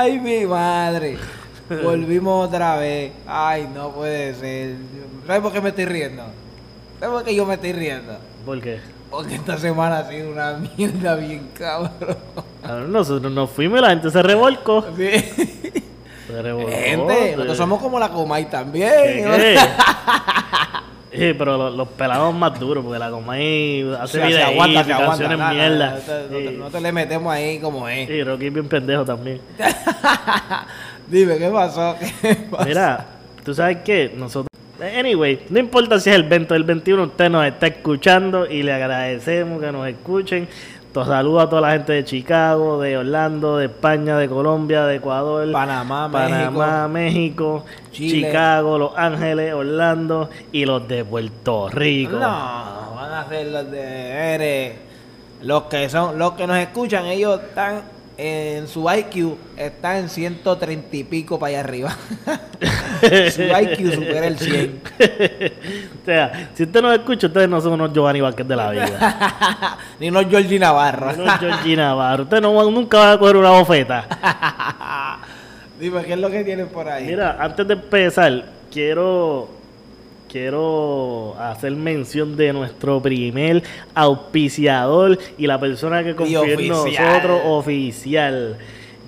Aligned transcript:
Ay, 0.00 0.20
mi 0.20 0.46
madre. 0.46 1.18
Volvimos 1.82 2.46
otra 2.46 2.76
vez. 2.76 3.10
Ay, 3.26 3.68
no 3.74 3.90
puede 3.90 4.32
ser. 4.34 4.76
¿Sabes 5.26 5.42
por 5.42 5.52
qué 5.52 5.60
me 5.60 5.70
estoy 5.70 5.86
riendo? 5.86 6.22
¿Sabes 7.00 7.14
por 7.16 7.24
qué 7.24 7.34
yo 7.34 7.44
me 7.44 7.54
estoy 7.54 7.72
riendo? 7.72 8.16
¿Por 8.46 8.60
qué? 8.60 8.78
Porque 9.10 9.34
esta 9.34 9.58
semana 9.58 9.98
ha 9.98 10.08
sido 10.08 10.30
una 10.30 10.52
mierda 10.52 11.16
bien 11.16 11.50
cabrón. 11.52 12.16
Cabrón, 12.62 12.92
Nosotros 12.92 13.32
nos 13.32 13.50
fuimos 13.50 13.80
y 13.80 13.82
la 13.82 13.88
gente 13.90 14.08
se 14.10 14.22
revolcó. 14.22 14.84
Sí. 14.96 15.10
Se 16.28 16.42
revolcó. 16.42 16.70
Gente, 16.70 17.32
nosotros 17.32 17.56
somos 17.56 17.82
como 17.82 17.98
la 17.98 18.10
Comay 18.10 18.48
también. 18.48 18.92
¿Qué, 18.92 19.36
qué? 19.36 19.58
Sí, 21.18 21.34
pero 21.36 21.56
los, 21.56 21.74
los 21.74 21.88
pelamos 21.88 22.34
más 22.34 22.58
duros 22.60 22.84
porque 22.84 22.98
la 22.98 23.10
Comay 23.10 23.82
O 23.82 23.96
hace 24.00 24.12
sea, 24.18 24.22
se 24.22 24.28
videos 24.28 24.48
aguanta, 24.50 24.84
se 24.84 24.92
aguanta. 24.92 25.28
no, 25.36 25.50
mierda. 25.50 25.90
No, 25.90 25.96
te- 26.00 26.12
no 26.12 26.28
te- 26.38 26.48
Sí. 26.50 26.56
no 26.58 26.70
te 26.70 26.80
le 26.80 26.92
metemos 26.92 27.32
ahí 27.32 27.58
como 27.58 27.88
es. 27.88 28.06
Sí, 28.08 28.22
Rocky 28.22 28.46
es 28.46 28.52
bien 28.54 28.68
pendejo 28.68 29.04
también. 29.04 29.40
Dime, 31.08 31.38
¿qué 31.38 31.48
pasó? 31.48 31.96
¿Qué 32.22 32.34
pasó? 32.50 32.64
Mira, 32.68 33.06
tú 33.44 33.54
sabes 33.54 33.78
que 33.78 34.12
nosotros. 34.16 34.46
Anyway, 34.96 35.40
no 35.50 35.58
importa 35.58 35.98
si 35.98 36.08
es 36.10 36.14
el 36.16 36.22
20 36.22 36.54
o 36.54 36.56
el 36.56 36.62
21, 36.64 37.02
usted 37.04 37.28
nos 37.30 37.44
está 37.46 37.66
escuchando 37.66 38.46
y 38.48 38.62
le 38.62 38.72
agradecemos 38.72 39.60
que 39.60 39.72
nos 39.72 39.88
escuchen. 39.88 40.46
Saludo 40.94 41.40
a 41.40 41.48
toda 41.48 41.62
la 41.62 41.72
gente 41.72 41.92
de 41.92 42.04
Chicago, 42.04 42.80
de 42.80 42.96
Orlando, 42.96 43.58
de 43.58 43.66
España, 43.66 44.16
de 44.16 44.28
Colombia, 44.28 44.84
de 44.84 44.96
Ecuador, 44.96 45.50
Panamá, 45.52 46.10
Panamá, 46.10 46.88
México, 46.88 47.64
Chile. 47.92 48.28
Chicago, 48.28 48.78
Los 48.78 48.92
Ángeles, 48.96 49.54
Orlando 49.54 50.28
y 50.50 50.64
los 50.64 50.88
de 50.88 51.04
Puerto 51.04 51.68
Rico. 51.68 52.16
No, 52.16 52.94
van 52.96 53.12
a 53.12 53.28
ser 53.28 53.46
los 53.46 53.70
de 53.70 54.34
eres. 54.34 54.76
Los 55.42 55.64
que 55.64 55.88
son, 55.88 56.18
los 56.18 56.32
que 56.32 56.46
nos 56.46 56.56
escuchan, 56.58 57.06
ellos 57.06 57.40
están 57.40 57.82
en 58.20 58.66
su 58.66 58.90
IQ, 58.90 59.36
está 59.56 59.96
en 59.96 60.08
130 60.08 60.96
y 60.96 61.04
pico 61.04 61.38
para 61.38 61.50
allá 61.50 61.60
arriba. 61.60 61.96
su 63.30 63.42
IQ 63.42 63.94
supera 63.94 64.26
el 64.26 64.36
100. 64.36 64.80
o 66.02 66.04
sea, 66.04 66.50
si 66.52 66.64
usted 66.64 66.82
nos 66.82 66.94
escucha, 66.94 67.28
ustedes 67.28 67.48
no 67.48 67.60
son 67.60 67.74
unos 67.74 67.92
Giovanni 67.92 68.20
Vázquez 68.20 68.48
de 68.48 68.56
la 68.56 68.70
vida. 68.72 69.78
Ni 70.00 70.10
no 70.10 70.28
Georgie 70.28 70.58
Navarro. 70.58 71.12
unos 71.14 71.38
Georgie 71.38 71.76
Navarro. 71.76 72.24
Usted 72.24 72.40
no, 72.40 72.70
nunca 72.70 72.98
va 72.98 73.12
a 73.12 73.18
coger 73.18 73.36
una 73.36 73.50
bofeta. 73.50 74.04
Dime, 75.80 76.02
¿qué 76.02 76.14
es 76.14 76.18
lo 76.18 76.28
que 76.28 76.42
tienen 76.42 76.66
por 76.66 76.88
ahí? 76.88 77.06
Mira, 77.06 77.36
antes 77.38 77.68
de 77.68 77.74
empezar, 77.74 78.46
quiero 78.68 79.57
quiero 80.28 81.34
hacer 81.38 81.72
mención 81.72 82.36
de 82.36 82.52
nuestro 82.52 83.00
primer 83.00 83.62
auspiciador 83.94 85.18
y 85.36 85.46
la 85.46 85.58
persona 85.58 86.04
que 86.04 86.14
confió 86.14 86.44
en 86.44 86.68
nosotros 86.68 87.40
oficial. 87.44 88.56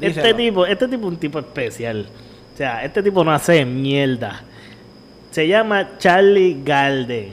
Este 0.00 0.34
tipo, 0.34 0.66
este 0.66 0.88
tipo 0.88 1.06
es 1.06 1.12
un 1.12 1.16
tipo 1.16 1.38
especial. 1.38 2.06
O 2.54 2.56
sea, 2.56 2.84
este 2.84 3.02
tipo 3.02 3.22
no 3.22 3.32
hace 3.32 3.64
mierda. 3.64 4.42
Se 5.30 5.46
llama 5.46 5.98
Charlie 5.98 6.62
Galde. 6.64 7.32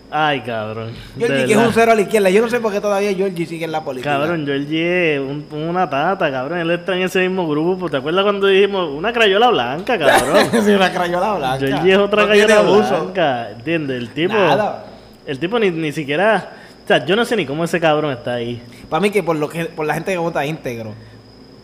Ay, 0.10 0.40
cabrón. 0.40 0.92
Georgie, 1.18 1.46
que 1.46 1.52
es 1.52 1.58
un 1.58 1.74
cero 1.74 1.92
a 1.92 1.96
la 1.96 2.02
izquierda. 2.02 2.30
Yo 2.30 2.42
no 2.42 2.50
sé 2.50 2.62
por 2.62 2.72
qué 2.72 2.80
todavía 2.80 3.14
Georgie 3.14 3.46
sigue 3.46 3.66
en 3.66 3.74
la 3.74 3.84
política. 3.84 4.12
Cabrón, 4.12 4.46
Georgie 4.46 5.16
es 5.16 5.20
un- 5.22 5.46
una 5.52 5.90
tata, 5.90 6.32
cabrón. 6.32 6.60
Él 6.60 6.72
está 6.72 6.96
en 6.96 7.02
ese 7.04 7.20
mismo 7.28 7.46
grupo. 7.48 7.90
¿Te 7.90 7.98
acuerdas 7.98 8.24
cuando 8.24 8.48
dijimos 8.48 8.90
una 8.90 9.12
crayola 9.12 9.50
blanca, 9.50 9.98
cabrón? 10.00 10.46
sí, 10.66 10.72
una 10.72 10.92
crayola 10.94 11.34
blanca. 11.34 11.68
Georgie 11.68 11.92
es 11.92 11.98
otra 11.98 12.22
No 12.22 12.28
crayola 12.30 12.62
blanca. 12.62 13.50
¿Entiendes? 13.52 13.98
El 13.98 14.10
tipo. 14.12 14.34
Nada. 14.34 14.86
El 15.26 15.40
tipo 15.40 15.60
ni, 15.60 15.72
ni 15.72 15.92
siquiera. 15.92 16.52
O 16.86 16.88
sea, 16.88 17.06
yo 17.06 17.18
no 17.18 17.26
sé 17.26 17.36
ni 17.36 17.46
cómo 17.46 17.66
ese 17.66 17.82
cabrón 17.82 18.14
está 18.14 18.36
ahí. 18.36 18.62
Para 18.90 19.02
mí 19.02 19.10
que 19.10 19.24
por 19.24 19.36
lo 19.36 19.50
que 19.50 19.66
por 19.66 19.86
la 19.86 19.94
gente 19.96 20.14
que 20.14 20.18
vota 20.18 20.46
íntegro. 20.46 20.94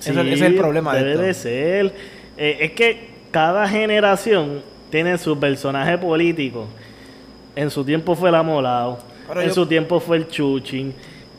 Eso- 0.01 0.19
ese 0.19 0.33
es 0.33 0.41
el 0.41 0.55
problema 0.57 0.93
debe 0.93 1.05
de 1.05 1.13
esto. 1.13 1.23
de 1.23 1.33
ser. 1.33 1.93
Eh, 2.35 2.57
es 2.59 2.71
que 2.71 3.12
cada 3.33 3.67
generación 3.67 4.61
tiene 4.89 5.17
su 5.17 5.37
personaje 5.39 5.97
político. 5.97 6.67
En 7.55 7.69
su 7.69 7.83
tiempo 7.83 8.15
fue 8.15 8.29
el 8.29 8.35
Amolao, 8.35 8.99
Pero 9.27 9.41
en 9.41 9.47
yo- 9.49 9.53
su 9.53 9.65
tiempo 9.65 9.99
fue 9.99 10.17
el 10.17 10.27
Chuchin, 10.29 10.93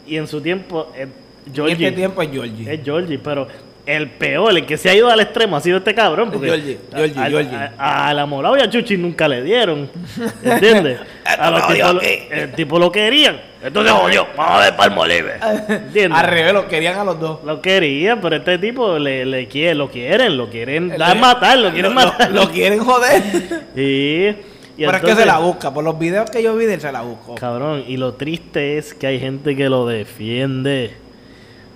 y 0.07 0.17
en 0.17 0.27
su 0.27 0.41
tiempo 0.41 0.93
eh, 0.97 1.07
En 1.47 1.55
Georgie. 1.55 1.87
este 1.87 1.93
tiempo 1.97 2.21
es 2.23 2.31
Georgie. 2.31 2.73
Es 2.75 2.81
Georgie, 2.85 3.19
pero 3.19 3.47
el 3.87 4.09
peor, 4.11 4.51
el 4.57 4.65
que 4.67 4.77
se 4.77 4.89
ha 4.91 4.95
ido 4.95 5.09
al 5.11 5.21
extremo 5.21 5.57
ha 5.57 5.61
sido 5.61 5.79
este 5.79 5.95
cabrón. 5.95 6.31
Porque 6.31 6.47
Georgie, 6.49 6.79
Georgie, 6.95 7.21
al- 7.21 7.31
Georgie. 7.31 7.57
A, 7.79 8.09
a 8.09 8.15
la 8.15 8.27
y 8.59 8.63
a 8.63 8.69
Chuchi 8.71 8.97
nunca 8.97 9.29
le 9.29 9.43
dieron. 9.43 9.89
¿Entiendes? 10.45 11.01
a 11.25 11.51
los 11.51 11.61
Esto 11.71 11.93
lo- 11.93 12.01
aquí. 12.01 12.09
el 12.31 12.53
tipo 12.53 12.79
lo 12.79 12.91
querían. 12.91 13.41
Esto 13.65 13.83
se 13.83 13.91
jodió. 13.91 14.27
Vamos 14.37 14.53
a 14.57 14.65
ver 14.65 14.77
Palmolive. 14.77 15.33
¿Entiendes? 15.69 16.19
Al 16.21 16.27
revés, 16.27 16.53
lo 16.53 16.69
querían 16.69 16.99
a 16.99 17.05
los 17.05 17.19
dos. 17.19 17.43
Lo 17.45 17.61
querían, 17.63 18.21
pero 18.21 18.37
este 18.37 18.59
tipo 18.59 18.99
le, 18.99 19.25
le 19.25 19.49
quiere, 19.49 19.75
lo 19.75 19.89
quieren, 19.91 20.37
lo 20.37 20.51
quieren 20.51 20.93
El- 20.93 20.99
dar 20.99 21.19
matar, 21.19 21.59
lo 21.59 21.73
quieren 21.73 21.95
lo, 21.95 22.01
matar. 22.01 22.31
lo 22.31 22.51
quieren 22.51 22.81
joder. 22.85 23.23
Sí. 23.75 24.37
Y 24.77 24.85
Pero 24.85 24.91
es 24.97 25.03
que 25.05 25.11
entonces- 25.11 25.19
se 25.19 25.27
la 25.27 25.39
busca. 25.39 25.73
Por 25.73 25.85
los 25.85 25.97
videos 25.99 26.29
que 26.31 26.43
yo 26.43 26.57
vi 26.57 26.67
de 26.67 26.75
él, 26.75 26.81
se 26.81 26.91
la 26.93 27.03
buscó. 27.03 27.37
Cabrón, 27.37 27.85
y 27.87 27.97
lo 27.97 28.15
triste 28.15 28.77
es 28.77 28.93
que 28.93 29.07
hay 29.07 29.21
gente 29.21 29.55
que 29.57 29.69
lo 29.69 29.87
defiende. 29.87 30.97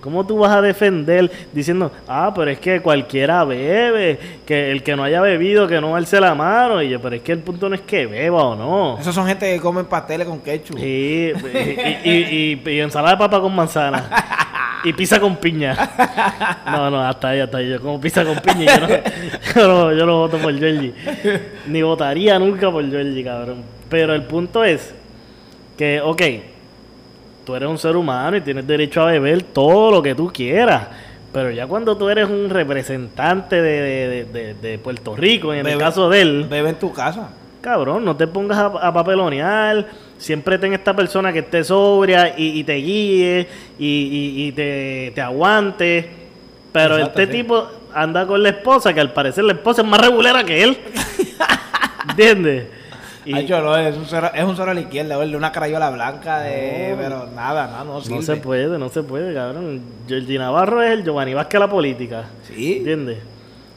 ¿Cómo 0.00 0.24
tú 0.26 0.38
vas 0.38 0.52
a 0.52 0.62
defender 0.62 1.30
diciendo, 1.52 1.90
ah, 2.06 2.32
pero 2.34 2.50
es 2.50 2.60
que 2.60 2.80
cualquiera 2.80 3.44
bebe, 3.44 4.18
que 4.46 4.70
el 4.70 4.82
que 4.82 4.94
no 4.94 5.02
haya 5.02 5.20
bebido, 5.20 5.66
que 5.66 5.80
no 5.80 5.96
alce 5.96 6.20
la 6.20 6.34
mano? 6.34 6.80
Y 6.80 6.88
yo, 6.88 7.00
pero 7.00 7.16
es 7.16 7.22
que 7.22 7.32
el 7.32 7.40
punto 7.40 7.68
no 7.68 7.74
es 7.74 7.80
que 7.80 8.06
beba 8.06 8.44
o 8.44 8.54
no. 8.54 8.98
Esos 9.00 9.14
son 9.14 9.26
gente 9.26 9.52
que 9.52 9.60
comen 9.60 9.86
pasteles 9.86 10.26
con 10.26 10.40
ketchup. 10.40 10.78
Sí, 10.78 11.32
y, 12.04 12.08
y, 12.08 12.60
y, 12.64 12.70
y 12.70 12.80
ensalada 12.80 13.14
de 13.14 13.18
papa 13.18 13.40
con 13.40 13.54
manzana. 13.54 14.04
Y 14.84 14.92
pizza 14.92 15.18
con 15.18 15.36
piña. 15.36 15.76
No, 16.64 16.88
no, 16.88 17.04
hasta 17.04 17.30
ahí, 17.30 17.40
hasta 17.40 17.58
ahí. 17.58 17.68
Yo 17.68 17.80
como 17.80 18.00
pizza 18.00 18.24
con 18.24 18.36
piña 18.36 18.78
yo 18.78 18.86
no, 18.86 18.88
yo 19.56 19.68
no, 19.68 19.92
yo 19.92 20.06
no 20.06 20.18
voto 20.18 20.38
por 20.38 20.56
Georgie. 20.56 20.94
Ni 21.66 21.82
votaría 21.82 22.38
nunca 22.38 22.70
por 22.70 22.88
Georgie, 22.88 23.24
cabrón. 23.24 23.64
Pero 23.88 24.14
el 24.14 24.22
punto 24.22 24.62
es 24.62 24.94
que, 25.76 26.00
ok, 26.00 26.22
tú 27.48 27.56
eres 27.56 27.66
un 27.66 27.78
ser 27.78 27.96
humano 27.96 28.36
y 28.36 28.42
tienes 28.42 28.66
derecho 28.66 29.00
a 29.00 29.06
beber 29.06 29.40
todo 29.42 29.90
lo 29.90 30.02
que 30.02 30.14
tú 30.14 30.30
quieras. 30.30 30.86
Pero 31.32 31.50
ya 31.50 31.66
cuando 31.66 31.96
tú 31.96 32.10
eres 32.10 32.28
un 32.28 32.50
representante 32.50 33.62
de, 33.62 33.80
de- 33.80 34.24
de- 34.26 34.54
de 34.54 34.78
Puerto 34.78 35.16
Rico, 35.16 35.54
en 35.54 35.66
el 35.66 35.78
caso 35.78 36.10
de 36.10 36.20
él, 36.20 36.46
Bebe 36.50 36.68
en 36.68 36.74
tu 36.78 36.92
casa. 36.92 37.30
cabrón, 37.62 38.04
no 38.04 38.14
te 38.16 38.26
pongas 38.26 38.58
a, 38.58 38.66
a 38.66 38.92
papelonear. 38.92 39.86
Siempre 40.18 40.58
ten 40.58 40.74
esta 40.74 40.94
persona 40.94 41.32
que 41.32 41.38
esté 41.38 41.64
sobria 41.64 42.34
y, 42.36 42.58
y 42.60 42.64
te 42.64 42.74
guíe 42.74 43.48
y, 43.78 43.86
y- 43.86 44.46
y 44.48 44.52
te, 44.52 45.12
te 45.14 45.20
aguante. 45.22 46.06
Pero 46.70 46.98
Exacto, 46.98 47.20
este 47.22 47.32
sí. 47.32 47.38
tipo 47.42 47.66
anda 47.94 48.26
con 48.26 48.42
la 48.42 48.50
esposa, 48.50 48.92
que 48.92 49.00
al 49.00 49.12
parecer 49.14 49.44
la 49.44 49.54
esposa 49.54 49.80
es 49.80 49.88
más 49.88 50.02
regulera 50.02 50.44
que 50.44 50.64
él. 50.64 50.76
¿Entiendes? 52.10 52.66
Y 53.28 53.34
Ay, 53.34 53.46
yo 53.46 53.60
no, 53.60 53.76
es 53.76 53.94
un 53.96 54.06
cero, 54.06 54.30
es 54.32 54.42
un 54.44 54.56
cero 54.56 54.70
a 54.70 54.74
la 54.74 54.80
izquierda, 54.80 55.16
¿verdad? 55.18 55.34
Una 55.34 55.52
crayola 55.52 55.90
blanca 55.90 56.40
de... 56.40 56.94
Pero 56.98 57.26
nada, 57.34 57.66
nada, 57.66 57.84
no 57.84 58.00
sirve. 58.00 58.16
no 58.16 58.22
se 58.22 58.36
puede, 58.36 58.78
no 58.78 58.88
se 58.88 59.02
puede, 59.02 59.34
cabrón. 59.34 59.82
Georgie 60.08 60.38
Navarro 60.38 60.82
es 60.82 60.92
el 60.92 61.04
Giovanni 61.04 61.34
Vázquez 61.34 61.52
de 61.52 61.66
la 61.66 61.70
política. 61.70 62.24
Sí. 62.44 62.78
¿Entiendes? 62.78 63.18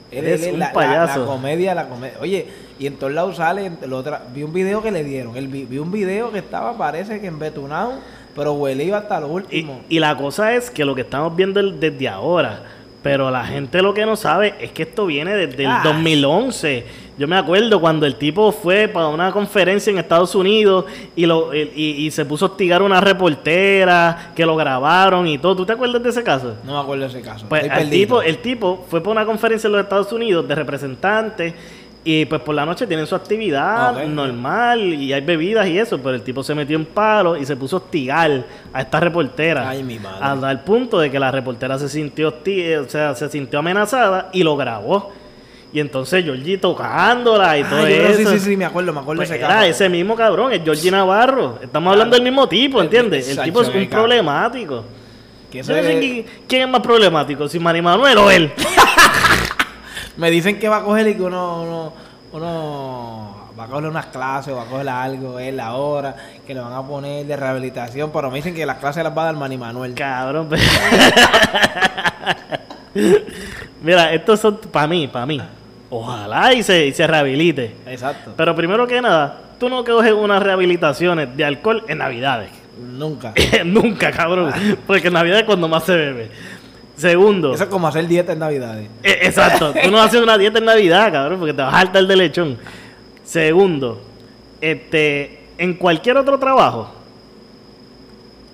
Él 0.10 0.26
Es 0.26 0.44
él 0.46 0.54
un 0.54 0.60
la, 0.60 0.72
payaso. 0.72 1.20
La, 1.22 1.26
comedia, 1.26 1.76
la 1.76 1.88
comedia. 1.90 2.16
Oye, 2.22 2.48
y 2.80 2.88
en 2.88 2.96
todos 2.98 3.12
lados 3.14 3.36
sale, 3.38 3.70
lo 3.88 3.98
otra- 3.98 4.24
vi 4.34 4.44
un 4.44 4.54
video 4.54 4.82
que 4.82 4.92
le 4.92 5.04
dieron. 5.04 5.36
Él 5.36 5.48
vi, 5.50 5.66
vi 5.66 5.78
un 5.80 5.92
video 5.92 6.32
que 6.32 6.40
estaba, 6.40 6.78
parece 6.78 7.20
que 7.20 7.28
en 7.28 7.38
Betunao, 7.38 7.94
pero 8.36 8.54
huele 8.54 8.94
hasta 8.94 9.20
lo 9.20 9.28
último. 9.28 9.82
y 9.90 10.00
la 10.00 10.16
cosa 10.16 10.54
es 10.54 10.72
que 10.72 10.86
lo 10.86 10.96
que 10.96 11.02
estamos 11.02 11.36
viendo 11.36 11.62
desde 11.62 12.08
ahora, 12.08 12.62
pero 13.04 13.30
la 13.32 13.44
gente 13.46 13.82
lo 13.82 13.94
que 13.94 14.06
no 14.06 14.16
sabe 14.16 14.54
es 14.62 14.72
que 14.72 14.84
esto 14.84 15.06
viene 15.08 15.34
desde 15.36 15.64
el 15.64 15.70
Ah. 15.72 15.82
2011. 15.84 16.86
Yo 17.22 17.28
me 17.28 17.38
acuerdo 17.38 17.80
cuando 17.80 18.08
el 18.08 18.16
tipo 18.16 18.52
fue 18.52 18.88
para 18.88 19.08
una 19.10 19.32
conferencia 19.32 19.92
en 19.92 20.00
Estados 20.00 20.34
Unidos 20.34 20.86
y, 21.16 21.28
lo, 21.28 21.54
y, 21.54 21.60
y- 21.76 22.10
se 22.10 22.26
puso 22.26 22.46
a 22.46 22.50
hostigar 22.50 22.82
a 22.82 22.84
una 22.84 23.00
reportera 23.00 24.32
que 24.36 24.44
lo 24.44 24.56
grabaron 24.56 25.28
y 25.28 25.38
todo. 25.38 25.56
¿Tú 25.56 25.64
te 25.68 25.74
acuerdas 25.74 26.02
de 26.02 26.10
ese 26.10 26.24
caso? 26.24 26.56
No 26.66 26.74
me 26.74 26.80
acuerdo 26.80 27.04
de 27.04 27.10
ese 27.10 27.22
caso. 27.22 27.46
Pues 27.48 27.64
el 27.84 27.90
tipo, 27.92 28.22
el 28.24 28.38
tipo 28.40 28.86
fue 28.90 29.02
para 29.02 29.12
una 29.12 29.26
conferencia 29.26 29.68
en 29.68 29.74
los 29.74 29.84
Estados 29.84 30.12
Unidos 30.12 30.48
de 30.48 30.56
representantes 30.56 31.54
y 32.04 32.26
pues 32.26 32.42
por 32.42 32.56
la 32.56 32.66
noche 32.66 32.88
tienen 32.88 33.06
su 33.06 33.14
actividad 33.14 33.94
normal 34.16 34.82
y 34.96 35.14
hay 35.14 35.22
bebidas 35.22 35.68
y 35.68 35.78
eso, 35.78 36.00
pero 36.00 36.16
el 36.16 36.24
tipo 36.24 36.42
se 36.42 36.56
metió 36.56 36.76
en 36.76 36.86
palo 36.86 37.38
y 37.38 37.46
se 37.46 37.56
puso 37.56 37.76
a 37.76 37.80
hostigar 37.80 38.44
a 38.74 38.82
esta 38.82 39.00
reportera. 39.00 39.70
Ay, 39.70 39.84
mi 39.84 40.00
madre. 40.00 40.18
Hasta 40.20 40.50
el 40.50 40.60
punto 40.62 40.98
de 41.00 41.12
que 41.12 41.20
la 41.20 41.30
reportera 41.30 41.78
se 41.78 41.88
sintió 41.88 42.34
hosti- 42.34 42.78
o 42.84 42.90
sea, 42.90 43.14
se 43.14 43.30
sintió 43.30 43.60
amenazada 43.60 44.30
y 44.34 44.42
lo 44.42 44.58
grabó. 44.58 45.12
Y 45.74 45.80
entonces 45.80 46.26
Georgie 46.26 46.58
tocándola 46.58 47.58
y 47.58 47.62
Ah, 47.62 47.70
todo 47.70 47.88
yo 47.88 47.96
eso. 47.96 48.30
sí, 48.32 48.40
sí, 48.40 48.46
sí, 48.52 48.58
me 48.58 48.66
acuerdo, 48.66 48.92
me 48.92 49.00
acuerdo 49.00 49.20
Pues 49.20 49.30
ese 49.32 49.40
era 49.40 49.66
ese 49.66 49.88
mismo 49.88 50.16
cabrón, 50.18 50.52
es 50.52 50.62
Georgie 50.64 50.92
Navarro. 50.92 51.60
Estamos 51.64 51.94
hablando 51.94 52.16
del 52.16 52.24
mismo 52.24 52.48
tipo, 52.50 52.82
¿entiendes? 52.82 53.30
El 53.30 53.42
tipo 53.44 53.62
es 53.62 53.68
un 53.70 53.74
cabrón. 53.74 53.90
problemático. 53.90 54.84
Es- 55.54 55.68
quién, 56.48 56.62
es 56.64 56.70
más 56.70 56.82
problemático, 56.82 57.48
si 57.48 57.60
Manny 57.60 57.82
Manuel 57.82 58.18
o 58.18 58.30
él. 58.32 58.52
Me 60.18 60.30
dicen 60.30 60.60
que 60.60 60.68
va 60.70 60.78
a 60.78 60.84
coger 60.84 61.08
y 61.08 61.16
que 61.16 61.22
uno, 61.22 61.62
uno, 61.64 61.94
uno 62.34 63.48
va 63.58 63.64
a 63.64 63.68
coger 63.68 63.86
unas 63.86 64.06
clases 64.08 64.54
o 64.54 64.58
va 64.58 64.64
a 64.64 64.66
coger 64.66 64.90
algo, 64.90 65.40
él 65.40 65.60
ahora, 65.60 66.16
que 66.46 66.54
le 66.54 66.60
van 66.60 66.74
a 66.74 66.86
poner 66.86 67.26
de 67.26 67.36
rehabilitación, 67.38 68.12
pero 68.12 68.30
me 68.30 68.38
dicen 68.38 68.54
que 68.54 68.66
las 68.66 68.78
clases 68.78 69.04
las 69.04 69.18
va 69.18 69.24
a 69.24 69.26
dar 69.26 69.36
Manny 69.36 69.58
Manuel. 69.58 69.94
Cabrón. 69.94 70.50
pe- 70.50 70.58
Mira, 73.82 74.14
estos 74.14 74.40
son 74.40 74.58
para 74.72 74.88
mí, 74.88 75.08
para 75.08 75.26
mí. 75.26 75.42
Ojalá 75.92 76.54
y 76.54 76.64
se, 76.64 76.88
y 76.88 76.94
se 76.94 77.06
rehabilite. 77.06 77.76
Exacto. 77.86 78.34
Pero 78.36 78.56
primero 78.56 78.88
que 78.88 79.02
nada, 79.02 79.42
tú 79.60 79.70
no 79.70 79.84
coges 79.84 80.14
unas 80.14 80.42
rehabilitaciones 80.42 81.36
de 81.36 81.46
alcohol 81.46 81.84
en 81.88 82.00
Navidades. 82.00 82.50
Nunca. 82.80 83.34
Nunca, 83.66 84.12
cabrón. 84.12 84.52
Porque 84.88 85.10
en 85.10 85.14
Navidad 85.14 85.40
es 85.40 85.44
cuando 85.44 85.68
más 85.68 85.84
se 85.84 85.96
bebe. 85.96 86.32
Segundo. 86.96 87.54
Eso 87.54 87.64
es 87.64 87.70
como 87.70 87.88
hacer 87.88 88.08
dieta 88.08 88.32
en 88.32 88.40
Navidades. 88.40 88.88
Eh, 89.04 89.20
Exacto, 89.24 89.74
tú 89.74 89.92
no 89.92 90.02
haces 90.02 90.22
una 90.22 90.38
dieta 90.38 90.60
en 90.60 90.66
Navidad, 90.66 91.12
cabrón, 91.12 91.40
porque 91.40 91.54
te 91.54 91.62
vas 91.62 91.74
a 91.74 91.80
hartar 91.80 92.06
de 92.06 92.16
lechón. 92.16 92.58
Segundo, 93.26 94.02
este, 94.62 95.46
en 95.58 95.74
cualquier 95.74 96.18
otro 96.18 96.38
trabajo, 96.38 96.94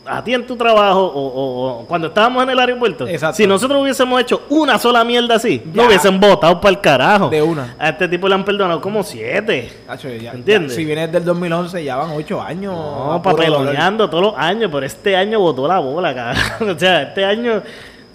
a 0.09 0.24
ti 0.24 0.33
en 0.33 0.45
tu 0.45 0.56
trabajo 0.56 1.01
o, 1.06 1.27
o- 1.27 1.80
o 1.81 1.86
cuando 1.86 2.07
estábamos 2.07 2.44
en 2.44 2.50
el 2.51 2.59
aeropuerto, 2.59 3.07
Exacto. 3.07 3.36
si 3.38 3.45
nosotros 3.48 3.81
hubiésemos 3.81 4.19
hecho 4.21 4.44
una 4.50 4.77
sola 4.80 5.04
mierda 5.04 5.36
así, 5.36 5.62
Ya. 5.65 5.71
no 5.81 5.88
hubiesen 5.88 6.19
votado 6.19 6.59
para 6.62 6.69
el 6.75 6.81
carajo. 6.81 7.30
De 7.30 7.42
una. 7.42 7.75
A 7.80 7.89
este 7.89 8.07
tipo 8.07 8.27
le 8.27 8.36
han 8.36 8.45
perdonado 8.45 8.80
como 8.81 9.04
siete. 9.04 9.71
Tacho, 9.86 10.09
ya- 10.09 10.31
¿Entiendes? 10.31 10.71
ya- 10.71 10.75
si 10.77 10.86
vienes 10.86 11.12
del 11.12 11.24
2011, 11.25 11.83
ya 11.83 11.95
van 11.95 12.12
ocho 12.12 12.42
años. 12.42 12.74
No, 12.74 13.21
papeloneando 13.24 14.09
todos 14.09 14.24
los 14.24 14.33
años, 14.38 14.69
pero 14.71 14.86
este 14.86 15.15
año 15.15 15.39
votó 15.39 15.68
la 15.68 15.80
bola, 15.80 16.13
cabrón. 16.13 16.69
O 16.75 16.80
sea, 16.80 17.01
este 17.03 17.25
año 17.25 17.62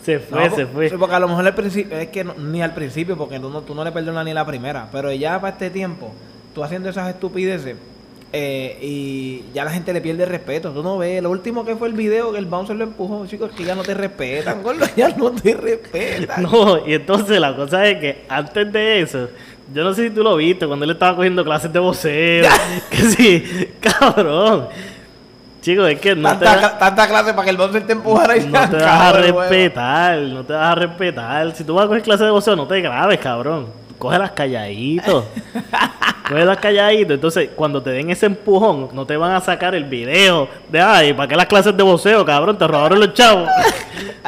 se 0.04 0.18
fue, 0.18 0.48
No, 0.48 0.56
se 0.56 0.66
fue. 0.66 0.90
porque 0.98 1.14
a 1.14 1.20
lo 1.20 1.28
mejor 1.28 1.46
al 1.46 1.54
principio, 1.54 1.96
es 1.96 2.08
que 2.08 2.24
no- 2.24 2.34
ni 2.34 2.60
al 2.62 2.72
principio, 2.74 3.16
porque 3.16 3.38
tú 3.38 3.48
no, 3.50 3.60
tú 3.60 3.74
no 3.74 3.84
le 3.84 3.92
perdonas 3.92 4.24
ni 4.24 4.32
la 4.34 4.44
primera, 4.44 4.88
pero 4.90 5.12
ya 5.12 5.40
para 5.40 5.52
este 5.52 5.70
tiempo, 5.70 6.12
tú 6.54 6.62
haciendo 6.64 6.88
esas 6.88 7.08
estupideces 7.08 7.76
eh, 8.32 8.78
y 8.80 9.44
ya 9.52 9.64
la 9.64 9.70
gente 9.70 9.92
le 9.92 10.00
pierde 10.00 10.24
el 10.24 10.30
respeto. 10.30 10.70
Tú 10.70 10.82
no 10.82 10.98
ves, 10.98 11.22
lo 11.22 11.30
último 11.30 11.64
que 11.64 11.76
fue 11.76 11.88
el 11.88 11.94
video 11.94 12.32
que 12.32 12.38
el 12.38 12.46
bouncer 12.46 12.76
lo 12.76 12.84
empujó, 12.84 13.26
chicos, 13.26 13.50
que 13.52 13.64
ya 13.64 13.74
no 13.74 13.82
te 13.82 13.94
respetan, 13.94 14.62
gordo, 14.62 14.86
ya 14.96 15.08
no 15.10 15.30
te 15.32 15.54
respetan. 15.54 16.42
No, 16.42 16.86
y 16.86 16.94
entonces 16.94 17.38
la 17.40 17.54
cosa 17.54 17.86
es 17.86 17.98
que 17.98 18.24
antes 18.28 18.72
de 18.72 19.00
eso, 19.02 19.28
yo 19.74 19.84
no 19.84 19.92
sé 19.94 20.08
si 20.08 20.14
tú 20.14 20.22
lo 20.22 20.36
viste, 20.36 20.66
cuando 20.66 20.84
él 20.84 20.90
estaba 20.92 21.14
cogiendo 21.16 21.44
clases 21.44 21.72
de 21.72 21.78
voceo, 21.78 22.48
que 22.90 22.96
sí, 22.96 23.68
cabrón. 23.80 24.68
Chicos, 25.60 25.88
es 25.90 26.00
que 26.00 26.16
no 26.16 26.28
te, 26.36 26.44
tanta, 26.44 26.56
da- 26.56 26.60
cla- 26.74 26.78
tanta 26.78 27.06
clase 27.08 27.34
para 27.34 27.44
que 27.44 27.50
el 27.50 27.56
bouncer 27.56 27.86
te 27.86 27.92
empujara 27.92 28.36
y 28.36 28.46
no 28.46 28.68
te 28.68 28.76
vas 28.78 28.84
a 29.00 29.12
respetar, 29.12 30.18
no 30.18 30.42
te 30.44 30.52
vas 30.54 30.72
a 30.72 30.74
respetar. 30.74 31.54
Si 31.54 31.62
tú 31.62 31.74
vas 31.74 31.84
a 31.84 31.86
coger 31.88 32.02
clases 32.02 32.24
de 32.26 32.30
voceo, 32.32 32.56
no 32.56 32.66
te 32.66 32.80
grabes, 32.80 33.20
cabrón. 33.20 33.66
Cógelas 33.96 34.32
calladito. 34.32 35.24
Cógelas 36.32 36.58
calladito. 36.58 37.14
Entonces, 37.14 37.50
cuando 37.54 37.82
te 37.82 37.90
den 37.90 38.10
ese 38.10 38.26
empujón, 38.26 38.88
no 38.92 39.06
te 39.06 39.16
van 39.16 39.32
a 39.32 39.40
sacar 39.40 39.74
el 39.74 39.84
video 39.84 40.48
de, 40.70 40.80
ay, 40.80 41.12
¿para 41.12 41.28
qué 41.28 41.36
las 41.36 41.46
clases 41.46 41.76
de 41.76 41.82
voceo, 41.82 42.24
cabrón? 42.24 42.56
Te 42.58 42.66
robaron 42.66 42.98
los 43.00 43.12
chavos. 43.14 43.48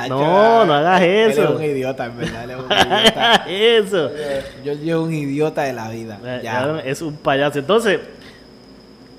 No, 0.09 0.67
no 0.67 0.75
hagas 0.75 1.01
Él 1.03 1.31
es 1.31 1.39
eso. 1.39 1.55
un 1.57 1.63
idiota, 1.63 2.07
en 2.07 2.17
verdad, 2.19 2.45
él 2.45 2.51
es 2.51 2.57
un 2.57 2.65
idiota. 2.71 3.33
hagas 3.35 3.43
eso. 3.49 4.11
Yo 4.65 4.73
llevo 4.75 5.05
un 5.05 5.15
idiota 5.15 5.63
de 5.63 5.73
la 5.73 5.89
vida. 5.89 6.19
Eh, 6.25 6.41
Ya. 6.43 6.81
Es 6.85 7.01
un 7.01 7.17
payaso. 7.17 7.61
Entonces, 7.61 8.01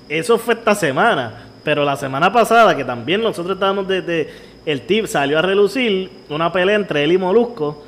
eso 0.08 0.38
fue 0.38 0.54
esta 0.54 0.74
semana. 0.74 1.32
Pero 1.64 1.82
la 1.84 1.96
semana 1.96 2.30
pasada, 2.32 2.76
que 2.76 2.84
también 2.84 3.22
nosotros 3.22 3.54
estábamos 3.56 3.88
desde. 3.88 4.28
El 4.66 4.82
tip 4.82 5.06
salió 5.06 5.38
a 5.38 5.42
relucir 5.42 6.10
una 6.28 6.52
pelea 6.52 6.76
entre 6.76 7.02
él 7.04 7.12
y 7.12 7.18
Molusco. 7.18 7.84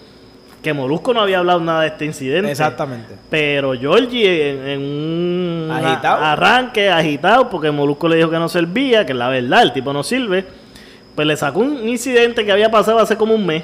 Que 0.69 0.75
Molusco 0.75 1.15
no 1.15 1.23
había 1.23 1.39
hablado 1.39 1.61
nada 1.61 1.81
de 1.81 1.87
este 1.87 2.05
incidente. 2.05 2.51
Exactamente. 2.51 3.15
Pero 3.31 3.73
Georgie 3.73 4.51
en, 4.51 4.69
en 4.69 4.81
un 4.83 5.71
Agitado. 5.73 6.23
arranque 6.23 6.91
agitado, 6.91 7.49
porque 7.49 7.71
Molusco 7.71 8.07
le 8.07 8.17
dijo 8.17 8.29
que 8.29 8.39
no 8.39 8.51
servía, 8.51 9.07
que 9.07 9.15
la 9.15 9.31
verdad, 9.31 9.63
el 9.63 9.73
tipo 9.73 9.95
no 9.95 10.03
sirve. 10.03 10.45
Pues 11.15 11.27
le 11.27 11.39
sacó 11.39 11.61
un 11.61 11.89
incidente 11.89 12.45
que 12.45 12.53
había 12.53 12.71
pasado 12.71 12.99
hace 12.99 13.17
como 13.17 13.35
un 13.35 13.47
mes. 13.47 13.63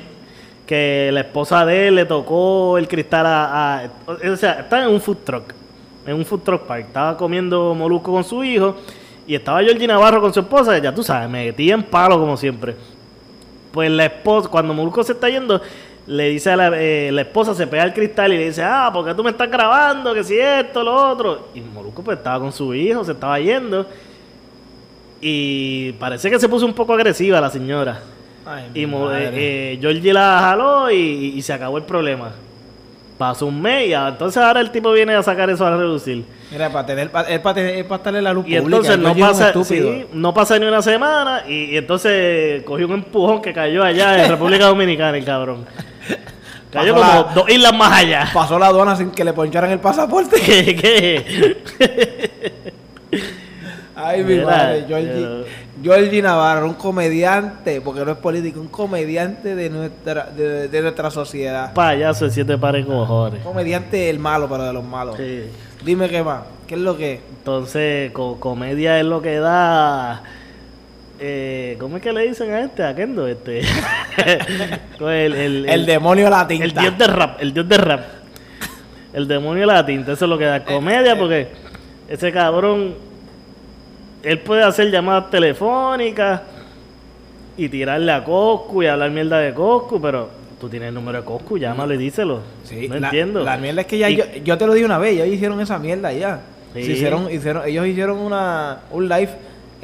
Que 0.67 1.11
la 1.13 1.21
esposa 1.21 1.67
de 1.67 1.89
él 1.89 1.97
le 1.97 2.07
tocó 2.07 2.79
el 2.79 2.89
cristal 2.89 3.27
a. 3.27 3.81
a- 3.81 3.91
o 4.33 4.37
sea, 4.39 4.53
estaba 4.61 4.85
en 4.85 4.89
un 4.89 4.99
food 5.03 5.19
truck. 5.27 5.53
En 6.07 6.15
un 6.15 6.25
food 6.25 6.41
truck 6.41 6.63
park. 6.63 6.87
Estaba 6.87 7.19
comiendo 7.19 7.75
Molusco 7.75 8.13
con 8.13 8.25
su 8.25 8.43
hijo. 8.45 8.77
Y 9.27 9.35
estaba 9.35 9.61
Georgie 9.63 9.87
Navarro 9.87 10.23
con 10.23 10.33
su 10.33 10.41
esposa. 10.41 10.79
Ya 10.79 10.95
tú 10.95 11.03
sabes, 11.03 11.29
me 11.29 11.45
metí 11.45 11.71
en 11.71 11.83
palo 11.83 12.19
como 12.19 12.35
siempre. 12.39 12.75
Pues 13.73 13.91
la 13.91 14.07
esposa, 14.07 14.49
cuando 14.49 14.73
Molusco 14.73 15.05
se 15.05 15.13
está 15.13 15.29
yendo, 15.29 15.61
le 16.07 16.29
dice 16.29 16.51
a 16.51 16.57
la, 16.57 16.71
eh, 16.75 17.11
la 17.13 17.23
esposa, 17.23 17.55
se 17.55 17.67
pega 17.67 17.83
al 17.85 17.95
cristal 17.95 18.33
y 18.33 18.37
le 18.37 18.47
dice, 18.47 18.63
ah, 18.63 18.91
¿por 18.93 19.05
qué 19.07 19.15
tú 19.15 19.25
me 19.25 19.31
estás 19.31 19.51
grabando? 19.51 20.13
Que 20.15 20.23
si 20.25 20.39
esto, 20.39 20.83
lo 20.83 20.95
otro. 21.11 21.49
Y 21.55 21.61
Molusco 21.61 22.03
pues 22.03 22.19
estaba 22.19 22.39
con 22.41 22.53
su 22.53 22.75
hijo, 22.75 23.05
se 23.05 23.13
estaba 23.13 23.39
yendo. 23.41 23.87
Y 25.21 25.93
parece 25.93 26.31
que 26.31 26.39
se 26.39 26.49
puso 26.49 26.67
un 26.67 26.75
poco 26.75 26.93
agresiva 26.93 27.41
la 27.41 27.49
señora. 27.51 28.01
Ay, 28.47 28.65
Y 28.75 28.85
eh, 28.85 29.31
eh, 29.33 29.79
Georgie 29.81 30.13
la 30.13 30.39
jaló 30.41 30.91
y, 30.91 30.97
y 31.37 31.41
se 31.43 31.53
acabó 31.53 31.79
el 31.79 31.85
problema. 31.85 32.33
Pasó 33.17 33.47
un 33.47 33.63
mes 33.63 33.89
y 33.89 33.95
entonces 33.95 34.43
ahora 34.43 34.61
el 34.61 34.71
tipo 34.71 34.93
viene 34.93 35.15
a 35.15 35.23
sacar 35.23 35.49
eso 35.49 35.65
a 35.65 35.77
reducir. 35.77 36.25
Mira, 36.51 36.69
para 36.71 36.85
tener, 36.85 37.11
para 37.11 37.43
para 37.43 37.97
estarle 37.97 38.21
la 38.21 38.33
luz 38.33 38.45
Y 38.47 38.59
pública. 38.59 38.65
entonces 38.67 38.95
el 38.97 39.03
no 39.03 39.15
pasa, 39.17 39.65
sí, 39.65 40.05
no 40.13 40.35
pasa 40.35 40.59
ni 40.59 40.67
una 40.67 40.83
semana 40.83 41.45
y, 41.49 41.67
y 41.73 41.77
entonces 41.77 42.63
cogió 42.65 42.87
un 42.87 42.95
empujón 42.95 43.41
que 43.41 43.53
cayó 43.53 43.83
allá 43.85 44.25
en 44.25 44.31
República 44.31 44.67
Dominicana, 44.67 45.17
el 45.17 45.25
cabrón. 45.25 45.65
Cayó 46.75 46.95
como 46.95 47.07
la- 47.07 47.23
dos 47.35 47.49
islas 47.49 47.75
más 47.75 47.93
allá. 47.93 48.31
Pasó 48.35 48.59
la 48.59 48.67
aduana 48.67 48.95
sin 48.97 49.11
que 49.11 49.25
le 49.25 49.33
poncharan 49.33 49.71
el 49.71 49.79
pasaporte. 49.81 50.41
¿Qué? 50.45 50.77
qué? 50.77 51.63
Ay, 53.97 54.23
mi 54.25 54.35
Mira, 54.35 54.45
madre, 54.47 54.85
Georgie, 55.83 56.21
Navarro, 56.23 56.67
un 56.67 56.75
comediante, 56.75 57.81
porque 57.81 58.05
no 58.05 58.13
es 58.13 58.19
político, 58.19 58.61
un 58.61 58.69
comediante 58.69 59.55
de 59.55 59.71
nuestra, 59.71 60.25
de, 60.37 60.69
de 60.69 60.83
nuestra 60.83 61.11
sociedad. 61.11 61.73
Payaso 61.75 62.25
de 62.25 62.31
siete 62.33 62.59
pares 62.59 62.85
cojones. 62.87 63.41
Comediante 63.43 64.11
el 64.11 64.19
malo, 64.19 64.49
pero 64.49 64.65
de 64.65 64.73
los 64.73 64.85
malos. 64.85 65.17
Sí. 65.17 65.45
Dime 65.85 66.09
qué 66.09 66.23
más, 66.23 66.43
¿qué 66.67 66.75
es 66.75 66.81
lo 66.81 66.97
que 66.97 67.15
es? 67.15 67.21
Entonces, 67.39 68.11
co- 68.13 68.39
comedia 68.41 68.99
es 68.99 69.05
lo 69.05 69.23
que 69.23 69.39
da. 69.39 70.23
Eh, 71.21 71.77
¿Cómo 71.79 71.97
es 71.97 72.03
que 72.03 72.13
le 72.13 72.27
dicen 72.29 72.51
a 72.53 72.61
este? 72.63 72.83
¿A 72.85 72.95
Kendo? 72.95 73.27
Este. 73.29 73.63
Con 74.99 75.11
el, 75.13 75.33
el, 75.35 75.69
El, 75.69 75.87
demonio 75.87 76.25
de 76.25 76.31
la 76.31 76.47
tinta. 76.47 76.65
el 76.65 76.73
dios 76.73 76.99
de 76.99 77.07
rap. 77.07 77.41
El 77.41 77.55
dios 77.55 77.69
de 77.69 77.77
rap. 77.79 78.05
El 79.13 79.29
demonio 79.29 79.61
de 79.61 79.67
la 79.73 79.87
tinta. 79.87 80.13
Eso 80.13 80.25
es 80.25 80.29
lo 80.29 80.37
que 80.39 80.45
da 80.45 80.57
Eh, 80.59 80.65
comedia 80.65 81.17
porque 81.19 81.49
ese 82.09 82.33
cabrón. 82.33 82.95
Él 84.23 84.39
puede 84.41 84.63
hacer 84.63 84.91
llamadas 84.91 85.31
telefónicas 85.31 86.41
y 87.59 87.69
tirarle 87.69 88.11
a 88.11 88.25
Coscu 88.25 88.83
y 88.83 88.87
hablar 88.87 89.11
mierda 89.11 89.39
de 89.39 89.53
Coscu, 89.53 90.01
pero 90.01 90.31
tú 90.59 90.67
tienes 90.71 90.89
el 90.89 90.95
número 90.95 91.19
de 91.21 91.25
Coscu, 91.27 91.59
llámalo 91.59 91.93
y 91.93 91.99
díselo. 91.99 92.41
Sí, 92.65 92.89
no 92.89 92.97
la, 92.97 93.09
entiendo. 93.09 93.45
La 93.45 93.59
mierda 93.59 93.83
es 93.83 93.87
que 93.87 93.99
ya 93.99 94.09
Y- 94.09 94.17
yo, 94.17 94.25
yo 94.43 94.57
te 94.59 94.67
lo 94.67 94.73
di 94.73 94.83
una 94.83 94.97
vez, 94.99 95.13
ellos 95.13 95.27
hicieron 95.29 95.61
esa 95.61 95.79
mierda 95.79 96.11
ya. 96.13 96.41
Sí. 96.73 96.85
Se 96.85 96.93
hicieron, 96.93 97.31
hicieron, 97.31 97.69
ellos 97.69 97.87
hicieron 97.87 98.19
una, 98.19 98.79
un 98.91 99.09
live 99.11 99.29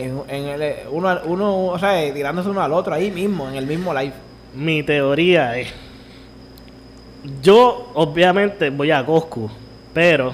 en, 0.05 0.23
en 0.29 0.45
el, 0.63 0.75
uno, 0.91 1.19
uno, 1.25 1.67
o 1.67 1.79
sea, 1.79 2.13
tirándose 2.13 2.49
uno 2.49 2.63
al 2.63 2.73
otro 2.73 2.95
ahí 2.95 3.11
mismo, 3.11 3.49
en 3.49 3.57
el 3.57 3.67
mismo 3.67 3.93
live. 3.95 4.13
Mi 4.55 4.83
teoría 4.83 5.57
es. 5.59 5.69
Yo, 7.43 7.91
obviamente, 7.95 8.71
voy 8.71 8.91
a 8.91 9.05
Coscu, 9.05 9.51
pero 9.93 10.33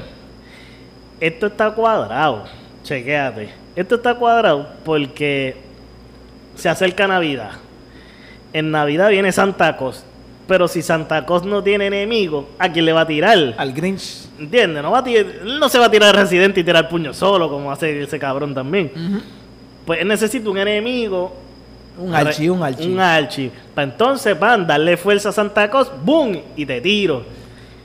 esto 1.21 1.47
está 1.49 1.71
cuadrado. 1.73 2.45
Chequéate. 2.85 3.51
Esto 3.75 3.97
está 3.97 4.15
cuadrado 4.15 4.69
porque 4.85 5.57
se 6.55 6.69
acerca 6.69 7.07
Navidad. 7.09 7.51
En 8.53 8.71
Navidad 8.71 9.11
viene 9.11 9.33
Santa 9.33 9.77
Claus. 9.77 10.05
Pero 10.47 10.69
si 10.69 10.81
Santa 10.81 11.27
Claus 11.27 11.45
no 11.45 11.61
tiene 11.65 11.89
enemigo, 11.89 12.49
¿a 12.61 12.71
quién 12.71 12.85
le 12.85 12.93
va 12.93 13.01
a 13.01 13.07
tirar? 13.07 13.55
Al 13.59 13.73
Grinch. 13.73 14.29
¿Entiendes? 14.39 14.81
No, 14.81 14.93
va 14.93 14.99
a 14.99 15.05
tirar- 15.05 15.43
no 15.45 15.69
se 15.69 15.79
va 15.81 15.87
a 15.87 15.91
tirar 15.91 16.11
al 16.11 16.23
residente 16.23 16.61
y 16.61 16.65
tirar 16.65 16.85
el 16.85 16.89
puño 16.89 17.13
solo, 17.13 17.49
como 17.51 17.73
hace 17.73 18.01
ese 18.03 18.17
cabrón 18.21 18.55
también. 18.55 18.93
Pues 19.87 20.01
él 20.01 20.09
necesita 20.09 20.51
un 20.51 20.59
enemigo 20.59 21.33
Un 21.99 22.15
archi, 22.15 22.49
un 22.49 22.63
archi. 22.63 22.93
un 22.93 23.01
archi. 23.01 23.51
Para 23.75 23.91
entonces, 23.91 24.39
van, 24.39 24.67
darle 24.67 24.97
fuerza 24.97 25.29
a 25.31 25.33
Santa 25.33 25.71
Claus, 25.71 25.91
¡boom! 26.03 26.39
Y 26.57 26.67
te 26.67 26.81
tiro. 26.81 27.23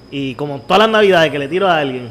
Y 0.09 0.35
como 0.35 0.59
todas 0.59 0.79
las 0.79 0.89
navidades 0.89 1.31
que 1.31 1.39
le 1.39 1.47
tiro 1.47 1.67
a 1.67 1.77
alguien. 1.77 2.09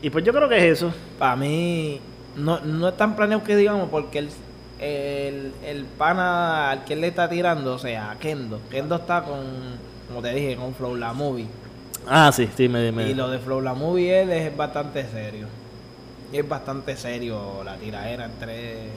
Y 0.00 0.08
pues 0.10 0.24
yo 0.24 0.32
creo 0.32 0.48
que 0.48 0.56
es 0.56 0.78
eso. 0.78 0.92
Para 1.18 1.36
mí, 1.36 2.00
no, 2.36 2.60
no 2.60 2.88
es 2.88 2.96
tan 2.96 3.16
planeado 3.16 3.42
que 3.42 3.56
digamos, 3.56 3.88
porque 3.90 4.20
el, 4.20 4.28
el, 4.78 5.52
el 5.64 5.84
pana 5.84 6.70
al 6.70 6.84
que 6.84 6.94
él 6.94 7.00
le 7.00 7.08
está 7.08 7.28
tirando, 7.28 7.74
o 7.74 7.78
sea, 7.78 8.16
Kendo. 8.20 8.60
Kendo 8.70 8.94
está 8.96 9.22
con, 9.22 9.40
como 10.08 10.22
te 10.22 10.32
dije, 10.34 10.56
con 10.56 10.74
Flow 10.74 10.94
La 10.96 11.12
Movie. 11.12 11.46
Ah, 12.08 12.30
sí, 12.32 12.48
sí, 12.56 12.68
me... 12.68 12.92
me- 12.92 13.10
Y 13.10 13.14
lo 13.14 13.28
de 13.28 13.38
Flow 13.38 13.60
La 13.60 13.74
Movie 13.74 14.22
él 14.22 14.30
es 14.30 14.56
bastante 14.56 15.04
serio. 15.06 15.48
Y 16.32 16.38
es 16.38 16.48
bastante 16.48 16.96
serio 16.96 17.62
la 17.64 17.74
tiraera 17.76 18.24
entre. 18.26 18.88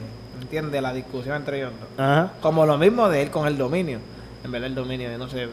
¿Entiendes? 0.41 0.81
La 0.81 0.93
discusión 0.93 1.35
entre 1.35 1.57
ellos 1.57 1.71
dos. 1.79 1.89
Ajá. 2.05 2.31
Como 2.41 2.65
lo 2.65 2.77
mismo 2.77 3.09
de 3.09 3.21
él 3.23 3.29
con 3.31 3.47
el 3.47 3.57
dominio. 3.57 3.99
En 4.43 4.51
verdad, 4.51 4.67
el 4.67 4.75
dominio, 4.75 5.17
no 5.17 5.27
sé. 5.27 5.47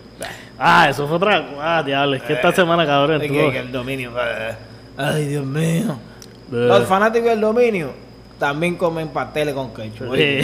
Ah, 0.59 0.87
eso 0.89 1.07
fue 1.09 1.17
otra... 1.17 1.45
Ah, 1.61 1.83
diablo, 1.85 2.15
es 2.17 2.23
que 2.23 2.35
esta 2.35 2.53
semana, 2.53 2.87
cabrón, 2.87 3.21
Es 3.21 3.31
que, 3.31 3.51
que 3.51 3.59
el 3.59 3.73
dominio. 3.73 4.13
eh, 4.17 4.55
Ay, 4.97 5.27
Dios 5.27 5.45
mío. 5.45 5.99
Eh. 6.53 6.67
Los 6.69 6.85
fanáticos 6.87 7.29
del 7.31 7.41
dominio 7.41 7.91
también 8.39 8.77
comen 8.77 9.09
pasteles 9.09 9.55
con 9.55 9.75
ketchup. 9.75 10.15
Sí. 10.15 10.39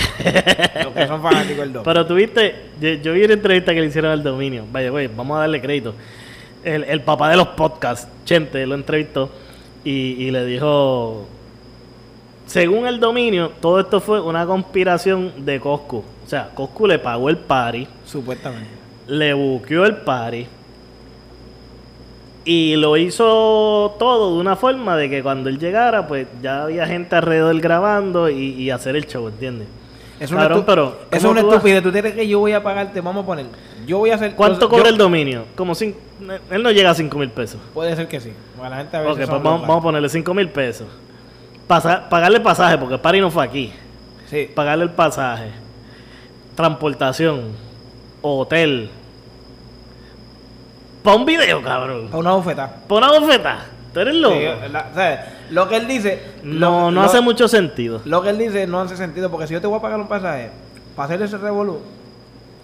Los 0.82 0.92
que 0.92 1.06
son 1.06 1.22
fanáticos 1.22 1.58
del 1.58 1.72
dominio. 1.72 1.82
Pero 1.84 2.04
tuviste, 2.06 2.54
yo, 2.80 2.88
yo 2.94 3.12
vi 3.12 3.24
una 3.24 3.34
entrevista 3.34 3.72
que 3.72 3.80
le 3.80 3.86
hicieron 3.86 4.10
al 4.10 4.22
dominio. 4.24 4.64
Vaya, 4.72 4.90
güey, 4.90 5.06
vamos 5.06 5.36
a 5.36 5.40
darle 5.40 5.60
crédito. 5.60 5.94
El, 6.64 6.82
el 6.84 7.00
papá 7.02 7.28
de 7.30 7.36
los 7.36 7.48
podcasts, 7.48 8.08
Chente, 8.24 8.66
lo 8.66 8.74
entrevistó 8.74 9.30
y, 9.84 9.90
y 10.24 10.30
le 10.32 10.44
dijo: 10.46 11.28
Según 12.46 12.86
el 12.86 13.00
dominio, 13.00 13.52
todo 13.60 13.80
esto 13.80 14.00
fue 14.00 14.20
una 14.20 14.44
conspiración 14.46 15.32
de 15.44 15.60
Coscu. 15.60 15.98
O 15.98 16.28
sea, 16.28 16.50
Coscu 16.54 16.86
le 16.86 16.98
pagó 16.98 17.28
el 17.30 17.36
party, 17.38 17.86
Supuestamente. 18.04 18.68
le 19.06 19.32
buqueó 19.32 19.84
el 19.84 19.96
party 19.96 20.46
y 22.44 22.74
lo 22.76 22.96
hizo 22.96 23.94
todo 23.98 24.34
de 24.34 24.40
una 24.40 24.56
forma 24.56 24.96
de 24.96 25.08
que 25.08 25.22
cuando 25.22 25.48
él 25.48 25.58
llegara, 25.58 26.08
pues 26.08 26.26
ya 26.42 26.64
había 26.64 26.86
gente 26.86 27.14
alrededor 27.14 27.58
grabando 27.60 28.28
y, 28.28 28.54
y 28.54 28.70
hacer 28.70 28.96
el 28.96 29.06
show, 29.06 29.28
¿entiendes? 29.28 29.68
Es 30.18 30.30
una, 30.30 30.42
Cabrón, 30.42 30.64
pero, 30.66 30.98
es 31.10 31.18
¿cómo 31.20 31.32
una 31.32 31.40
estupidez. 31.40 31.82
Tú 31.82 31.90
tienes 31.92 32.14
que 32.14 32.26
yo 32.28 32.38
voy 32.40 32.52
a 32.52 32.62
pagarte, 32.62 33.00
vamos 33.00 33.22
a 33.24 33.26
poner. 33.26 33.46
Yo 33.86 33.98
voy 33.98 34.10
a 34.10 34.16
hacer. 34.16 34.34
¿Cuánto 34.34 34.68
cobra 34.68 34.84
yo- 34.84 34.90
el 34.90 34.98
dominio? 34.98 35.44
Como 35.56 35.74
cinco, 35.74 35.98
él 36.50 36.62
no 36.62 36.70
llega 36.70 36.90
a 36.90 36.94
5 36.94 37.16
mil 37.18 37.30
pesos. 37.30 37.60
Puede 37.74 37.94
ser 37.96 38.06
que 38.06 38.20
sí. 38.20 38.32
Porque 38.56 38.70
la 38.70 38.76
gente 38.76 38.96
a 38.96 39.00
veces 39.00 39.12
Ok, 39.24 39.30
pues 39.30 39.42
vamos, 39.42 39.60
vamos 39.62 39.78
a 39.78 39.82
ponerle 39.82 40.08
5 40.08 40.34
mil 40.34 40.48
pesos. 40.48 40.86
Pagarle 41.80 42.40
pasaje, 42.40 42.76
porque 42.78 42.94
el 42.94 43.00
party 43.00 43.20
no 43.20 43.30
fue 43.30 43.44
aquí. 43.44 43.72
Sí. 44.28 44.50
Pagarle 44.54 44.84
el 44.84 44.90
pasaje. 44.90 45.50
Transportación. 46.54 47.52
Hotel. 48.20 48.90
Para 51.02 51.16
un 51.16 51.24
video, 51.26 51.62
cabrón. 51.62 52.08
A 52.12 52.16
una 52.16 52.32
bofeta. 52.32 52.70
Para 52.88 53.08
una 53.10 53.18
bofeta. 53.20 53.58
Tú 53.92 54.00
eres 54.00 54.14
loco. 54.14 54.34
Sí, 54.36 54.44
la- 54.72 54.88
o 54.90 54.94
sea, 54.94 55.38
lo 55.50 55.68
que 55.68 55.76
él 55.76 55.86
dice. 55.88 56.22
no, 56.42 56.58
lo- 56.70 56.90
no 56.90 56.90
lo- 56.92 57.02
hace 57.02 57.20
mucho 57.20 57.48
sentido. 57.48 58.00
Lo 58.04 58.22
que 58.22 58.30
él 58.30 58.38
dice 58.38 58.66
no 58.66 58.80
hace 58.80 58.96
sentido 58.96 59.30
porque 59.30 59.46
si 59.46 59.52
yo 59.54 59.60
te 59.60 59.66
voy 59.66 59.78
a 59.78 59.82
pagar 59.82 60.00
un 60.00 60.08
pasaje 60.08 60.50
para 60.96 61.06
hacer 61.06 61.20
ese 61.22 61.36
revolú 61.38 61.80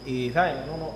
y 0.07 0.31
sabes 0.31 0.55
uno, 0.75 0.91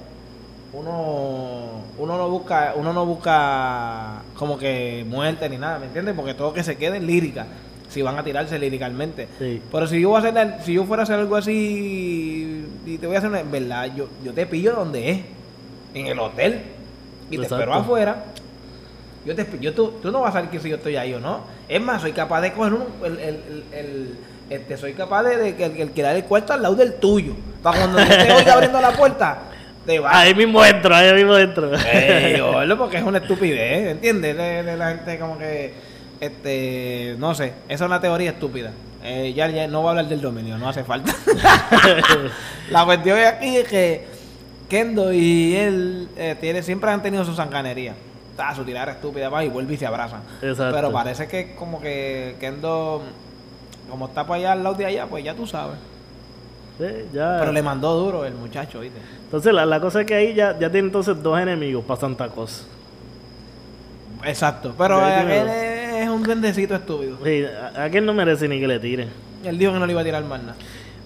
uno 0.73 1.83
uno 1.99 2.17
no 2.17 2.29
busca 2.31 2.73
uno 2.77 2.93
no 2.95 3.05
busca 3.05 4.23
como 4.39 4.57
que 4.57 5.05
muerte 5.07 5.49
ni 5.51 5.59
nada, 5.59 5.79
¿me 5.79 5.87
entiendes? 5.87 6.15
Porque 6.17 6.33
todo 6.35 6.53
que 6.55 6.63
se 6.65 6.79
quede 6.79 6.97
en 6.97 7.07
lírica 7.07 7.47
si 7.93 8.03
van 8.03 8.19
a 8.19 8.25
tirarse 8.25 8.59
líricamente. 8.59 9.29
Sí. 9.39 9.61
Pero 9.71 9.87
si 9.87 10.01
yo 10.01 10.09
voy 10.09 10.17
a 10.17 10.21
hacer 10.21 10.35
la- 10.35 10.63
si 10.63 10.75
yo 10.75 10.85
fuera 10.85 11.03
a 11.03 11.05
hacer 11.05 11.19
algo 11.19 11.37
así 11.37 12.65
y 12.87 12.99
te 12.99 13.07
voy 13.07 13.17
a 13.17 13.19
hacer 13.19 13.31
una, 13.31 13.41
en 13.41 13.51
verdad, 13.51 13.91
yo, 13.95 14.09
yo 14.25 14.33
te 14.33 14.47
pillo 14.47 14.73
donde 14.75 15.11
es, 15.11 15.19
en 15.95 16.07
el 16.07 16.19
hotel 16.19 16.61
y 17.31 17.37
te 17.37 17.43
espero 17.43 17.75
afuera. 17.75 18.25
Yo 19.25 19.37
te, 19.37 19.47
yo, 19.61 19.73
tú, 19.73 19.93
tú 20.03 20.11
no 20.11 20.21
vas 20.21 20.31
a 20.31 20.39
saber 20.39 20.51
que 20.51 20.59
si 20.59 20.69
yo 20.69 20.77
estoy 20.77 20.97
ahí 20.97 21.15
o 21.15 21.21
no. 21.21 21.41
Es 21.69 21.81
más, 21.81 22.01
soy 22.03 22.13
capaz 22.13 22.41
de 22.41 22.53
coger 22.53 22.75
un, 22.75 22.85
el, 23.05 23.13
el, 23.19 23.21
el- 23.21 23.65
el- 23.73 24.17
este, 24.51 24.77
soy 24.77 24.93
capaz 24.93 25.23
de, 25.23 25.37
de 25.39 25.55
que 25.57 25.65
el, 25.65 25.73
el 25.77 25.83
alquilar 25.83 26.17
el 26.17 26.25
cuarto 26.25 26.53
al 26.53 26.61
lado 26.63 26.75
del 26.75 26.95
tuyo. 26.95 27.35
Para 27.63 27.79
cuando 27.79 27.99
yo 28.01 28.07
te 28.09 28.33
oiga 28.33 28.53
abriendo 28.55 28.81
la 28.81 28.91
puerta, 28.93 29.39
te 29.87 29.99
vas. 30.01 30.15
Ahí 30.15 30.35
mismo 30.35 30.63
entro, 30.65 30.95
ahí 30.95 31.15
mismo 31.15 31.37
entro. 31.39 31.71
Ey, 31.87 32.41
oírlo 32.41 32.77
porque 32.79 32.97
es 32.99 33.03
una 33.05 33.19
estupidez, 33.19 33.93
¿entiendes? 33.93 34.37
De, 34.37 34.63
de 34.65 34.77
la 34.77 34.89
gente 34.91 35.19
como 35.19 35.39
que, 35.39 35.73
este, 36.23 37.17
no 37.19 37.35
sé, 37.35 37.53
esa 37.69 37.85
es 37.85 37.89
una 37.89 38.01
teoría 38.01 38.31
estúpida. 38.31 38.71
Eh, 39.03 39.33
ya, 39.35 39.49
ya 39.49 39.67
no 39.67 39.81
voy 39.81 39.89
a 39.89 39.91
hablar 39.91 40.07
del 40.07 40.21
dominio, 40.21 40.57
no 40.57 40.69
hace 40.69 40.85
falta. 40.85 41.13
la 42.71 42.85
cuestión 42.85 43.19
es 43.19 43.27
aquí 43.27 43.57
es 43.57 43.67
que 43.67 44.07
Kendo 44.69 45.13
y 45.13 45.57
él 45.57 46.09
eh, 46.17 46.37
tiene, 46.41 46.63
siempre 46.63 46.93
han 46.93 47.03
tenido 47.03 47.25
su 47.25 47.35
sanganería. 47.35 47.95
Ah, 48.39 48.55
su 48.55 48.65
tirada 48.65 48.93
estúpida 48.93 49.29
va 49.31 49.45
y 49.45 49.49
vuelve 49.49 49.75
y 49.75 49.77
se 49.77 49.85
abrazan. 49.85 50.21
Exacto. 50.41 50.77
Pero 50.77 50.93
parece 50.93 51.27
que 51.27 51.57
como 51.57 51.81
que 51.81 52.37
Kendo, 52.39 53.03
como 53.91 54.07
está 54.07 54.25
para 54.25 54.39
allá 54.39 54.53
al 54.53 54.63
lado 54.63 54.77
de 54.77 54.87
allá, 54.87 55.07
pues 55.07 55.25
ya 55.25 55.35
tú 55.35 55.45
sabes. 55.45 55.77
Sí, 56.79 56.87
ya. 57.13 57.39
Pero 57.41 57.51
le 57.51 57.63
mandó 57.63 57.97
duro 57.97 58.25
el 58.25 58.35
muchacho, 58.35 58.79
¿viste? 58.79 59.01
Entonces, 59.25 59.53
la, 59.53 59.67
la 59.67 59.81
cosa 59.81 60.03
es 60.03 60.07
que 60.07 60.15
ahí 60.15 60.35
ya, 60.35 60.57
ya 60.57 60.71
tiene 60.71 60.87
entonces 60.87 61.21
dos 61.21 61.39
enemigos 61.41 61.85
para 61.85 62.01
Santa 62.01 62.29
Cosa. 62.29 62.63
Exacto. 64.25 64.73
Pero 64.79 65.01
Ya 65.01 65.21
aquel 65.21 65.27
tiene 65.29 65.72
es 66.03 66.09
un 66.09 66.23
duendecito 66.23 66.75
estúpido. 66.75 67.19
Sí, 67.25 67.45
a- 67.45 67.85
aquel 67.85 68.07
no 68.07 68.15
merece 68.15 68.49
ni 68.49 68.61
que 68.61 68.69
le 68.69 68.79
tiren. 68.79 69.09
Él 69.45 69.59
dijo 69.59 69.73
que 69.73 69.79
no 69.79 69.87
le 69.87 69.93
iba 69.93 70.01
a 70.01 70.05
tirar 70.05 70.25
más 70.25 70.41
nada. 70.43 70.57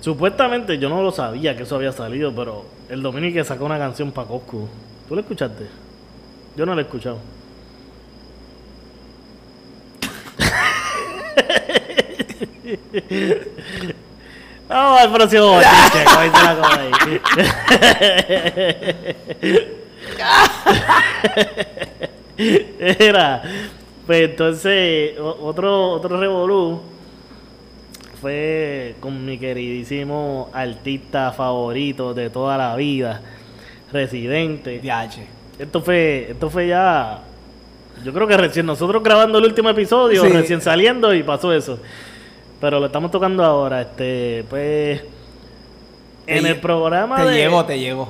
Supuestamente 0.00 0.78
yo 0.78 0.88
no 0.88 1.02
lo 1.02 1.10
sabía 1.10 1.56
que 1.56 1.64
eso 1.64 1.76
había 1.76 1.92
salido, 1.92 2.32
pero 2.34 2.64
el 2.88 3.02
Dominique 3.02 3.42
sacó 3.44 3.64
una 3.64 3.78
canción 3.78 4.12
para 4.12 4.28
Coscu. 4.28 4.68
¿Tú 5.08 5.14
la 5.14 5.22
escuchaste? 5.22 5.66
Yo 6.56 6.66
no 6.66 6.74
la 6.74 6.82
he 6.82 6.84
escuchado. 6.84 7.18
Vamos 14.68 15.00
al 15.00 15.12
próximo 15.12 15.46
bochinche, 15.52 16.04
como 16.04 16.20
dice 16.22 16.42
la 16.42 16.56
cosa 16.56 16.80
ahí. 16.80 16.90
Era. 22.98 23.42
Pues 24.06 24.30
entonces, 24.30 25.18
otro, 25.18 25.90
otro 25.90 26.18
revolú 26.20 26.80
fue 28.20 28.94
con 29.00 29.24
mi 29.26 29.36
queridísimo 29.38 30.48
artista 30.52 31.32
favorito 31.32 32.14
de 32.14 32.30
toda 32.30 32.56
la 32.56 32.76
vida, 32.76 33.20
Residente. 33.92 34.80
DH. 34.80 35.26
Esto 35.58 35.80
fue, 35.80 36.28
esto 36.30 36.50
fue 36.50 36.68
ya. 36.68 37.20
Yo 38.04 38.12
creo 38.12 38.26
que 38.26 38.36
recién 38.36 38.66
nosotros 38.66 39.02
grabando 39.02 39.38
el 39.38 39.44
último 39.44 39.70
episodio, 39.70 40.22
Sí. 40.22 40.28
recién 40.28 40.60
saliendo 40.60 41.14
y 41.14 41.22
pasó 41.22 41.52
eso. 41.52 41.78
Pero 42.60 42.78
lo 42.80 42.86
estamos 42.86 43.10
tocando 43.10 43.44
ahora, 43.44 43.82
este, 43.82 44.44
pues. 44.48 45.02
Te 46.26 46.38
En 46.38 46.46
el 46.46 46.60
programa 46.60 47.16
Te 47.16 47.24
de. 47.24 47.36
llegó, 47.36 47.64
te 47.64 47.78
llegó. 47.78 48.08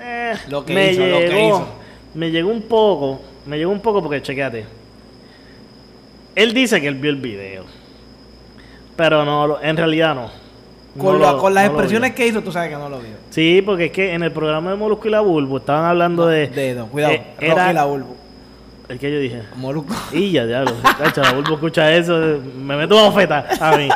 Eh, 0.00 0.34
Lo 0.48 0.64
que 0.64 0.74
me 0.74 0.92
hizo, 0.92 1.06
lo 1.06 1.18
que 1.18 1.28
llegó, 1.28 1.46
hizo. 1.48 1.66
Me 2.14 2.30
llegó 2.30 2.50
un 2.50 2.62
poco, 2.62 3.20
me 3.46 3.58
llegó 3.58 3.70
un 3.72 3.80
poco 3.80 4.02
porque 4.02 4.22
chequeate. 4.22 4.64
Él 6.34 6.52
dice 6.52 6.80
que 6.80 6.88
él 6.88 6.96
vio 6.96 7.10
el 7.10 7.16
video. 7.16 7.64
Pero 8.96 9.24
no, 9.24 9.60
en 9.62 9.76
realidad 9.76 10.14
no. 10.14 10.30
Con, 10.98 11.18
No 11.18 11.24
la- 11.24 11.32
lo- 11.32 11.38
con 11.38 11.54
las 11.54 11.64
no 11.64 11.70
expresiones 11.72 12.12
que 12.14 12.26
hizo, 12.26 12.40
tú 12.42 12.52
sabes 12.52 12.70
que 12.70 12.76
no 12.76 12.88
lo 12.88 12.98
vio. 13.00 13.10
Sí, 13.30 13.62
porque 13.64 13.86
es 13.86 13.90
que 13.92 14.14
en 14.14 14.22
el 14.22 14.30
programa 14.30 14.70
de 14.70 14.76
Molusco 14.76 15.08
y 15.08 15.10
la 15.10 15.20
Bulbo 15.20 15.56
estaban 15.58 15.84
hablando 15.84 16.26
de. 16.26 16.46
De, 16.48 16.74
no, 16.74 16.86
cuidado, 16.86 17.14
eh, 17.14 17.22
Rocky 17.38 17.46
era- 17.50 17.72
la 17.72 17.84
Bulbo. 17.84 18.16
El 18.88 18.98
que 18.98 19.10
yo 19.10 19.18
dije. 19.18 19.42
Molusco. 19.56 19.94
Y 20.12 20.30
ya, 20.32 20.46
diablo. 20.46 20.72
La 21.16 21.32
Bulbo 21.32 21.54
escucha 21.54 21.92
eso, 21.92 22.38
me 22.58 22.76
meto 22.76 22.94
una 22.96 23.04
bofeta 23.08 23.46
a 23.60 23.76
mí. 23.76 23.88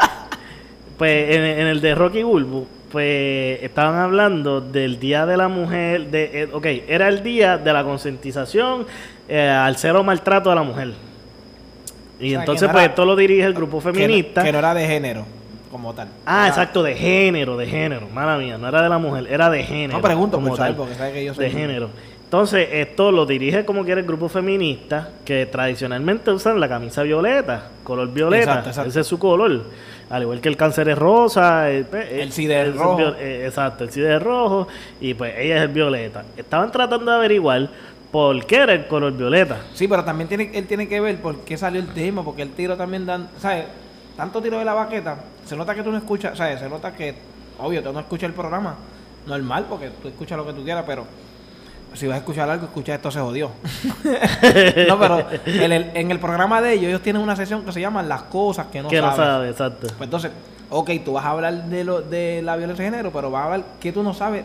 Pues 0.97 1.37
en, 1.37 1.43
en 1.45 1.67
el 1.69 1.81
de 1.81 1.95
Rocky 1.95 2.23
Bulbo, 2.25 2.67
pues 2.90 3.62
estaban 3.62 3.97
hablando 4.00 4.61
del 4.61 4.99
Día 4.99 5.26
de 5.26 5.37
la 5.37 5.47
Mujer. 5.47 6.07
De, 6.11 6.43
eh, 6.43 6.49
ok, 6.52 6.67
era 6.88 7.07
el 7.09 7.23
día 7.23 7.59
de 7.59 7.73
la 7.73 7.85
concientización 7.85 8.87
eh, 9.28 9.49
al 9.49 9.76
cero 9.76 10.02
maltrato 10.02 10.50
a 10.50 10.54
la 10.54 10.62
mujer. 10.62 10.92
Y 12.20 12.30
sea, 12.30 12.40
entonces, 12.40 12.66
no 12.66 12.73
pues 12.73 12.82
era- 12.85 12.90
esto 12.92 13.04
lo 13.04 13.14
dirige 13.16 13.44
el 13.44 13.54
grupo 13.54 13.78
Que 13.80 13.87
no- 13.88 13.94
feminista. 13.94 14.42
Que 14.42 14.52
no, 14.52 14.58
era 14.58 14.75
de 14.75 14.87
género, 14.87 15.25
como 15.70 15.94
tal. 15.94 16.08
Ah, 16.26 16.40
Era- 16.40 16.49
exacto, 16.49 16.82
de 16.82 16.94
género, 16.94 17.56
de 17.56 17.66
género. 17.66 18.08
Mala 18.12 18.37
mía, 18.38 18.58
no 18.58 18.66
era 18.68 18.82
de 18.82 18.88
la 18.88 18.99
mujer, 18.99 19.26
era 19.30 19.49
de 19.50 19.62
género. 19.62 19.99
No 19.99 20.02
pregunto 20.02 20.37
como 20.38 20.49
por 20.49 20.56
saber, 20.56 20.73
tal 20.73 20.76
porque 20.78 20.94
sabes 20.97 21.12
que 21.12 21.25
yo 21.25 21.35
soy. 21.35 21.44
de 21.44 21.50
género. 21.50 21.90
Entonces, 22.25 22.68
esto 22.73 23.11
lo 23.11 23.25
dirige 23.25 23.64
como 23.64 23.85
quiere 23.85 24.02
el 24.02 24.06
grupo 24.06 24.28
feminista, 24.28 25.08
que 25.25 25.47
tradicionalmente 25.47 26.30
usan 26.30 26.61
la 26.61 26.68
camisa 26.68 27.02
violeta, 27.02 27.68
color 27.85 28.12
violeta. 28.12 28.42
Exacto, 28.50 28.68
exacto. 28.70 28.90
Ese 28.90 29.00
es 29.00 29.06
su 29.06 29.18
color. 29.18 29.62
Al 30.11 30.23
igual 30.23 30.40
que 30.40 30.49
el 30.50 30.56
cáncer 30.56 30.88
es 30.90 30.99
rosa. 30.99 31.70
El, 31.70 31.87
El 31.92 32.32
CIDE 32.32 32.61
es 32.62 32.66
el- 32.68 32.75
rojo. 32.78 33.00
eh, 33.18 33.44
exacto, 33.47 33.85
el 33.85 33.90
CIDE 33.90 34.16
es 34.16 34.23
rojo. 34.23 34.68
Y 35.00 35.14
pues 35.14 35.35
ella 35.38 35.56
es 35.56 35.62
el 35.62 35.68
violeta. 35.68 36.25
Estaban 36.37 36.70
tratando 36.70 37.11
de 37.11 37.16
averiguar 37.16 37.68
por 38.11 38.47
qué 38.47 38.57
era 38.57 38.73
el 38.73 38.87
color 38.87 39.12
violeta. 39.12 39.61
Sí, 39.75 39.87
pero 39.87 40.05
también 40.05 40.29
tiene, 40.29 40.50
él 40.55 40.67
tiene 40.67 40.88
que 40.88 41.00
ver 41.00 41.21
por 41.21 41.41
qué 41.41 41.57
salió 41.57 41.81
el 41.81 41.88
tema, 41.88 42.23
porque 42.25 42.43
el 42.43 42.50
tiro 42.50 42.77
también 42.77 43.05
dan, 43.07 43.29
¿sabes? 43.38 43.67
Tanto 44.17 44.41
tiro 44.41 44.59
de 44.59 44.65
la 44.65 44.75
baqueta, 44.75 45.17
se 45.45 45.57
nota 45.57 45.75
que 45.75 45.83
tú 45.83 45.91
no 45.91 45.99
escuchas, 45.99 46.37
¿sabes? 46.37 46.61
Se 46.61 46.69
nota 46.69 46.93
que, 46.93 47.15
obvio, 47.59 47.83
tú 47.83 47.93
no 47.93 48.00
escuchas 48.00 48.29
el 48.29 48.35
programa, 48.35 48.77
normal, 49.27 49.67
porque 49.69 49.91
tú 50.03 50.09
escuchas 50.09 50.37
lo 50.38 50.47
que 50.47 50.53
tú 50.53 50.65
quieras, 50.65 50.85
pero 50.87 51.05
si 51.95 52.07
vas 52.07 52.17
a 52.17 52.19
escuchar 52.19 52.49
algo, 52.49 52.67
escucha 52.67 52.95
esto 52.95 53.11
se 53.11 53.21
jodió. 53.21 53.50
no, 54.88 54.99
pero 54.99 55.27
en 55.47 55.73
el, 55.73 55.91
en 55.95 56.11
el 56.11 56.19
programa 56.19 56.61
de 56.61 56.75
ellos, 56.75 56.88
ellos 56.88 57.03
tienen 57.03 57.23
una 57.23 57.37
sesión 57.37 57.65
que 57.65 57.73
se 57.73 57.81
llama 57.81 58.03
Las 58.03 58.23
cosas 58.25 58.67
que 58.67 58.83
no 58.83 58.88
que 58.88 59.00
no 59.00 59.15
sabes. 59.15 59.17
sabe, 59.17 59.50
exacto. 59.50 59.87
Pues 59.97 60.07
entonces, 60.07 60.31
ok, 60.71 60.91
tú 61.05 61.12
vas 61.15 61.25
a 61.25 61.31
hablar 61.31 61.65
de, 61.65 61.85
lo, 61.85 62.03
de 62.03 62.43
la 62.43 62.57
violencia 62.57 62.85
de 62.85 62.91
género, 62.91 63.11
pero 63.12 63.31
vas 63.31 63.43
a 63.43 63.45
hablar 63.45 63.65
que 63.81 63.93
tú 63.93 64.03
no 64.03 64.15
sabes 64.15 64.45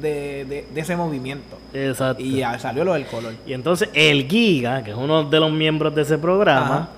de, 0.00 0.44
de, 0.44 0.66
de 0.72 0.80
ese 0.80 0.96
movimiento. 0.96 1.58
Exacto. 1.72 2.22
Y 2.22 2.36
ya 2.36 2.58
salió 2.58 2.84
lo 2.84 2.94
del 2.94 3.06
color. 3.06 3.34
Y 3.46 3.52
entonces 3.52 3.88
el 3.94 4.28
Giga, 4.28 4.82
que 4.82 4.90
es 4.90 4.96
uno 4.96 5.24
de 5.24 5.40
los 5.40 5.52
miembros 5.52 5.94
de 5.94 6.02
ese 6.02 6.18
programa, 6.18 6.74
Ajá. 6.74 6.88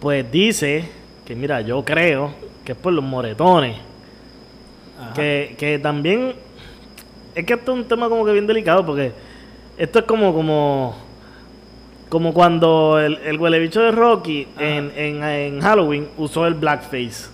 pues 0.00 0.30
dice 0.30 0.88
que, 1.24 1.34
mira, 1.34 1.60
yo 1.60 1.84
creo 1.84 2.32
que 2.64 2.72
es 2.72 2.78
por 2.78 2.92
los 2.92 3.04
moretones. 3.04 3.76
Ajá. 5.00 5.12
Que, 5.14 5.54
que 5.58 5.78
también 5.78 6.34
es 7.34 7.44
que 7.44 7.54
esto 7.54 7.72
es 7.72 7.78
un 7.78 7.84
tema 7.84 8.08
como 8.08 8.24
que 8.24 8.32
bien 8.32 8.46
delicado 8.46 8.86
porque 8.86 9.12
esto 9.76 9.98
es 9.98 10.04
como 10.04 10.32
como 10.32 10.94
como 12.08 12.32
cuando 12.32 13.00
el, 13.00 13.18
el 13.24 13.40
huele 13.40 13.58
bicho 13.58 13.80
de 13.80 13.90
Rocky 13.90 14.46
en, 14.56 14.92
en, 14.94 15.24
en 15.24 15.60
Halloween 15.60 16.08
usó 16.16 16.46
el 16.46 16.54
blackface. 16.54 17.28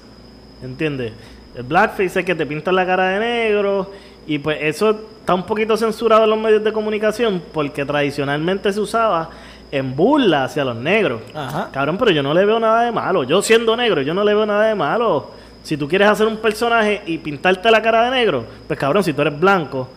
¿Entiendes? 0.63 1.13
El 1.55 1.65
blackface 1.65 2.21
es 2.21 2.25
que 2.25 2.35
te 2.35 2.47
pintan 2.47 2.77
la 2.77 2.87
cara 2.87 3.09
de 3.09 3.21
negro 3.21 3.91
y 4.27 4.39
pues 4.39 4.59
eso 4.63 4.91
está 5.21 5.35
un 5.35 5.45
poquito 5.45 5.77
censurado 5.77 6.25
en 6.25 6.31
los 6.31 6.39
medios 6.39 6.63
de 6.65 6.73
comunicación 6.73 7.43
porque 7.53 7.85
tradicionalmente 7.85 8.73
se 8.73 8.81
usaba 8.81 9.31
en 9.73 9.95
burla 9.95 10.45
hacia 10.45 10.65
los 10.65 10.77
negros. 10.77 11.21
Ajá. 11.35 11.69
Cabrón, 11.73 11.97
pero 11.99 12.11
yo 12.11 12.23
no 12.23 12.35
le 12.35 12.45
veo 12.45 12.59
nada 12.59 12.83
de 12.85 12.93
malo. 12.93 13.23
Yo 13.25 13.41
siendo 13.43 13.77
negro, 13.77 14.03
yo 14.03 14.15
no 14.15 14.25
le 14.25 14.35
veo 14.35 14.47
nada 14.47 14.65
de 14.67 14.75
malo. 14.75 15.31
Si 15.63 15.77
tú 15.77 15.87
quieres 15.87 16.09
hacer 16.09 16.27
un 16.27 16.39
personaje 16.39 17.03
y 17.07 17.19
pintarte 17.19 17.71
la 17.71 17.83
cara 17.83 18.05
de 18.05 18.11
negro, 18.11 18.45
pues 18.67 18.79
cabrón, 18.79 19.05
si 19.05 19.13
tú 19.13 19.21
eres 19.23 19.39
blanco 19.39 19.89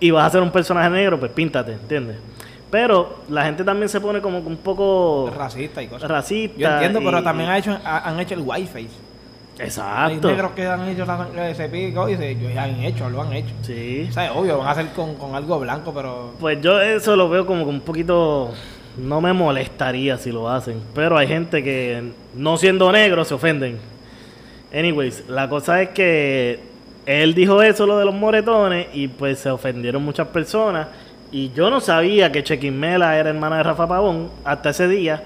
y 0.00 0.10
vas 0.10 0.24
a 0.24 0.26
hacer 0.28 0.40
un 0.42 0.50
personaje 0.50 0.88
negro, 0.90 1.18
pues 1.18 1.32
píntate, 1.32 1.72
¿entiendes? 1.72 2.16
Pero 2.70 3.16
la 3.30 3.44
gente 3.44 3.64
también 3.64 3.88
se 3.88 4.00
pone 4.00 4.20
como 4.20 4.38
un 4.38 4.56
poco 4.58 5.30
racista 5.36 5.82
y 5.82 5.88
cosas. 5.88 6.08
racista. 6.08 6.56
Yo 6.58 6.68
entiendo, 6.70 7.00
pero 7.02 7.22
también 7.22 7.48
y- 7.48 7.52
ha 7.52 7.58
hecho, 7.58 7.78
ha- 7.84 8.08
han 8.08 8.20
hecho 8.20 8.34
el 8.34 8.40
whiteface. 8.40 8.88
Hay 9.58 9.66
Exacto. 9.66 10.28
negros 10.28 10.52
que 10.52 10.66
han 10.66 10.88
hecho 10.88 11.04
ese 11.48 11.68
pico 11.68 12.08
y 12.08 12.16
se, 12.16 12.30
ellos 12.30 12.54
ya 12.54 12.64
han 12.64 12.80
hecho, 12.82 13.10
lo 13.10 13.22
han 13.22 13.32
hecho. 13.32 13.54
Sí. 13.62 14.06
O 14.08 14.12
sea, 14.12 14.32
obvio, 14.32 14.58
van 14.58 14.68
a 14.68 14.70
hacer 14.70 14.88
con, 14.92 15.14
con 15.16 15.34
algo 15.34 15.58
blanco, 15.58 15.92
pero 15.92 16.32
Pues 16.38 16.60
yo 16.60 16.80
eso 16.80 17.16
lo 17.16 17.28
veo 17.28 17.44
como 17.46 17.64
que 17.64 17.70
un 17.70 17.80
poquito... 17.80 18.52
No 18.96 19.20
me 19.20 19.32
molestaría 19.32 20.18
si 20.18 20.32
lo 20.32 20.50
hacen. 20.50 20.80
Pero 20.92 21.16
hay 21.16 21.28
gente 21.28 21.62
que 21.62 22.02
no 22.34 22.56
siendo 22.56 22.90
negro 22.90 23.24
se 23.24 23.34
ofenden. 23.34 23.78
Anyways, 24.74 25.28
la 25.28 25.48
cosa 25.48 25.80
es 25.82 25.90
que 25.90 26.58
él 27.06 27.32
dijo 27.32 27.62
eso, 27.62 27.86
lo 27.86 27.96
de 27.96 28.04
los 28.04 28.14
moretones, 28.14 28.88
y 28.92 29.06
pues 29.08 29.38
se 29.38 29.50
ofendieron 29.50 30.04
muchas 30.04 30.26
personas. 30.28 30.88
Y 31.30 31.52
yo 31.52 31.70
no 31.70 31.80
sabía 31.80 32.32
que 32.32 32.42
Chequimela 32.42 33.16
era 33.16 33.30
hermana 33.30 33.58
de 33.58 33.62
Rafa 33.62 33.86
Pavón 33.86 34.30
hasta 34.44 34.70
ese 34.70 34.88
día. 34.88 35.22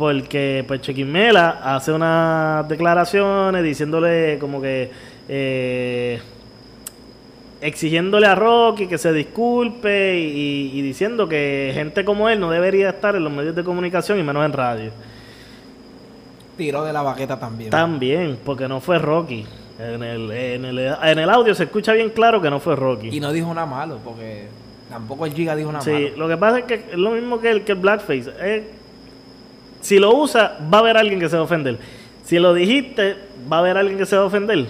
Porque 0.00 0.64
pues 0.66 0.80
Chequimela 0.80 1.60
hace 1.62 1.92
unas 1.92 2.66
declaraciones 2.68 3.62
diciéndole 3.62 4.38
como 4.40 4.60
que... 4.60 4.90
eh, 5.28 6.20
exigiéndole 7.60 8.26
a 8.26 8.34
Rocky 8.34 8.86
que 8.86 8.96
se 8.96 9.12
disculpe 9.12 10.18
y, 10.18 10.70
y 10.72 10.80
diciendo 10.80 11.28
que 11.28 11.70
gente 11.74 12.06
como 12.06 12.30
él 12.30 12.40
no 12.40 12.50
debería 12.50 12.88
estar 12.88 13.14
en 13.14 13.22
los 13.24 13.30
medios 13.32 13.54
de 13.54 13.62
comunicación 13.62 14.18
y 14.18 14.22
menos 14.22 14.46
en 14.46 14.52
radio. 14.54 14.90
tiró 16.56 16.82
de 16.84 16.92
la 16.94 17.02
baqueta 17.02 17.38
también. 17.38 17.68
También, 17.70 18.38
porque 18.44 18.66
no 18.66 18.80
fue 18.80 18.98
Rocky. 18.98 19.44
En 19.78 20.02
el, 20.02 20.30
en, 20.30 20.64
el, 20.64 20.78
en 20.78 21.18
el 21.18 21.28
audio 21.30 21.54
se 21.54 21.64
escucha 21.64 21.92
bien 21.92 22.08
claro 22.10 22.40
que 22.40 22.48
no 22.50 22.60
fue 22.60 22.74
Rocky. 22.76 23.08
Y 23.14 23.20
no 23.20 23.30
dijo 23.32 23.52
nada 23.52 23.66
malo, 23.66 23.98
porque 24.04 24.48
tampoco 24.90 25.26
el 25.26 25.34
Giga 25.34 25.54
dijo 25.54 25.70
nada 25.70 25.84
Sí, 25.84 25.90
malo. 25.90 26.16
lo 26.16 26.28
que 26.28 26.36
pasa 26.38 26.58
es 26.60 26.64
que 26.64 26.74
es 26.74 26.94
lo 26.96 27.10
mismo 27.10 27.40
que 27.40 27.50
el, 27.50 27.62
que 27.64 27.72
el 27.72 27.78
blackface. 27.78 28.30
Eh, 28.40 28.70
si 29.80 29.98
lo 29.98 30.14
usa, 30.14 30.58
va 30.72 30.78
a 30.78 30.80
haber 30.80 30.96
alguien 30.96 31.18
que 31.20 31.28
se 31.28 31.36
va 31.36 31.42
a 31.42 31.44
ofender. 31.44 31.78
Si 32.24 32.38
lo 32.38 32.54
dijiste, 32.54 33.16
va 33.50 33.56
a 33.56 33.60
haber 33.60 33.76
alguien 33.76 33.98
que 33.98 34.06
se 34.06 34.16
va 34.16 34.22
a 34.22 34.26
ofender. 34.26 34.66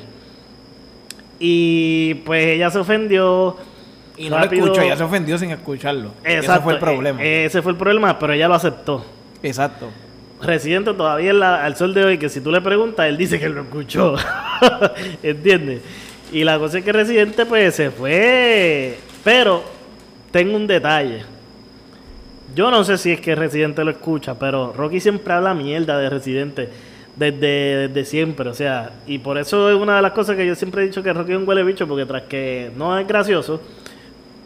Y 1.39 2.15
pues 2.27 2.47
ella 2.47 2.71
se 2.71 2.79
ofendió. 2.79 3.57
Y 4.17 4.29
no 4.29 4.37
rápido- 4.39 4.67
lo 4.67 4.73
escuchó, 4.73 4.87
ella 4.87 4.97
se 4.97 5.03
ofendió 5.05 5.39
sin 5.39 5.51
escucharlo. 5.51 6.11
Exacto, 6.25 6.53
Ese 6.53 6.61
fue 6.63 6.73
el 6.75 6.79
problema. 6.79 7.23
eh, 7.23 7.45
ese 7.47 7.63
fue 7.63 7.73
el 7.73 7.79
problema, 7.79 8.19
pero 8.19 8.33
ella 8.35 8.49
lo 8.49 8.55
aceptó. 8.55 9.05
Exacto. 9.43 9.89
Residente 10.43 10.93
todavía 10.95 11.33
la- 11.33 11.65
al 11.65 11.77
sol 11.77 11.95
de 11.95 12.05
hoy, 12.05 12.19
que 12.19 12.29
si 12.29 12.41
tú 12.41 12.51
le 12.51 12.61
preguntas, 12.61 13.07
él 13.07 13.17
dice 13.17 13.39
que 13.39 13.49
lo 13.49 13.63
escuchó. 13.63 14.17
¿Entiendes? 15.23 15.81
Y 16.33 16.45
la 16.45 16.59
cosa 16.59 16.79
es 16.79 16.85
que 16.85 16.93
Residente 16.93 17.47
pues 17.47 17.75
se 17.75 17.91
fue. 17.91 18.99
Pero 19.25 19.63
tengo 20.31 20.57
un 20.57 20.67
detalle. 20.67 21.23
Yo 22.55 22.71
no 22.71 22.85
sé 22.85 22.99
si 22.99 23.13
es 23.13 23.21
que 23.21 23.35
Residente 23.35 23.85
lo 23.85 23.91
escucha, 23.91 24.39
pero 24.39 24.73
Rocky 24.73 25.01
siempre 25.01 25.33
habla 25.33 25.55
mierda 25.55 25.99
de 25.99 26.11
Residente 26.11 26.69
desde, 27.17 27.89
desde 27.89 28.05
siempre. 28.05 28.49
O 28.49 28.55
sea, 28.55 28.91
y 29.07 29.19
por 29.19 29.39
eso 29.39 29.71
es 29.71 29.77
una 29.77 29.97
de 29.97 30.03
las 30.03 30.13
cosas 30.13 30.37
que 30.37 30.47
yo 30.47 30.55
siempre 30.55 30.83
he 30.83 30.87
dicho 30.87 31.03
que 31.03 31.13
Rocky 31.13 31.33
es 31.33 31.39
un 31.39 31.49
huele 31.49 31.63
bicho, 31.63 31.87
porque 31.87 32.07
tras 32.07 32.23
que 32.23 32.71
no 32.77 32.99
es 32.99 33.07
gracioso, 33.07 33.61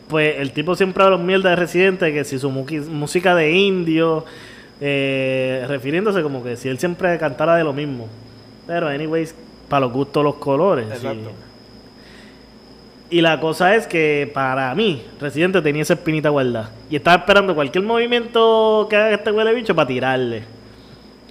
pues 0.08 0.36
el 0.38 0.52
tipo 0.52 0.74
siempre 0.74 1.04
habla 1.04 1.16
mierda 1.16 1.50
de 1.50 1.56
Residente, 1.56 2.12
que 2.12 2.24
si 2.24 2.38
su 2.38 2.50
música 2.50 3.34
de 3.34 3.52
indio, 3.52 4.24
eh, 4.80 5.64
refiriéndose 5.68 6.22
como 6.22 6.42
que 6.42 6.56
si 6.56 6.68
él 6.68 6.78
siempre 6.78 7.16
cantara 7.18 7.56
de 7.56 7.64
lo 7.64 7.72
mismo. 7.72 8.08
Pero, 8.66 8.88
anyways, 8.88 9.34
para 9.68 9.86
los 9.86 9.92
gustos 9.92 10.22
los 10.24 10.34
colores. 10.36 10.86
sí. 11.00 11.08
Y 13.14 13.20
la 13.20 13.38
cosa 13.38 13.76
es 13.76 13.86
que 13.86 14.28
para 14.34 14.74
mí, 14.74 15.00
Residente 15.20 15.62
tenía 15.62 15.82
esa 15.82 15.94
espinita 15.94 16.30
guardada. 16.30 16.70
Y 16.90 16.96
estaba 16.96 17.18
esperando 17.18 17.54
cualquier 17.54 17.84
movimiento 17.84 18.88
que 18.90 18.96
haga 18.96 19.12
este 19.14 19.30
huele 19.30 19.54
bicho 19.54 19.72
para 19.72 19.86
tirarle. 19.86 20.42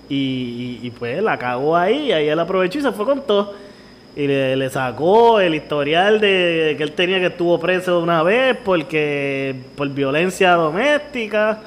Y, 0.07 0.79
y- 0.81 0.87
y 0.87 0.91
pues 0.91 1.21
la 1.21 1.37
cagó 1.37 1.75
ahí, 1.75 2.11
ahí 2.13 2.27
él 2.29 2.39
aprovechó 2.39 2.79
y 2.79 2.81
se 2.83 2.91
fue 2.93 3.05
con 3.05 3.21
todo. 3.25 3.53
Y 4.15 4.27
le, 4.27 4.55
le 4.55 4.69
sacó 4.69 5.39
el 5.41 5.55
historial 5.55 6.21
de 6.21 6.75
que 6.77 6.83
él 6.83 6.91
tenía 6.93 7.19
que 7.19 7.25
estuvo 7.25 7.59
preso 7.59 7.99
una 7.99 8.23
vez 8.23 8.55
porque 8.63 9.53
por 9.75 9.89
violencia 9.89 10.51
doméstica. 10.53 11.59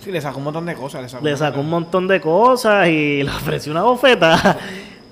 Sí, 0.00 0.10
le 0.12 0.20
sacó 0.22 0.38
un 0.38 0.44
montón 0.44 0.64
de 0.64 0.74
cosas. 0.76 1.02
Le 1.02 1.08
sacó, 1.10 1.24
le 1.26 1.36
sacó 1.36 1.60
un 1.60 1.68
montón 1.68 2.06
de 2.08 2.20
cosas 2.22 2.88
y 2.88 3.22
le 3.24 3.30
ofreció 3.30 3.72
una 3.72 3.82
bofeta. 3.82 4.56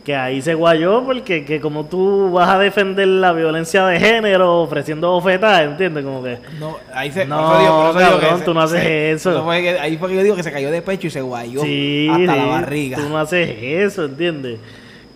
Que 0.06 0.14
ahí 0.14 0.40
se 0.40 0.54
guayó 0.54 1.02
porque 1.04 1.44
que 1.44 1.60
como 1.60 1.84
tú 1.86 2.30
vas 2.30 2.48
a 2.48 2.58
defender 2.60 3.08
la 3.08 3.32
violencia 3.32 3.84
de 3.86 3.98
género 3.98 4.60
ofreciendo 4.62 5.10
bofetas, 5.10 5.62
¿entiendes? 5.62 6.04
Como 6.04 6.22
que... 6.22 6.38
No, 6.60 6.76
ahí 6.94 7.10
se. 7.10 7.26
No, 7.26 7.36
por 7.38 7.56
eso 7.56 7.58
digo- 7.60 7.76
por 7.92 8.00
eso 8.02 8.08
digo 8.10 8.20
que 8.20 8.38
se- 8.38 8.44
tú 8.44 8.54
no 8.54 8.60
haces 8.60 8.82
se- 8.84 9.10
eso. 9.10 9.30
eso 9.32 9.42
fue 9.44 9.62
que- 9.62 9.80
ahí 9.80 9.96
fue 9.96 10.08
que 10.10 10.14
yo 10.14 10.22
digo 10.22 10.36
que 10.36 10.44
se 10.44 10.52
cayó 10.52 10.70
de 10.70 10.80
pecho 10.80 11.08
y 11.08 11.10
se 11.10 11.20
guayó 11.22 11.60
Sí, 11.62 12.08
hasta 12.08 12.36
la 12.36 12.46
barriga. 12.46 12.98
Tú 12.98 13.08
no 13.08 13.18
haces 13.18 13.50
eso, 13.60 14.04
¿entiendes? 14.04 14.60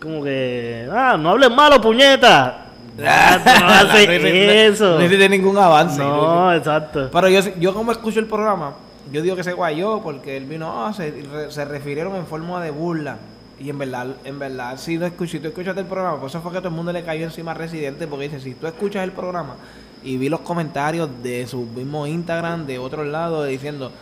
Como 0.03 0.25
que... 0.25 0.89
Ah, 0.93 1.17
no 1.17 1.31
hables 1.31 1.53
malo, 1.53 1.81
puñeta. 1.81 2.67
Ah, 3.07 3.39
tú 3.45 3.65
no 3.65 3.69
haces 3.73 4.09
No 4.09 4.27
eso. 4.29 4.99
No 4.99 5.05
hiciste 5.05 5.29
ningún 5.29 5.57
avance. 5.57 6.01
No, 6.03 6.53
exacto. 6.53 7.09
Pero 7.13 7.29
yo, 7.29 7.41
yo 7.61 7.73
como 7.75 7.93
escucho 7.93 8.19
el 8.19 8.27
programa, 8.27 8.73
yo 9.13 9.23
digo 9.23 9.37
que 9.37 9.45
se 9.45 9.53
guayó 9.53 10.01
porque 10.03 10.37
él 10.37 10.47
vino, 10.47 10.85
ah, 10.85 10.93
se, 10.93 11.15
se 11.51 11.65
refirieron 11.65 12.17
en 12.17 12.27
forma 12.27 12.61
de 12.61 12.73
burla. 12.73 13.19
Y 13.61 13.69
en 13.69 13.79
verdad, 13.79 14.17
en 14.25 14.39
verdad, 14.39 14.79
si 14.79 14.97
no 14.97 15.05
escuché, 15.05 15.33
si 15.33 15.41
tú 15.41 15.49
escuchaste 15.49 15.83
el 15.83 15.87
programa, 15.87 16.19
por 16.19 16.31
eso 16.31 16.41
fue 16.41 16.51
que 16.51 16.59
todo 16.59 16.69
el 16.69 16.75
mundo 16.75 16.93
le 16.93 17.05
cayó 17.05 17.25
encima 17.25 17.51
a 17.51 17.55
Residente, 17.55 18.07
porque 18.07 18.25
dice, 18.25 18.41
si 18.41 18.55
tú 18.55 18.67
escuchas 18.67 19.05
el 19.05 19.13
programa 19.13 19.57
y 20.03 20.17
vi 20.17 20.31
los 20.31 20.41
comentarios 20.41 21.11
de 21.23 21.47
su 21.47 21.67
mismo 21.67 22.07
Instagram, 22.07 22.65
de 22.65 22.79
otros 22.79 23.07
lados, 23.07 23.47
diciendo, 23.47 23.93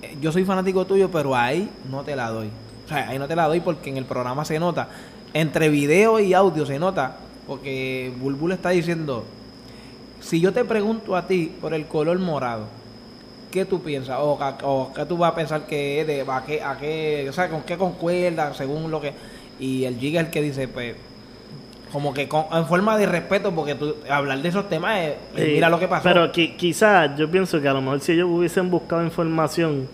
eh, 0.00 0.16
yo 0.20 0.30
soy 0.30 0.44
fanático 0.44 0.84
tuyo, 0.84 1.10
pero 1.10 1.34
ahí 1.34 1.68
no 1.90 2.04
te 2.04 2.14
la 2.14 2.30
doy. 2.30 2.48
O 2.84 2.88
sea, 2.88 3.08
ahí 3.08 3.18
no 3.18 3.26
te 3.26 3.34
la 3.34 3.48
doy 3.48 3.58
porque 3.58 3.90
en 3.90 3.96
el 3.96 4.04
programa 4.04 4.44
se 4.44 4.60
nota, 4.60 4.88
entre 5.32 5.70
video 5.70 6.20
y 6.20 6.32
audio 6.32 6.64
se 6.64 6.78
nota, 6.78 7.16
porque 7.48 8.12
Bulbul 8.20 8.52
está 8.52 8.70
diciendo, 8.70 9.24
si 10.20 10.40
yo 10.40 10.52
te 10.52 10.64
pregunto 10.64 11.16
a 11.16 11.26
ti 11.26 11.52
por 11.60 11.74
el 11.74 11.86
color 11.86 12.20
morado, 12.20 12.68
¿qué 13.54 13.64
tú 13.64 13.80
piensas? 13.80 14.18
O, 14.18 14.36
o 14.64 14.92
qué 14.92 15.06
tú 15.06 15.16
vas 15.16 15.30
a 15.32 15.34
pensar 15.36 15.62
que 15.64 16.00
es 16.00 16.06
de, 16.08 16.22
a 16.28 16.42
qué, 16.44 16.60
a 16.60 16.76
qué, 16.76 17.26
o 17.30 17.32
sea, 17.32 17.48
con 17.48 17.62
qué 17.62 17.76
concuerda, 17.78 18.52
según 18.52 18.90
lo 18.90 19.00
que... 19.00 19.12
Y 19.60 19.84
el 19.84 19.96
Giga 19.96 20.20
es 20.20 20.26
el 20.26 20.32
que 20.32 20.42
dice, 20.42 20.66
pues, 20.66 20.96
como 21.92 22.12
que 22.12 22.26
con- 22.28 22.46
en 22.52 22.66
forma 22.66 22.98
de 22.98 23.06
respeto, 23.06 23.52
porque 23.54 23.76
tú, 23.76 23.94
hablar 24.10 24.42
de 24.42 24.48
esos 24.48 24.68
temas 24.68 24.98
es, 24.98 25.14
Sí, 25.36 25.42
mira 25.54 25.68
lo 25.68 25.78
que 25.78 25.86
pasó. 25.86 26.02
Pero 26.02 26.32
qui- 26.32 26.56
quizás 26.56 27.16
yo 27.16 27.30
pienso 27.30 27.60
que 27.62 27.68
a 27.68 27.72
lo 27.72 27.80
mejor 27.80 28.00
si 28.00 28.12
ellos 28.12 28.28
hubiesen 28.28 28.68
buscado 28.68 29.04
información 29.04 29.88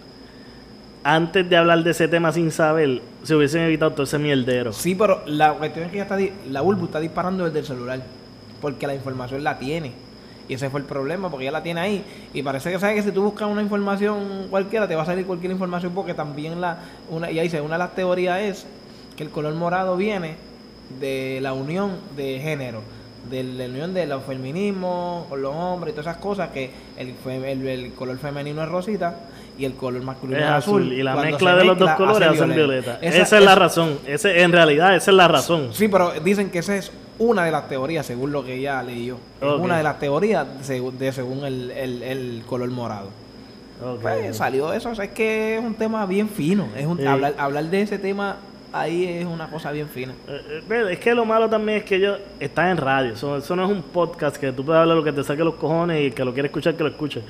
antes 1.04 1.48
de 1.48 1.56
hablar 1.56 1.82
de 1.84 1.90
ese 1.90 2.08
tema 2.08 2.32
sin 2.32 2.50
saber, 2.50 3.02
se 3.22 3.34
hubiesen 3.34 3.62
evitado 3.62 3.90
todo 3.92 4.04
ese 4.04 4.18
mierdero. 4.18 4.72
Sí, 4.72 4.94
pero 4.94 5.22
la 5.26 5.52
cuestión 5.52 5.84
es 5.84 5.90
que 5.90 5.98
ya 5.98 6.04
está, 6.04 6.18
la 6.50 6.60
Bulbu 6.62 6.86
está 6.86 7.00
disparando 7.00 7.44
desde 7.44 7.58
el 7.60 7.66
celular, 7.66 8.00
porque 8.62 8.86
la 8.86 8.94
información 8.94 9.44
la 9.44 9.58
tiene. 9.58 9.92
Y 10.50 10.54
ese 10.54 10.68
fue 10.68 10.80
el 10.80 10.86
problema, 10.86 11.30
porque 11.30 11.44
ya 11.44 11.52
la 11.52 11.62
tiene 11.62 11.80
ahí. 11.80 12.04
Y 12.34 12.42
parece 12.42 12.72
que 12.72 12.78
sabe 12.80 12.96
que 12.96 13.02
si 13.04 13.12
tú 13.12 13.22
buscas 13.22 13.48
una 13.48 13.62
información 13.62 14.48
cualquiera, 14.50 14.88
te 14.88 14.96
va 14.96 15.02
a 15.02 15.06
salir 15.06 15.24
cualquier 15.24 15.52
información, 15.52 15.92
porque 15.94 16.12
también 16.12 16.60
la, 16.60 16.76
una, 17.08 17.30
y 17.30 17.38
ahí 17.38 17.44
dice, 17.46 17.60
una 17.60 17.74
de 17.74 17.78
las 17.78 17.94
teorías 17.94 18.40
es 18.40 18.66
que 19.16 19.22
el 19.22 19.30
color 19.30 19.54
morado 19.54 19.96
viene 19.96 20.34
de 20.98 21.38
la 21.40 21.52
unión 21.52 21.92
de 22.16 22.40
género, 22.40 22.82
de 23.30 23.44
la 23.44 23.66
unión 23.66 23.94
de 23.94 24.06
los 24.08 24.24
feminismos 24.24 25.26
con 25.28 25.40
los 25.40 25.54
hombres 25.54 25.92
y 25.92 25.96
todas 25.96 26.08
esas 26.12 26.20
cosas, 26.20 26.48
que 26.50 26.72
el, 26.98 27.14
el, 27.44 27.68
el 27.68 27.92
color 27.92 28.18
femenino 28.18 28.60
es 28.64 28.68
rosita 28.68 29.14
y 29.56 29.64
el 29.66 29.74
color 29.74 30.02
masculino 30.02 30.40
Es 30.40 30.44
es, 30.46 30.50
azul. 30.50 30.92
Y 30.92 31.02
la 31.04 31.12
Cuando 31.12 31.30
mezcla 31.30 31.54
de 31.54 31.64
los 31.64 31.78
dos 31.78 31.90
colores 31.92 32.28
hace 32.28 32.38
hacen 32.42 32.54
violeta. 32.56 32.98
Esa- 33.00 33.22
Esa, 33.22 33.38
es 33.38 33.44
la 33.44 33.54
razón. 33.54 33.98
Ese, 34.04 34.42
en 34.42 34.50
realidad, 34.50 34.96
esa 34.96 35.12
es 35.12 35.16
la 35.16 35.28
razón. 35.28 35.68
Sí, 35.72 35.86
pero 35.86 36.10
dicen 36.24 36.50
que 36.50 36.58
esa 36.58 36.74
es 36.76 36.90
una 37.20 37.44
de 37.44 37.52
las 37.52 37.68
teorías, 37.68 38.04
según 38.04 38.32
lo 38.32 38.44
que 38.44 38.54
ella 38.56 38.82
leyó. 38.82 39.18
Es 39.40 39.46
una 39.48 39.76
de 39.76 39.82
las 39.84 39.98
teorías 40.00 40.46
de, 40.66 41.12
según 41.12 41.44
el, 41.44 41.70
el- 41.70 42.02
el 42.02 42.42
color 42.46 42.68
morado. 42.70 43.10
Pues 44.02 44.36
salió 44.36 44.72
eso, 44.74 44.90
o 44.90 44.94
sea, 44.94 45.04
es 45.06 45.12
que 45.12 45.56
es 45.56 45.64
un 45.64 45.74
tema 45.74 46.04
bien 46.06 46.28
fino. 46.28 46.66
Es 46.76 46.84
un, 46.86 46.98
Sí. 46.98 47.06
hablar, 47.06 47.34
hablar 47.38 47.64
de 47.64 47.80
ese 47.82 47.98
tema 47.98 48.36
ahí 48.72 49.04
es 49.06 49.24
una 49.26 49.48
cosa 49.48 49.72
bien 49.72 49.88
fina. 49.88 50.12
Eh, 50.28 50.40
eh, 50.50 50.62
pero 50.68 50.88
es 50.88 50.98
que 50.98 51.14
lo 51.14 51.24
malo 51.24 51.48
también 51.48 51.78
es 51.78 51.84
que 51.84 51.96
ellos 51.96 52.18
están 52.38 52.68
en 52.68 52.76
radio. 52.76 53.14
Eso, 53.14 53.36
eso 53.38 53.56
no 53.56 53.64
es 53.64 53.70
un 53.70 53.82
podcast 53.82 54.36
que 54.36 54.52
tú 54.52 54.64
puedes 54.64 54.80
hablar 54.80 54.96
lo 54.98 55.04
que 55.04 55.12
te 55.12 55.24
saque 55.24 55.42
los 55.42 55.54
cojones 55.54 56.00
y 56.02 56.06
el 56.06 56.14
que 56.14 56.24
lo 56.24 56.32
quiere 56.34 56.48
escuchar, 56.48 56.74
que 56.74 56.82
lo 56.82 56.90
escuche. 56.90 57.22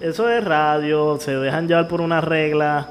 Eso 0.00 0.28
es 0.30 0.42
radio, 0.44 1.18
se 1.20 1.32
dejan 1.36 1.68
llevar 1.68 1.88
por 1.88 2.00
una 2.00 2.20
regla 2.20 2.88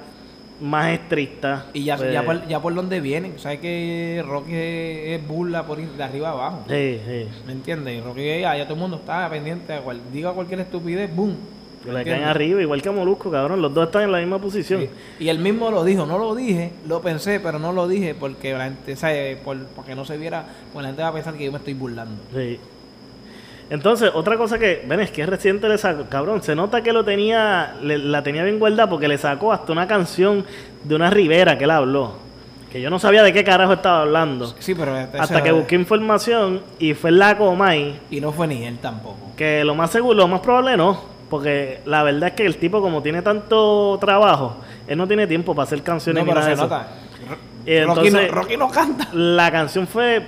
más 0.61 0.91
estricta. 0.93 1.67
Y 1.73 1.83
ya, 1.83 1.97
Pues, 1.97 2.11
ya, 2.11 2.23
por, 2.23 2.47
ya 2.47 2.61
por 2.61 2.73
donde 2.73 2.99
vienen, 2.99 3.33
¿sabes 3.37 3.59
que 3.59 4.23
Rocky 4.27 4.53
es, 4.53 5.27
burla 5.27 5.65
por 5.65 5.79
ir 5.79 5.89
de 5.89 6.03
arriba 6.03 6.31
abajo? 6.31 6.63
Sí, 6.67 6.99
sí. 7.05 7.27
¿Me 7.45 7.53
entiendes? 7.53 8.03
Rocky, 8.03 8.41
ya 8.41 8.63
todo 8.63 8.73
el 8.73 8.79
mundo 8.79 8.97
está 8.97 9.29
pendiente, 9.29 9.73
a 9.73 9.81
cual, 9.81 9.99
diga 10.11 10.31
cualquier 10.33 10.61
estupidez, 10.61 11.13
boom. 11.15 11.35
Que 11.83 11.91
¿Me 11.91 11.99
le 11.99 12.05
caen 12.05 12.23
arriba, 12.23 12.61
igual 12.61 12.81
que 12.81 12.89
a 12.89 12.91
Molusco, 12.91 13.29
cabrón. 13.29 13.61
Los 13.61 13.73
dos 13.73 13.85
están 13.85 14.03
en 14.03 14.11
la 14.11 14.17
misma 14.17 14.39
posición. 14.39 14.81
Sí. 14.81 14.89
Y 15.19 15.29
él 15.29 15.39
mismo 15.39 15.69
lo 15.69 15.83
dijo, 15.83 16.05
no 16.05 16.17
lo 16.17 16.33
dije, 16.35 16.71
lo 16.87 17.01
pensé, 17.01 17.39
pero 17.39 17.59
no 17.59 17.71
lo 17.71 17.87
dije 17.87 18.15
porque 18.15 18.53
la 18.53 18.65
gente, 18.65 18.95
¿sabe? 18.95 19.37
Por, 19.43 19.57
porque 19.67 19.95
no 19.95 20.03
se 20.03 20.17
viera, 20.17 20.45
pues 20.73 20.83
la 20.83 20.89
gente 20.89 21.03
va 21.03 21.09
a 21.09 21.13
pensar 21.13 21.35
que 21.35 21.45
yo 21.45 21.51
me 21.51 21.59
estoy 21.59 21.75
burlando. 21.75 22.21
Sí. 22.33 22.59
Entonces, 23.69 24.11
otra 24.13 24.37
cosa 24.37 24.57
que, 24.57 24.83
ven, 24.87 25.01
es 25.01 25.11
que 25.11 25.25
reciente 25.25 25.67
le 25.67 25.77
sacó, 25.77 26.03
cabrón, 26.05 26.41
se 26.41 26.55
nota 26.55 26.81
que 26.81 26.93
lo 26.93 27.03
tenía, 27.03 27.75
le- 27.81 27.97
la 27.97 28.23
tenía 28.23 28.43
bien 28.43 28.59
guardada 28.59 28.89
porque 28.89 29.07
le 29.09 29.17
sacó 29.17 29.51
hasta 29.51 29.71
una 29.73 29.87
canción 29.87 30.45
de 30.83 30.95
una 30.95 31.09
Rivera 31.09 31.57
que 31.57 31.65
él 31.65 31.71
habló. 31.71 32.13
Que 32.71 32.81
yo 32.81 32.89
no 32.89 32.99
sabía 32.99 33.23
de 33.23 33.31
qué 33.33 33.43
carajo 33.43 33.73
estaba 33.73 34.01
hablando. 34.01 34.53
Sí, 34.59 34.73
pero 34.75 34.95
Hasta 35.19 35.41
que 35.43 35.51
busqué 35.51 35.75
información 35.75 36.61
y 36.79 36.93
fue 36.93 37.11
la 37.11 37.37
Comay, 37.37 37.99
Y 38.09 38.19
no 38.21 38.31
fue 38.31 38.47
ni 38.47 38.63
él 38.65 38.77
tampoco. 38.81 39.31
que 39.37 39.63
lo 39.63 39.73
más 39.75 39.89
seguro, 39.91 40.13
lo 40.15 40.27
más 40.27 40.39
probable 40.41 40.75
no. 40.77 41.17
Porque 41.29 41.79
la 41.85 42.03
verdad 42.03 42.29
es 42.29 42.35
que 42.35 42.45
el 42.45 42.55
tipo, 42.57 42.81
como 42.81 43.01
tiene 43.01 43.21
tanto 43.21 43.97
trabajo, 43.99 44.55
él 44.87 44.97
no 44.97 45.07
tiene 45.07 45.27
tiempo 45.27 45.53
para 45.53 45.65
hacer 45.65 45.81
canciones 45.83 46.23
No, 46.23 46.25
ni 46.25 46.31
pero 46.31 46.39
nada 46.41 46.55
se 46.55 46.61
de 46.61 46.65
eso. 46.65 46.73
nota. 46.73 46.87
Y 47.65 47.79
Rocky, 47.83 48.07
entonces- 48.07 48.29
no, 48.31 48.35
Rocky 48.41 48.57
no 48.57 48.69
canta. 48.69 49.07
La 49.13 49.51
canción 49.51 49.87
fue, 49.87 50.25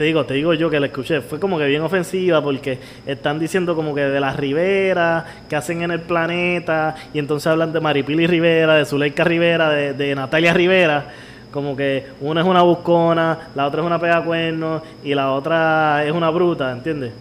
te 0.00 0.04
digo, 0.04 0.24
te 0.24 0.32
digo 0.32 0.54
yo 0.54 0.70
que 0.70 0.80
la 0.80 0.86
escuché, 0.86 1.20
fue 1.20 1.38
como 1.38 1.58
que 1.58 1.66
bien 1.66 1.82
ofensiva 1.82 2.42
porque 2.42 2.78
están 3.04 3.38
diciendo 3.38 3.76
como 3.76 3.94
que 3.94 4.00
de 4.00 4.18
las 4.18 4.34
Rivera, 4.34 5.26
que 5.46 5.56
hacen 5.56 5.82
en 5.82 5.90
el 5.90 6.00
planeta, 6.00 6.94
y 7.12 7.18
entonces 7.18 7.46
hablan 7.48 7.70
de 7.70 7.80
Maripili 7.80 8.26
Rivera, 8.26 8.76
de 8.76 8.86
Zuleika 8.86 9.24
Rivera, 9.24 9.68
de, 9.68 9.92
de 9.92 10.14
Natalia 10.14 10.54
Rivera, 10.54 11.04
como 11.52 11.76
que 11.76 12.06
una 12.22 12.40
es 12.40 12.46
una 12.46 12.62
buscona, 12.62 13.50
la 13.54 13.66
otra 13.66 13.82
es 13.82 13.86
una 13.86 13.98
pegacuerno 13.98 14.82
y 15.04 15.14
la 15.14 15.32
otra 15.32 16.02
es 16.06 16.12
una 16.12 16.30
bruta, 16.30 16.72
¿entiendes? 16.72 17.12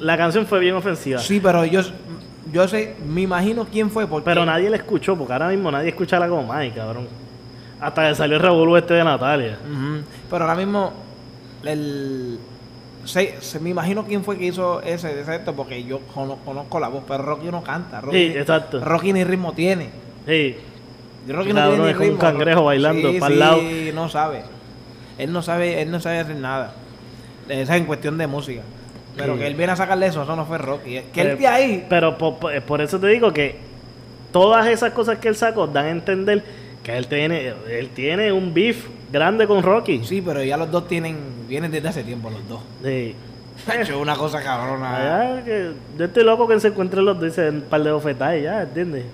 La 0.00 0.16
canción 0.16 0.46
fue 0.46 0.58
bien 0.58 0.74
ofensiva. 0.74 1.18
Sí, 1.18 1.38
pero 1.38 1.66
yo, 1.66 1.82
yo 2.50 2.66
sé, 2.66 2.96
me 3.06 3.20
imagino 3.20 3.66
quién 3.70 3.90
fue. 3.90 4.06
Porque 4.06 4.24
Pero 4.24 4.46
nadie 4.46 4.70
la 4.70 4.76
escuchó, 4.78 5.16
porque 5.16 5.34
ahora 5.34 5.48
mismo 5.48 5.70
nadie 5.70 5.90
escucha 5.90 6.18
la 6.18 6.28
Comay, 6.28 6.70
cabrón. 6.70 7.08
Hasta 7.78 8.08
que 8.08 8.14
salió 8.14 8.36
el 8.36 8.42
revolú 8.42 8.74
este 8.74 8.94
de 8.94 9.04
Natalia. 9.04 9.58
Ujú. 9.70 10.02
Pero 10.30 10.44
ahora 10.44 10.54
mismo, 10.56 11.05
el, 11.64 12.38
se, 13.04 13.40
se- 13.40 13.60
me 13.60 13.70
imagino 13.70 14.04
quién 14.04 14.24
fue 14.24 14.36
que 14.38 14.46
hizo 14.46 14.80
ese 14.82 15.20
esto, 15.20 15.54
porque 15.54 15.82
yo 15.84 16.00
cono- 16.14 16.38
conozco 16.44 16.80
la 16.80 16.88
voz, 16.88 17.04
pero 17.06 17.22
Rocky 17.22 17.46
no 17.46 17.62
canta. 17.62 18.00
Rocky, 18.00 18.16
Sí, 18.32 18.38
exacto. 18.38 18.84
Rocky 18.84 19.12
ni 19.12 19.24
ritmo 19.24 19.52
tiene. 19.52 19.90
Sí. 20.26 20.56
Rocky 21.28 21.52
Cabrón, 21.52 21.78
no 21.78 21.84
tiene 21.84 21.90
es 21.90 21.98
ni 21.98 22.08
un 22.08 22.16
cangrejo 22.18 22.64
bailando 22.64 23.10
sí, 23.12 23.18
pa'l 23.20 23.32
sí, 23.32 23.38
lado. 23.38 23.58
no 23.94 24.08
sabe. 24.08 24.42
Él 25.18 25.32
no 25.32 25.42
sabe, 25.42 25.82
él 25.82 25.90
no 25.90 25.98
sabe 26.00 26.18
hacer 26.20 26.36
nada. 26.36 26.74
Esa 27.48 27.74
es 27.74 27.80
en 27.80 27.86
cuestión 27.86 28.16
de 28.18 28.26
música. 28.26 28.62
Pero 29.16 29.32
Sí. 29.34 29.40
que 29.40 29.46
él 29.46 29.54
viene 29.54 29.72
a 29.72 29.76
sacarle 29.76 30.06
eso, 30.06 30.22
eso 30.22 30.36
no 30.36 30.44
fue 30.44 30.58
Rocky. 30.58 30.90
Que 30.94 31.04
Pero- 31.14 31.30
él 31.32 31.38
de 31.38 31.46
ahí. 31.46 31.86
Pero 31.88 32.18
por, 32.18 32.36
por- 32.38 32.60
por 32.62 32.80
eso 32.80 33.00
te 33.00 33.06
digo 33.08 33.32
que 33.32 33.56
todas 34.32 34.66
esas 34.68 34.92
cosas 34.92 35.18
que 35.18 35.28
él 35.28 35.36
sacó 35.36 35.66
dan 35.66 35.86
a 35.86 35.90
entender 35.90 36.44
que 36.82 36.96
él 36.96 37.06
tiene, 37.06 37.54
él 37.70 37.88
tiene 37.94 38.30
un 38.30 38.52
beef 38.52 38.86
grande 39.10 39.46
con 39.46 39.62
Rocky. 39.62 40.04
Sí, 40.04 40.22
pero 40.22 40.42
ya 40.42 40.56
los 40.56 40.70
dos 40.70 40.88
tienen, 40.88 41.16
vienen 41.48 41.70
desde 41.70 41.88
hace 41.88 42.04
tiempo 42.04 42.30
los 42.30 42.46
dos. 42.48 42.60
Sí. 42.82 43.14
Ha 43.68 43.80
hecho 43.80 43.98
una 43.98 44.14
cosa 44.14 44.42
cabrona. 44.42 44.98
Ya, 45.38 45.44
que 45.44 45.70
yo 45.98 46.04
estoy 46.04 46.24
loco 46.24 46.46
que 46.46 46.60
se 46.60 46.68
encuentren 46.68 47.04
los 47.04 47.18
dos 47.18 47.30
y 47.30 47.34
se 47.34 47.48
un 47.48 47.62
par 47.62 47.82
de 47.82 47.90
bofetadas 47.90 48.42
ya, 48.42 48.62
¿entiendes? 48.62 49.04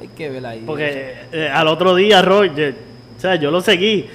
Hay 0.00 0.08
que 0.08 0.28
ver 0.28 0.44
ahí. 0.44 0.64
Porque 0.66 1.14
eh, 1.32 1.48
al 1.48 1.68
otro 1.68 1.94
día, 1.94 2.20
Rocky, 2.20 2.60
o 2.60 3.20
sea, 3.20 3.36
yo 3.36 3.50
lo 3.52 3.60
seguí. 3.60 4.06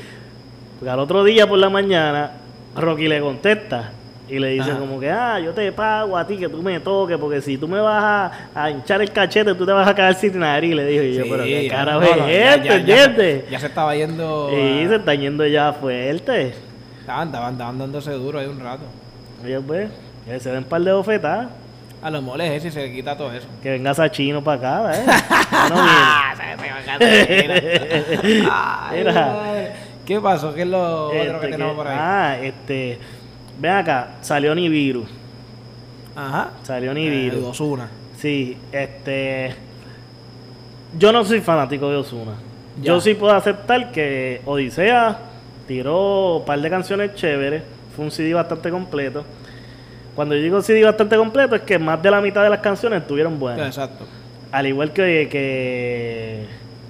Porque 0.78 0.92
al 0.92 1.00
otro 1.00 1.24
día 1.24 1.48
por 1.48 1.58
la 1.58 1.70
mañana, 1.70 2.32
Rocky 2.76 3.08
le 3.08 3.22
contesta 3.22 3.92
y 4.30 4.40
le 4.40 4.48
dice 4.50 4.72
Ajá. 4.72 4.80
como 4.80 5.00
que, 5.00 5.10
ah, 5.12 5.38
yo 5.40 5.52
te 5.52 5.72
pago 5.72 6.18
a 6.18 6.26
ti 6.26 6.38
que 6.38 6.48
tú 6.48 6.62
me 6.62 6.80
toques, 6.80 7.18
porque 7.18 7.42
si 7.42 7.58
tú 7.58 7.68
me 7.68 7.80
vas 7.80 8.04
a, 8.04 8.32
a 8.56 8.72
hinchar 8.72 9.02
el 9.02 9.12
cachete, 9.12 9.54
tú 9.54 9.66
te 9.66 9.72
vas 9.74 9.88
a 9.88 9.94
quedar 9.94 10.16
sin 10.16 10.40
nariz. 10.40 10.74
Le 10.74 10.86
dije 10.86 11.14
yo, 11.14 11.24
Sí, 11.26 11.30
pero 11.30 11.44
qué 11.44 11.64
no, 11.64 11.70
carajo 11.76 12.00
no, 12.00 12.06
es 12.06 12.18
no, 12.18 12.28
ya- 12.28 12.64
ya- 12.64 12.76
¿entiendes? 12.78 13.50
Ya 13.50 13.60
se 13.60 13.66
estaba 13.68 13.96
yendo. 13.96 14.50
Y 14.52 14.86
a- 14.86 14.90
se 14.90 14.96
está 14.96 15.14
yendo 15.16 15.46
ya 15.46 15.74
fuerte. 15.74 16.54
Estaban, 17.02 17.28
estaban, 17.28 17.54
estaban 17.54 17.78
dándose 17.78 18.12
duro 18.12 18.40
ahí 18.40 18.46
un 18.48 18.60
rato. 18.62 18.84
Oye, 19.44 19.60
pues, 19.60 19.90
que 20.26 20.40
se 20.40 20.50
den 20.50 20.60
un 20.60 20.64
par 20.64 20.82
de 20.82 20.94
bofetadas, 20.94 21.48
A 22.02 22.10
los 22.10 22.24
moles 22.24 22.50
ese 22.52 22.70
y 22.70 22.72
se 22.72 22.82
le 22.84 22.94
quita 22.94 23.18
todo 23.18 23.32
eso. 23.34 23.48
que 23.62 23.72
venga 23.72 23.94
Sachino 23.94 24.42
para 24.44 24.88
acá, 24.90 25.00
¿eh? 25.00 25.06
Ya 25.06 25.70
no 25.70 25.76
Mira. 28.94 29.12
madre. 29.34 29.72
¿Qué 30.06 30.20
pasó? 30.20 30.54
¿Qué 30.54 30.62
es 30.64 30.68
lo 30.68 31.08
otro 31.08 31.14
Este, 31.22 31.40
que 31.40 31.48
tenemos 31.52 31.74
que- 31.74 31.78
por 31.78 31.88
ahí? 31.88 31.98
Ah, 32.00 32.38
este. 32.42 33.00
Ven 33.60 33.72
acá, 33.72 34.16
salió 34.22 34.54
Nibiru. 34.56 35.06
Ajá. 36.16 36.52
Salió 36.64 36.92
Eh, 36.92 36.96
Nibiru. 36.96 37.48
Ozuna. 37.48 37.88
Sí, 38.18 38.58
este. 38.72 39.56
Yo 40.98 41.12
no 41.12 41.24
soy 41.26 41.42
fanático 41.42 41.90
de 41.90 41.98
Osuna. 41.98 42.34
Yo 42.82 43.00
sí 43.02 43.14
puedo 43.16 43.34
aceptar 43.34 43.92
que 43.92 44.42
Odisea 44.46 45.18
tiró 45.68 46.38
un 46.38 46.46
par 46.46 46.60
de 46.62 46.70
canciones 46.70 47.16
chéveres. 47.16 47.64
Fue 47.96 48.06
un 48.06 48.12
CD 48.12 48.34
bastante 48.34 48.70
completo. 48.70 49.24
Cuando 50.16 50.36
yo 50.36 50.42
digo 50.42 50.62
CD 50.62 50.84
bastante 50.84 51.16
completo 51.18 51.56
es 51.56 51.62
que 51.64 51.80
más 51.80 52.02
de 52.02 52.12
la 52.12 52.22
mitad 52.22 52.44
de 52.44 52.50
las 52.50 52.60
canciones 52.60 53.02
estuvieron 53.02 53.40
buenas. 53.40 53.68
Exacto. 53.68 54.06
Al 54.52 54.68
igual 54.68 54.94
que, 54.94 55.28
que 55.32 56.46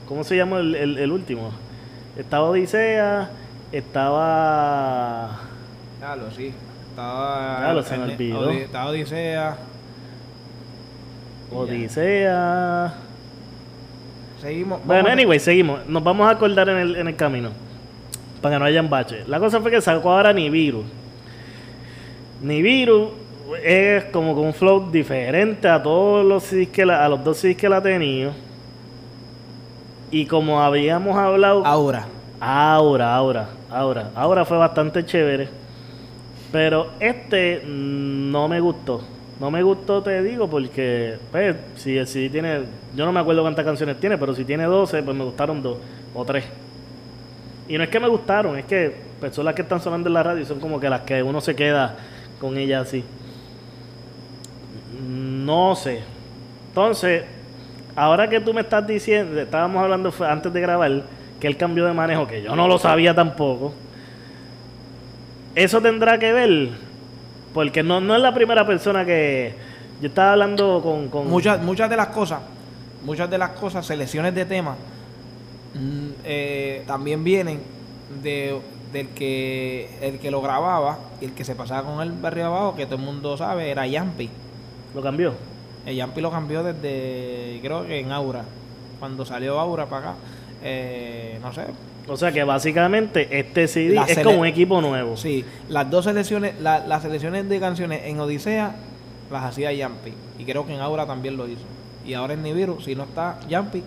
¿cómo 0.07 0.23
se 0.25 0.35
llama 0.35 0.59
el, 0.59 0.75
el- 0.75 0.97
el 0.97 1.11
último? 1.11 1.51
Estaba 2.17 2.49
Odisea, 2.49 3.29
estaba 3.71 5.39
Claro, 6.03 6.23
sí. 6.35 6.51
Estaba. 6.89 7.57
Claro, 7.59 7.81
se 7.83 7.97
me 7.97 8.03
olvidó. 8.03 8.51
Odi- 8.51 8.57
Estaba 8.63 8.89
Odisea. 8.89 9.55
Odisea. 11.49 12.93
Seguimos. 14.41 14.85
Bueno, 14.85 15.07
anyway, 15.09 15.39
seguimos. 15.39 15.85
Nos 15.87 16.03
vamos 16.03 16.27
a 16.27 16.31
acordar 16.31 16.67
en 16.67 16.77
el, 16.77 16.95
en 16.97 17.07
el 17.07 17.15
camino. 17.15 17.51
Para 18.41 18.55
que 18.55 18.59
no 18.59 18.65
hayan 18.65 18.89
baches. 18.89 19.29
La 19.29 19.39
cosa 19.39 19.61
fue 19.61 19.71
que 19.71 19.79
sacó 19.79 20.11
ahora 20.11 20.33
Nibiru. 20.33 20.83
Nibiru 22.41 23.13
es 23.63 24.03
como 24.05 24.35
con 24.35 24.47
un 24.47 24.53
flow 24.53 24.91
diferente 24.91 25.69
a 25.69 25.81
todos 25.81 26.25
los 26.25 26.43
CDs 26.43 26.67
que 26.67 26.85
la- 26.85 27.05
a 27.05 27.07
los 27.07 27.23
dos 27.23 27.37
CDs 27.37 27.55
que 27.55 27.69
la 27.69 27.77
ha 27.77 27.81
tenido. 27.81 28.33
Y 30.11 30.25
como 30.25 30.61
habíamos 30.61 31.15
hablado. 31.15 31.65
Ahora. 31.65 32.07
Ahora, 32.41 33.15
ahora, 33.15 33.47
ahora. 33.71 34.09
Ahora 34.15 34.43
fue 34.43 34.57
bastante 34.57 35.05
chévere. 35.05 35.62
Pero 36.53 36.91
este 36.99 37.63
no 37.65 38.47
me 38.47 38.59
gustó. 38.59 39.01
No 39.39 39.49
me 39.49 39.63
gustó, 39.63 40.03
te 40.03 40.21
digo, 40.21 40.47
porque 40.47 41.15
pues, 41.31 41.55
si 41.77 42.05
CD 42.05 42.29
tiene. 42.29 42.59
Yo 42.95 43.05
no 43.05 43.11
me 43.11 43.19
acuerdo 43.19 43.41
cuántas 43.41 43.65
canciones 43.65 43.99
tiene, 43.99 44.19
pero 44.19 44.35
si 44.35 44.45
tiene 44.45 44.65
12, 44.65 45.01
pues 45.01 45.17
me 45.17 45.23
gustaron 45.23 45.63
dos 45.63 45.79
o 46.13 46.23
tres. 46.23 46.45
Y 47.67 47.75
no 47.75 47.83
es 47.83 47.89
que 47.89 47.99
me 47.99 48.07
gustaron, 48.07 48.55
es 48.55 48.65
que 48.65 48.95
pues, 49.19 49.33
son 49.33 49.45
las 49.45 49.55
que 49.55 49.63
están 49.63 49.81
sonando 49.81 50.09
en 50.09 50.13
la 50.13 50.21
radio 50.21 50.45
son 50.45 50.59
como 50.59 50.79
que 50.79 50.87
las 50.89 51.01
que 51.01 51.23
uno 51.23 51.41
se 51.41 51.55
queda 51.55 51.95
con 52.39 52.55
ellas 52.55 52.87
así. 52.87 53.03
No 55.01 55.75
sé. 55.75 56.01
Entonces, 56.67 57.23
ahora 57.95 58.29
que 58.29 58.39
tú 58.39 58.53
me 58.53 58.61
estás 58.61 58.85
diciendo, 58.85 59.41
estábamos 59.41 59.81
hablando 59.81 60.13
antes 60.19 60.53
de 60.53 60.61
grabar, 60.61 61.01
que 61.39 61.47
él 61.47 61.57
cambió 61.57 61.85
de 61.85 61.93
manejo, 61.93 62.27
que 62.27 62.43
yo 62.43 62.55
no 62.55 62.67
lo 62.67 62.77
sabía 62.77 63.15
tampoco. 63.15 63.73
Eso 65.55 65.81
tendrá 65.81 66.17
que 66.17 66.31
ver, 66.31 66.69
porque 67.53 67.83
no, 67.83 68.01
no 68.01 68.15
es 68.15 68.21
la 68.21 68.33
primera 68.33 68.65
persona 68.65 69.05
que... 69.05 69.53
Yo 70.01 70.07
estaba 70.07 70.33
hablando 70.33 70.81
con... 70.81 71.09
con 71.09 71.29
Muchas, 71.29 71.61
muchas 71.61 71.89
de 71.89 71.95
las 71.95 72.07
cosas, 72.07 72.41
muchas 73.05 73.29
de 73.29 73.37
las 73.37 73.51
cosas, 73.51 73.85
selecciones 73.85 74.33
de 74.33 74.45
temas, 74.45 74.77
mm, 75.75 76.09
eh, 76.23 76.83
también 76.87 77.23
vienen 77.23 77.61
de, 78.21 78.59
del 78.91 79.09
que 79.09 79.89
el 80.01 80.19
que 80.19 80.31
lo 80.31 80.41
grababa 80.41 80.99
y 81.21 81.25
el 81.25 81.33
que 81.33 81.43
se 81.43 81.55
pasaba 81.55 81.83
con 81.83 82.01
él 82.01 82.13
barrio 82.13 82.47
abajo, 82.47 82.75
que 82.75 82.85
todo 82.85 82.95
el 82.95 83.01
mundo 83.01 83.37
sabe, 83.37 83.69
era 83.69 83.87
Yampi. 83.87 84.29
Lo 84.93 85.01
cambió. 85.01 85.33
El 85.85 85.95
Yampi 85.95 86.21
lo 86.21 86.31
cambió 86.31 86.63
desde, 86.63 87.59
creo 87.61 87.85
que 87.85 87.99
en 87.99 88.11
Aura, 88.11 88.43
cuando 88.99 89.25
salió 89.25 89.59
Aura 89.59 89.85
para 89.85 90.09
acá. 90.09 90.15
Eh, 90.63 91.39
no 91.41 91.51
sé, 91.51 91.65
O 92.07 92.17
sea 92.17 92.31
que 92.31 92.43
básicamente 92.43 93.27
este 93.39 93.67
CD 93.67 93.95
La 93.95 94.03
es 94.03 94.19
como 94.19 94.39
un 94.41 94.45
equipo 94.45 94.81
nuevo. 94.81 95.15
Sí, 95.15 95.45
las 95.69 95.89
dos 95.89 96.05
selecciones, 96.05 96.59
la- 96.59 96.85
las 96.85 97.01
selecciones 97.03 97.47
de 97.47 97.59
canciones 97.59 98.01
en 98.05 98.19
Odisea 98.19 98.75
las 99.31 99.43
hacía 99.43 99.71
Yampi. 99.71 100.11
Y 100.37 100.43
creo 100.43 100.65
que 100.65 100.73
en 100.75 100.81
Aura 100.81 101.05
también 101.05 101.37
lo 101.37 101.47
hizo. 101.47 101.61
Y 102.05 102.13
ahora 102.13 102.33
en 102.33 102.43
Nibiru, 102.43 102.81
si 102.81 102.93
no 102.95 103.03
está 103.03 103.39
Yampi, 103.47 103.81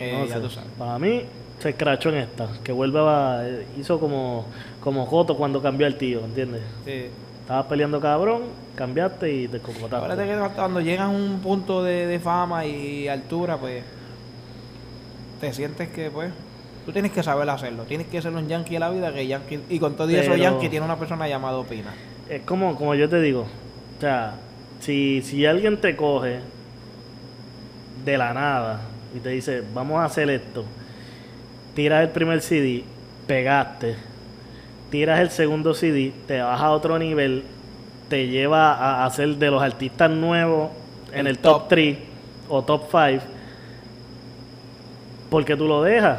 eh, 0.00 0.18
No 0.18 0.26
ya 0.26 0.40
tú 0.40 0.50
sabes. 0.50 0.70
Para 0.78 0.98
mí 0.98 1.22
se 1.58 1.70
escrachó 1.70 2.08
en 2.10 2.16
esta, 2.16 2.48
que 2.62 2.72
vuelve 2.72 2.98
a... 3.00 3.44
Hizo 3.78 4.00
como, 4.00 4.46
como 4.82 5.06
Joto 5.06 5.36
cuando 5.36 5.62
cambió 5.62 5.86
el 5.86 5.96
tío, 5.96 6.20
¿entiendes? 6.24 6.62
Sí. 6.84 7.06
Estabas 7.42 7.66
peleando 7.66 8.00
cabrón, 8.00 8.42
cambiaste 8.74 9.30
y 9.32 9.48
te 9.48 9.58
cocotaste. 9.60 9.96
Acuérdate 9.96 10.26
que 10.26 10.54
cuando 10.54 10.80
llegas 10.80 11.06
a 11.06 11.08
un 11.10 11.40
punto 11.42 11.82
de, 11.84 12.06
de 12.06 12.18
fama 12.18 12.64
y 12.64 13.06
altura, 13.06 13.58
pues 13.58 13.84
te 15.40 15.52
sientes 15.52 15.88
que, 15.88 16.10
pues, 16.10 16.32
tú 16.84 16.92
tienes 16.92 17.12
que 17.12 17.22
saber 17.22 17.48
hacerlo. 17.48 17.84
Tienes 17.84 18.06
que 18.06 18.20
ser 18.20 18.32
un 18.32 18.48
yankee 18.48 18.74
de 18.74 18.80
la 18.80 18.90
vida, 18.90 19.12
que 19.12 19.26
yankee, 19.26 19.60
y 19.68 19.78
con 19.78 19.96
todo 19.96 20.08
eso, 20.10 20.36
yankee 20.36 20.68
tiene 20.68 20.84
una 20.84 20.96
persona 20.96 21.28
llamada 21.28 21.58
Opina. 21.58 21.92
Es 22.28 22.42
como, 22.42 22.76
como 22.76 22.94
yo 22.94 23.08
te 23.08 23.20
digo, 23.20 23.42
o 23.42 24.00
sea, 24.00 24.34
si, 24.80 25.22
si 25.22 25.44
alguien 25.46 25.80
te 25.80 25.96
coge 25.96 26.40
de 28.04 28.18
la 28.18 28.34
nada 28.34 28.80
y 29.14 29.20
te 29.20 29.30
dice, 29.30 29.62
vamos 29.74 29.98
a 29.98 30.04
hacer 30.04 30.30
esto, 30.30 30.64
tiras 31.74 32.02
el 32.02 32.10
primer 32.10 32.40
CD, 32.40 32.84
pegaste, 33.26 33.96
tiras 34.90 35.20
el 35.20 35.30
segundo 35.30 35.74
CD, 35.74 36.12
te 36.26 36.40
vas 36.40 36.60
a 36.60 36.70
otro 36.70 36.98
nivel, 36.98 37.44
te 38.08 38.28
lleva 38.28 38.74
a, 38.74 39.04
a 39.04 39.10
ser 39.10 39.36
de 39.36 39.50
los 39.50 39.62
artistas 39.62 40.10
nuevos 40.10 40.70
en 41.12 41.20
El 41.20 41.28
el 41.28 41.38
top 41.38 41.60
top. 41.62 41.68
3 41.68 41.98
o 42.48 42.62
top 42.62 42.82
5, 42.90 43.24
porque 45.34 45.56
tú 45.56 45.66
lo 45.66 45.82
dejas. 45.82 46.16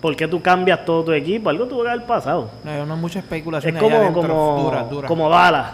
¿Por 0.00 0.16
qué 0.16 0.26
tú 0.26 0.42
cambias 0.42 0.84
todo 0.84 1.04
tu 1.04 1.12
equipo? 1.12 1.50
Algo 1.50 1.66
tuvo 1.66 1.84
que 1.84 1.90
haber 1.90 2.04
pasado. 2.04 2.50
No, 2.64 2.70
hay 2.72 2.84
muchas 2.98 3.18
Es 3.18 3.22
especulaciones 3.22 3.80
como, 3.80 4.12
como, 4.12 4.60
duras, 4.64 4.90
duras. 4.90 5.08
como 5.08 5.30
Dallas. 5.30 5.66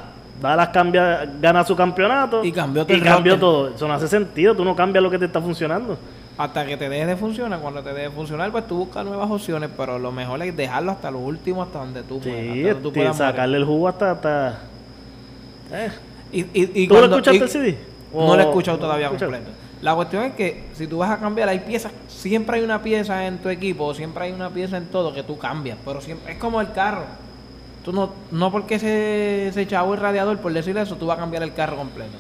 Dallas 0.42 0.68
cambia, 0.68 1.26
gana 1.40 1.64
su 1.64 1.74
campeonato 1.74 2.44
Y 2.44 2.52
cambió 2.52 2.84
todo 2.87 2.94
y 2.96 3.00
cambió 3.00 3.38
todo. 3.38 3.68
Eso 3.74 3.88
no 3.88 3.94
hace 3.94 4.08
sentido. 4.08 4.54
Tú 4.54 4.62
no 4.62 4.76
cambias 4.76 5.02
lo 5.02 5.11
que 5.11 5.18
te 5.18 5.24
está 5.24 5.40
funcionando. 5.40 5.96
hasta 6.37 6.66
que 6.66 6.76
te 6.76 6.87
deje 6.90 7.06
de 7.06 7.16
funcionar. 7.16 7.58
Cuando 7.61 7.82
te 7.82 7.88
deje 7.94 8.02
de 8.02 8.11
funcionar, 8.11 8.52
pues 8.52 8.66
tú 8.66 8.76
buscas 8.76 9.06
nuevas 9.06 9.30
opciones, 9.30 9.70
pero 9.74 9.98
lo 9.98 10.12
mejor 10.12 10.42
es 10.42 10.54
dejarlo 10.54 10.92
hasta 10.92 11.11
lo 11.11 11.20
último, 11.20 11.62
hasta 11.62 11.78
donde 11.78 12.02
tú 12.02 12.20
Sí, 12.22 12.28
puedas. 12.28 12.42
hasta 12.42 12.58
donde 12.74 12.80
tú 12.82 12.90
morir. 12.98 13.14
sacarle 13.14 13.56
el 13.56 13.64
jugo 13.64 13.88
hasta... 13.88 14.11
hasta 14.11 14.58
eh. 15.72 15.90
Y, 16.30 16.40
y, 16.42 16.82
y 16.82 16.87
¿Tú 16.88 16.94
lo 16.96 17.04
escuchaste 17.06 17.42
el 17.44 17.48
CD? 17.48 17.78
No 18.12 18.20
¿O- 18.26 18.37
lo 18.37 18.42
he 18.42 18.44
escuchado 18.44 18.76
todavía 18.78 19.08
completo. 19.08 19.50
La 19.80 19.94
cuestión 19.94 20.24
es 20.24 20.34
que 20.34 20.64
si 20.74 20.86
tú 20.86 20.98
vas 20.98 21.10
a 21.10 21.18
cambiar, 21.18 21.48
hay 21.48 21.60
piezas, 21.60 21.92
siempre 22.08 22.56
hay 22.58 22.64
una 22.64 22.82
pieza 22.82 23.26
en 23.26 23.38
tu 23.38 23.48
equipo, 23.48 23.94
siempre 23.94 24.24
hay 24.24 24.32
una 24.32 24.50
pieza 24.50 24.76
en 24.76 24.86
todo 24.86 25.12
que 25.14 25.22
tú 25.22 25.38
cambias, 25.38 25.78
pero 25.84 26.00
siempre 26.00 26.32
es 26.32 26.38
como 26.38 26.60
el 26.60 26.72
carro. 26.72 27.04
Tú 27.84 27.92
no, 27.92 28.10
no 28.32 28.50
porque 28.50 28.78
se, 28.78 29.50
se 29.54 29.62
echaba 29.62 29.92
el 29.94 30.00
radiador, 30.00 30.38
por 30.38 30.52
decir 30.52 30.76
eso, 30.76 30.96
tú 30.96 31.06
vas 31.06 31.16
a 31.16 31.20
cambiar 31.20 31.42
el 31.44 31.54
carro 31.54 31.76
completo. 31.76 32.16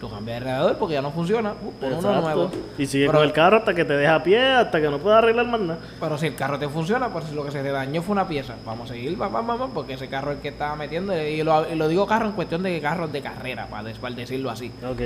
Tú 0.00 0.10
cambias 0.10 0.38
el 0.38 0.44
radiador 0.44 0.78
porque 0.78 0.94
ya 0.94 1.02
no 1.02 1.12
funciona, 1.12 1.52
uh, 1.52 1.72
pon 1.80 1.92
uno 1.92 2.20
nuevo. 2.22 2.50
Y 2.76 2.86
sigue 2.86 3.06
Pero- 3.06 3.18
con 3.18 3.26
el 3.28 3.32
carro 3.32 3.58
hasta 3.58 3.72
que 3.72 3.84
te 3.84 3.92
deja 3.92 4.16
a 4.16 4.22
pie, 4.24 4.42
hasta 4.42 4.80
que 4.80 4.88
no 4.90 4.98
puedas 4.98 5.18
arreglar 5.18 5.46
más 5.46 5.60
nada. 5.60 5.78
Pero 6.00 6.18
si 6.18 6.26
el 6.26 6.34
carro 6.34 6.58
te 6.58 6.68
funciona, 6.68 7.08
pues 7.10 7.30
lo 7.32 7.44
que 7.44 7.52
se 7.52 7.62
te 7.62 7.70
dañó 7.70 8.02
fue 8.02 8.14
una 8.14 8.26
pieza. 8.26 8.54
Vamos 8.66 8.90
a 8.90 8.94
seguir, 8.94 9.16
vamos, 9.16 9.46
vamos, 9.46 9.70
porque 9.72 9.92
ese 9.92 10.08
carro 10.08 10.32
es 10.32 10.38
el 10.38 10.42
que 10.42 10.48
estaba 10.48 10.74
metiendo. 10.74 11.16
Y 11.16 11.44
lo, 11.44 11.70
y 11.70 11.76
lo 11.76 11.86
digo 11.86 12.04
carro 12.06 12.26
en 12.26 12.32
cuestión 12.32 12.64
de 12.64 12.70
que 12.70 12.80
carros 12.80 13.12
de 13.12 13.20
carrera, 13.20 13.66
para, 13.66 13.92
para 13.92 14.14
decirlo 14.16 14.50
así. 14.50 14.72
Ok. 14.84 15.00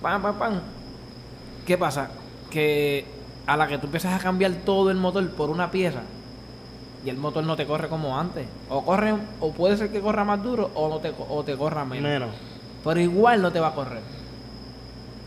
Pam, 0.00 0.20
pam, 0.22 0.34
pam. 0.36 0.60
¿Qué 1.66 1.78
pasa? 1.78 2.10
Que 2.50 3.04
a 3.46 3.56
la 3.56 3.66
que 3.66 3.78
tú 3.78 3.86
empiezas 3.86 4.14
a 4.14 4.22
cambiar 4.22 4.52
todo 4.64 4.90
el 4.90 4.96
motor 4.96 5.28
por 5.30 5.50
una 5.50 5.70
pieza, 5.70 6.00
y 7.04 7.10
el 7.10 7.16
motor 7.16 7.44
no 7.44 7.56
te 7.56 7.66
corre 7.66 7.88
como 7.88 8.18
antes. 8.18 8.46
O 8.68 8.84
corre, 8.84 9.14
o 9.40 9.52
puede 9.52 9.76
ser 9.76 9.90
que 9.90 10.00
corra 10.00 10.24
más 10.24 10.42
duro, 10.42 10.70
o 10.74 10.88
no 10.88 10.98
te, 10.98 11.12
o 11.28 11.42
te 11.42 11.56
corra 11.56 11.84
menos. 11.84 12.04
Menos. 12.10 12.28
Pero 12.84 13.00
igual 13.00 13.42
no 13.42 13.50
te 13.52 13.60
va 13.60 13.68
a 13.68 13.74
correr. 13.74 14.00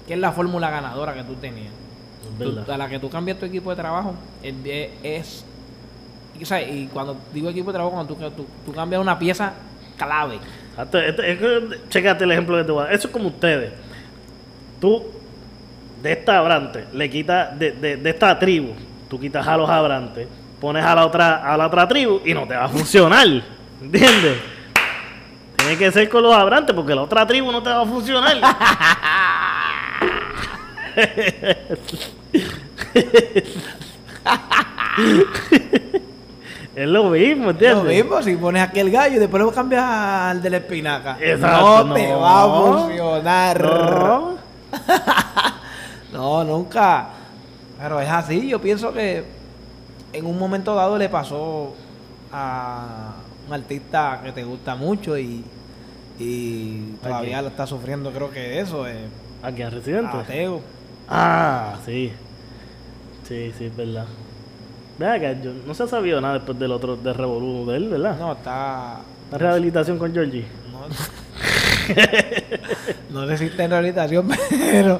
Que 0.07 0.13
es 0.13 0.19
la 0.19 0.31
fórmula 0.31 0.69
ganadora 0.69 1.13
que 1.13 1.23
tú 1.23 1.33
tenías. 1.35 1.73
Tú- 2.39 2.71
a 2.71 2.77
la 2.77 2.87
que 2.89 2.99
tú 2.99 3.09
cambias 3.09 3.37
tu 3.39 3.45
equipo 3.45 3.69
de 3.69 3.75
trabajo 3.75 4.13
es, 4.43 4.53
es- 5.03 5.45
y, 6.69 6.87
cuando 6.87 7.15
digo 7.33 7.49
equipo 7.49 7.71
de 7.71 7.75
trabajo 7.75 7.95
cuando 7.95 8.13
tú, 8.13 8.29
tú, 8.31 8.45
tú 8.65 8.73
cambias 8.73 9.01
una 9.01 9.17
pieza 9.17 9.53
clave 9.97 10.39
este- 11.07 11.79
Chécate 11.89 12.23
el 12.25 12.31
ejemplo 12.31 12.57
que 12.57 12.63
te 12.65 12.71
voy 12.71 12.81
a 12.81 12.85
dar. 12.87 12.93
Eso 12.93 13.07
es 13.07 13.13
como 13.13 13.29
ustedes. 13.29 13.71
Tú, 14.81 15.03
de 16.05 16.11
esta 16.11 16.37
abrante, 16.37 16.85
le 16.93 17.09
quitas, 17.09 17.57
de, 17.57 17.71
de, 17.71 17.97
de 17.97 18.09
esta 18.11 18.37
tribu, 18.37 18.73
tú 19.09 19.19
quitas 19.19 19.47
a 19.47 19.57
los 19.57 19.67
abrantes, 19.67 20.27
pones 20.61 20.85
a 20.85 20.93
la 20.93 21.03
otra, 21.03 21.51
a 21.51 21.57
la 21.57 21.65
otra 21.65 21.87
tribu 21.87 22.21
y 22.23 22.31
no 22.31 22.47
te 22.47 22.55
va 22.55 22.65
a 22.65 22.69
funcionar. 22.69 23.25
¿Entiendes? 23.81 24.37
Tiene 25.55 25.77
que 25.79 25.91
ser 25.91 26.07
con 26.07 26.21
los 26.21 26.31
abrantes 26.31 26.75
porque 26.75 26.93
la 26.93 27.01
otra 27.01 27.25
tribu 27.25 27.51
no 27.51 27.63
te 27.63 27.71
va 27.71 27.81
a 27.81 27.85
funcionar. 27.87 28.37
es 36.75 36.87
lo 36.87 37.05
mismo, 37.05 37.49
¿entiendes? 37.49 37.83
lo 37.83 37.89
mismo 37.89 38.21
si 38.21 38.35
pones 38.35 38.61
aquí 38.61 38.79
el 38.79 38.91
gallo 38.91 39.15
y 39.15 39.19
después 39.19 39.41
lo 39.41 39.51
cambias 39.51 39.83
al 39.83 40.39
de 40.41 40.49
la 40.51 40.57
espinaca 40.57 41.17
Exacto, 41.19 41.85
no, 41.85 41.93
te 41.95 42.13
va 42.13 42.43
a 42.43 42.47
funcionar 42.47 43.63
No. 43.63 44.35
No, 46.15 46.43
nunca 46.43 47.07
pero 47.79 47.99
es 47.99 48.09
así 48.09 48.47
yo 48.47 48.61
pienso 48.61 48.93
que 48.93 49.25
en 50.13 50.25
un 50.25 50.39
momento 50.39 50.73
dado 50.75 50.97
le 50.97 51.09
pasó 51.09 51.75
a 52.31 53.15
un 53.47 53.53
artista 53.53 54.21
que 54.23 54.31
te 54.31 54.43
gusta 54.43 54.75
mucho 54.75 55.17
y, 55.17 55.43
y 56.17 56.95
todavía 57.03 57.41
lo 57.41 57.49
está 57.49 57.67
sufriendo 57.67 58.11
crro 58.11 58.31
que 58.31 58.59
eso 58.59 58.87
eh, 58.87 59.07
¿A 59.45 59.51
quién? 59.51 59.69
¿Residente? 59.69 60.17
A 60.17 60.23
Teo. 60.23 60.59
Ah, 61.07 61.75
sí. 61.85 62.11
Sí, 63.27 63.53
sí, 63.55 63.65
es 63.65 63.77
verdad. 63.77 64.07
Vea 64.97 65.19
que 65.19 65.37
yo 65.43 65.51
no 65.67 65.75
se 65.75 65.83
ha 65.83 65.87
sabido 65.87 66.19
nada 66.19 66.35
después 66.35 66.57
del 66.57 66.71
otro, 66.71 66.95
de 66.95 67.13
Revolú 67.13 67.63
de 67.67 67.77
él, 67.77 67.89
¿verdad? 67.89 68.17
No, 68.17 68.33
está. 68.33 69.01
La 69.31 69.37
rehabilitación 69.37 69.99
con 69.99 70.11
Georgie. 70.11 70.47
No, 70.71 70.87
no 73.21 73.27
sé 73.27 73.37
si 73.37 73.45
está 73.45 73.65
en 73.65 73.69
rehabilitación, 73.69 74.27
pero. 74.49 74.99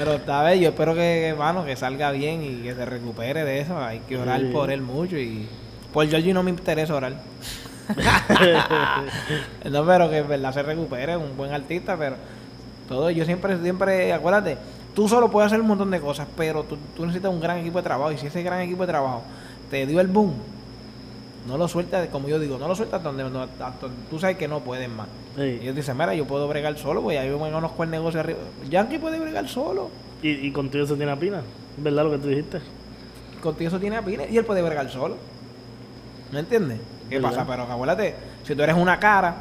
Pero 0.00 0.14
está 0.14 0.48
bien, 0.48 0.60
yo 0.62 0.68
espero 0.70 0.94
que, 0.94 1.26
hermano, 1.28 1.62
que 1.62 1.76
salga 1.76 2.10
bien 2.10 2.42
y 2.42 2.62
que 2.62 2.74
se 2.74 2.86
recupere 2.86 3.44
de 3.44 3.60
eso. 3.60 3.78
Hay 3.78 3.98
que 3.98 4.16
orar 4.16 4.40
Sí. 4.40 4.46
por 4.46 4.70
él 4.70 4.80
mucho 4.80 5.18
y 5.18 5.46
por 5.92 6.08
Georgie 6.08 6.32
no 6.32 6.42
me 6.42 6.48
interesa 6.48 6.94
orar. 6.94 7.12
no, 9.70 9.84
pero 9.84 10.08
que 10.08 10.16
en 10.16 10.28
verdad 10.28 10.54
se 10.54 10.62
recupere, 10.62 11.18
un 11.18 11.36
buen 11.36 11.52
artista, 11.52 11.98
pero 11.98 12.16
todo, 12.88 13.10
yo 13.10 13.26
siempre, 13.26 13.60
siempre, 13.60 14.14
acuérdate, 14.14 14.56
tú 14.94 15.06
solo 15.06 15.30
puedes 15.30 15.48
hacer 15.48 15.60
un 15.60 15.66
montón 15.66 15.90
de 15.90 16.00
cosas, 16.00 16.26
pero 16.34 16.62
tú, 16.64 16.78
tú 16.96 17.04
necesitas 17.04 17.30
un 17.30 17.40
gran 17.40 17.58
equipo 17.58 17.76
de 17.76 17.84
trabajo 17.84 18.10
y 18.10 18.16
si 18.16 18.28
ese 18.28 18.42
gran 18.42 18.60
equipo 18.60 18.86
de 18.86 18.92
trabajo 18.92 19.22
te 19.70 19.84
dio 19.86 20.00
el 20.00 20.06
boom, 20.06 20.32
no 21.46 21.58
lo 21.58 21.68
sueltas, 21.68 22.08
como 22.08 22.26
yo 22.26 22.38
digo, 22.38 22.56
no 22.56 22.68
lo 22.68 22.74
sueltas 22.74 23.02
donde, 23.02 23.22
hasta 23.22 23.72
donde 23.82 23.96
tú 24.08 24.18
sabes 24.18 24.38
que 24.38 24.48
no 24.48 24.60
puedes 24.60 24.88
más. 24.88 25.08
Y 25.46 25.60
ellos 25.62 25.76
dicen, 25.76 25.96
mira, 25.96 26.14
yo 26.14 26.26
puedo 26.26 26.46
bregar 26.48 26.76
solo, 26.78 27.02
pues 27.02 27.14
ya 27.16 27.24
yo 27.24 27.38
me 27.38 27.50
conozco 27.50 27.82
el 27.84 27.90
negocio 27.90 28.20
arriba. 28.20 28.38
Yankee 28.68 28.98
puede 28.98 29.18
bregar 29.18 29.48
solo. 29.48 29.90
¿Y, 30.22 30.30
y 30.30 30.52
contigo 30.52 30.84
eso 30.84 30.96
tiene 30.96 31.16
pina? 31.16 31.38
¿Es 31.76 31.82
verdad 31.82 32.04
lo 32.04 32.10
que 32.10 32.18
tú 32.18 32.28
dijiste? 32.28 32.60
Contigo 33.42 33.68
eso 33.68 33.80
tiene 33.80 34.02
pines 34.02 34.30
y 34.30 34.36
él 34.36 34.44
puede 34.44 34.62
bregar 34.62 34.90
solo. 34.90 35.16
¿Me 36.32 36.40
entiendes? 36.40 36.78
¿Qué 37.08 37.16
¿Verdad? 37.18 37.30
pasa? 37.30 37.46
Pero 37.46 37.62
acuérdate, 37.64 38.14
si 38.44 38.54
tú 38.54 38.62
eres 38.62 38.76
una 38.76 38.98
cara 39.00 39.36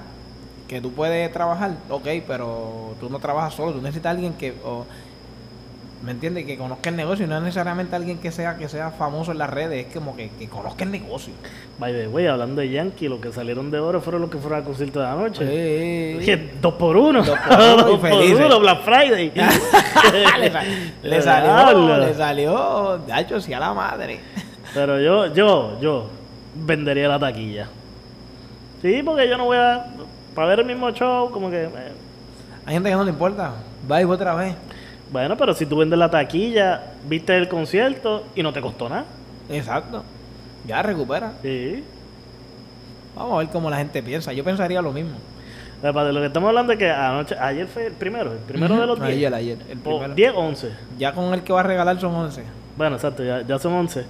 que 0.67 0.79
tú 0.81 0.91
puedes 0.91 1.31
trabajar, 1.33 1.71
ok, 1.89 2.07
pero 2.27 2.95
tú 2.99 3.09
no 3.09 3.19
trabajas 3.19 3.53
solo, 3.53 3.73
tú 3.73 3.81
necesitas 3.81 4.07
a 4.07 4.11
alguien 4.11 4.33
que, 4.33 4.53
o- 4.63 4.85
¿me 6.03 6.11
entiendes? 6.11 6.45
Que 6.45 6.57
conozca 6.57 6.89
el 6.89 6.95
negocio 6.95 7.25
y 7.25 7.27
no 7.27 7.35
es 7.37 7.43
necesariamente 7.43 7.95
alguien 7.95 8.17
que 8.19 8.31
sea 8.31 8.55
que 8.57 8.69
sea 8.69 8.91
famoso 8.91 9.31
en 9.31 9.37
las 9.37 9.49
redes, 9.49 9.87
es 9.87 9.93
como 9.93 10.15
que, 10.15 10.29
que 10.39 10.47
conozca 10.47 10.83
el 10.83 10.91
negocio. 10.91 11.33
By 11.77 11.91
the 11.93 12.07
way, 12.07 12.27
hablando 12.27 12.61
de 12.61 12.69
Yankee, 12.69 13.07
los 13.09 13.19
que 13.19 13.31
salieron 13.33 13.69
de 13.71 13.79
oro 13.79 13.99
fueron 14.01 14.21
los 14.21 14.29
que 14.29 14.37
fueron 14.37 14.59
al 14.59 14.65
concierto 14.65 14.99
de 15.01 15.07
anoche. 15.07 15.39
Sí. 15.45 16.19
Dije, 16.19 16.51
dos 16.61 16.73
por 16.75 16.95
uno. 16.95 17.23
Dos 17.23 17.37
por 17.39 17.57
uno 17.59 17.83
Dos 17.83 17.99
por 17.99 18.11
uno, 18.45 18.59
Black 18.59 18.81
Friday. 18.83 19.31
le, 20.39 20.51
le 21.09 21.21
salió, 21.21 21.97
le 21.97 22.13
salió, 22.13 22.97
de 23.05 23.19
hecho, 23.21 23.41
sí 23.41 23.53
a 23.53 23.59
la 23.59 23.73
madre. 23.73 24.19
Pero 24.73 24.99
yo, 24.99 25.33
yo, 25.33 25.79
yo 25.81 26.07
vendería 26.55 27.07
la 27.07 27.19
taquilla. 27.19 27.67
Sí, 28.81 29.01
porque 29.03 29.27
yo 29.27 29.37
no 29.37 29.45
voy 29.45 29.57
a. 29.57 29.85
Para 30.35 30.47
ver 30.47 30.59
el 30.59 30.65
mismo 30.65 30.91
show, 30.91 31.29
como 31.31 31.49
que. 31.49 31.63
eh, 31.63 31.69
Hay 32.65 32.73
gente 32.75 32.89
que 32.89 32.95
no 32.95 33.03
le 33.03 33.09
importa. 33.11 33.53
Va 33.91 34.01
y 34.01 34.05
otra 34.05 34.35
vez. 34.35 34.55
Bueno, 35.11 35.35
pero 35.37 35.53
si 35.53 35.65
tú 35.65 35.77
vendes 35.77 35.97
la 35.97 36.09
taquilla, 36.09 36.93
viste 37.07 37.35
el 37.35 37.47
concierto 37.47 38.25
y 38.35 38.43
no 38.43 38.53
te 38.53 38.61
costó 38.61 38.89
nada. 38.89 39.05
Exacto. 39.49 40.03
Ya 40.67 40.81
recupera. 40.81 41.33
Sí. 41.41 41.83
Vamos 43.15 43.33
a 43.33 43.37
ver 43.39 43.47
cómo 43.49 43.69
la 43.69 43.77
gente 43.77 44.03
piensa. 44.03 44.31
Yo 44.33 44.43
pensaría 44.43 44.81
lo 44.81 44.91
mismo. 44.91 45.17
De 45.81 45.91
lo 45.93 46.19
que 46.19 46.25
estamos 46.27 46.49
hablando 46.49 46.73
es 46.73 46.79
que 46.79 46.91
anoche, 46.91 47.35
ayer 47.39 47.65
fue 47.67 47.87
el 47.87 47.93
primero, 47.93 48.33
el 48.33 48.39
primero 48.39 48.75
de 48.79 48.85
los 48.85 48.99
10. 48.99 49.11
Ayer, 49.11 49.33
ayer. 49.33 49.57
El 49.69 49.77
O 49.79 49.81
primero. 49.81 50.13
10 50.13 50.33
o 50.35 50.39
11. 50.39 50.71
Ya 50.97 51.13
con 51.13 51.33
el 51.33 51.41
que 51.41 51.53
va 51.53 51.61
a 51.61 51.63
regalar 51.63 51.99
son 51.99 52.13
11. 52.13 52.43
Bueno, 52.77 52.97
exacto, 52.97 53.23
ya, 53.23 53.41
ya 53.41 53.57
son 53.57 53.73
11. 53.73 54.05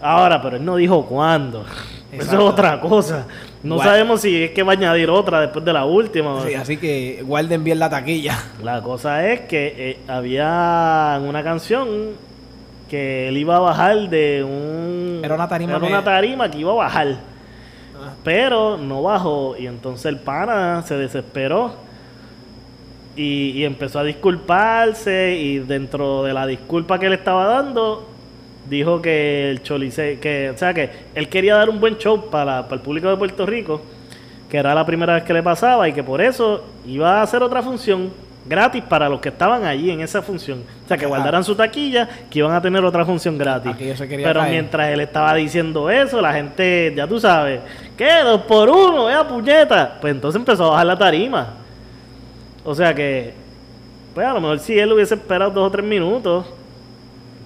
Ahora, 0.00 0.40
pero 0.40 0.56
él 0.56 0.64
no 0.64 0.76
dijo 0.76 1.04
cuándo. 1.06 1.62
Eso 1.62 1.72
es 2.12 2.20
Exacto. 2.22 2.46
otra 2.46 2.80
cosa. 2.80 3.26
No 3.62 3.78
sabemos 3.82 4.20
si 4.20 4.44
es 4.44 4.50
que 4.52 4.62
va 4.62 4.72
a 4.72 4.76
añadir 4.76 5.10
otra 5.10 5.40
después 5.40 5.64
de 5.64 5.72
la 5.72 5.84
última. 5.84 6.42
Sí, 6.46 6.54
así 6.54 6.76
que 6.76 7.22
guarden 7.24 7.64
bien 7.64 7.78
la 7.78 7.90
taquilla. 7.90 8.38
La 8.62 8.82
cosa 8.82 9.26
es 9.30 9.40
que 9.42 9.74
eh, 9.76 9.98
había 10.06 11.20
una 11.22 11.42
canción 11.42 11.88
que 12.88 13.28
él 13.28 13.36
iba 13.36 13.56
a 13.56 13.60
bajar 13.60 14.08
de 14.08 14.44
un... 14.44 15.20
Era 15.24 15.34
una 15.34 15.48
tarima 15.48 15.76
era 15.76 15.86
una 15.86 16.04
tarima 16.04 16.50
que 16.50 16.58
iba 16.58 16.72
a 16.72 16.76
bajar. 16.76 17.16
Pero 18.22 18.78
no 18.78 19.02
bajó 19.02 19.56
y 19.58 19.66
entonces 19.66 20.06
el 20.06 20.18
pana 20.18 20.82
se 20.82 20.96
desesperó 20.96 21.74
y, 23.16 23.50
y 23.50 23.64
empezó 23.64 23.98
a 23.98 24.04
disculparse 24.04 25.36
y 25.36 25.58
dentro 25.58 26.22
de 26.22 26.32
la 26.32 26.46
disculpa 26.46 26.98
que 27.00 27.06
él 27.06 27.14
estaba 27.14 27.46
dando 27.46 28.07
dijo 28.68 29.00
que 29.00 29.50
el 29.50 29.62
Choliseo, 29.62 30.20
que, 30.20 30.50
o 30.50 30.58
sea 30.58 30.74
que 30.74 30.90
él 31.14 31.28
quería 31.28 31.56
dar 31.56 31.70
un 31.70 31.80
buen 31.80 31.96
show 31.96 32.30
para, 32.30 32.64
para 32.64 32.76
el 32.76 32.80
público 32.80 33.08
de 33.08 33.16
Puerto 33.16 33.46
Rico, 33.46 33.80
que 34.48 34.56
era 34.56 34.74
la 34.74 34.84
primera 34.84 35.14
vez 35.14 35.24
que 35.24 35.32
le 35.32 35.42
pasaba 35.42 35.88
y 35.88 35.92
que 35.92 36.02
por 36.02 36.20
eso 36.20 36.64
iba 36.86 37.20
a 37.20 37.22
hacer 37.22 37.42
otra 37.42 37.62
función 37.62 38.10
gratis 38.48 38.82
para 38.82 39.08
los 39.08 39.20
que 39.20 39.28
estaban 39.28 39.64
allí 39.64 39.90
en 39.90 40.00
esa 40.00 40.22
función. 40.22 40.62
O 40.84 40.88
sea, 40.88 40.96
que 40.96 41.06
guardaran 41.06 41.44
su 41.44 41.54
taquilla, 41.54 42.08
que 42.30 42.38
iban 42.38 42.52
a 42.52 42.62
tener 42.62 42.84
otra 42.84 43.04
función 43.04 43.36
gratis. 43.36 43.72
Pero 43.78 44.40
caer. 44.40 44.50
mientras 44.50 44.88
él 44.88 45.00
estaba 45.00 45.34
diciendo 45.34 45.90
eso, 45.90 46.20
la 46.20 46.32
gente, 46.32 46.92
ya 46.96 47.06
tú 47.06 47.20
sabes, 47.20 47.60
¿qué? 47.96 48.22
Dos 48.24 48.42
por 48.42 48.70
uno, 48.70 49.06
vea 49.06 49.26
puñeta. 49.26 49.98
Pues 50.00 50.14
entonces 50.14 50.38
empezó 50.38 50.66
a 50.66 50.70
bajar 50.70 50.86
la 50.86 50.98
tarima. 50.98 51.54
O 52.64 52.74
sea 52.74 52.94
que, 52.94 53.34
pues 54.14 54.26
a 54.26 54.32
lo 54.32 54.40
mejor 54.40 54.58
si 54.58 54.78
él 54.78 54.92
hubiese 54.92 55.14
esperado 55.14 55.50
dos 55.50 55.68
o 55.68 55.70
tres 55.70 55.84
minutos, 55.84 56.46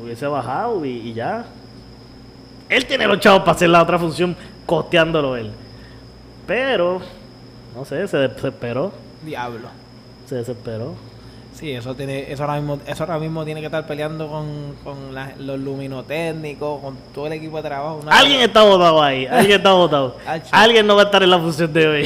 hubiese 0.03 0.27
bajado 0.27 0.85
y, 0.85 0.91
y 0.91 1.13
ya. 1.15 1.45
Él 2.69 2.87
tiene 2.87 3.07
los 3.07 3.21
chavos 3.21 3.41
para 3.41 3.53
hacer 3.53 3.69
la 3.69 3.83
otra 3.83 3.99
función 3.99 4.37
costeándolo 4.67 5.37
él. 5.37 5.51
Pero, 6.47 7.01
no 7.75 7.85
sé, 7.85 8.07
se 8.09 8.17
desesperó. 8.17 8.93
Diablo. 9.25 9.69
Se 10.27 10.37
desesperó. 10.37 10.95
Sí, 11.55 11.71
eso 11.71 11.95
tiene, 11.95 12.33
eso 12.33 12.43
ahora 12.43 12.57
mismo, 12.57 12.79
eso 12.87 13.05
ahora 13.05 13.19
mismo 13.19 13.45
tiene 13.45 13.61
que 13.61 13.67
estar 13.67 13.87
peleando 13.87 14.27
con, 14.27 14.75
con 14.83 15.15
la- 15.15 15.33
los 15.39 15.61
luminotécnicos, 15.61 16.81
con 16.81 16.97
todo 17.15 17.27
el 17.27 17.35
equipo 17.35 17.59
de 17.59 17.63
trabajo. 17.69 18.01
Una- 18.03 18.19
Alguien 18.19 18.41
está 18.41 18.63
votado 18.65 19.03
ahí, 19.03 19.27
alguien 19.27 19.59
está 19.59 19.73
votado. 19.73 20.17
Alguien 20.51 20.87
no 20.87 20.97
va 20.97 21.03
a 21.03 21.05
estar 21.05 21.23
en 21.23 21.31
la 21.31 21.39
función 21.39 21.73
de 21.73 21.87
hoy. 21.87 22.05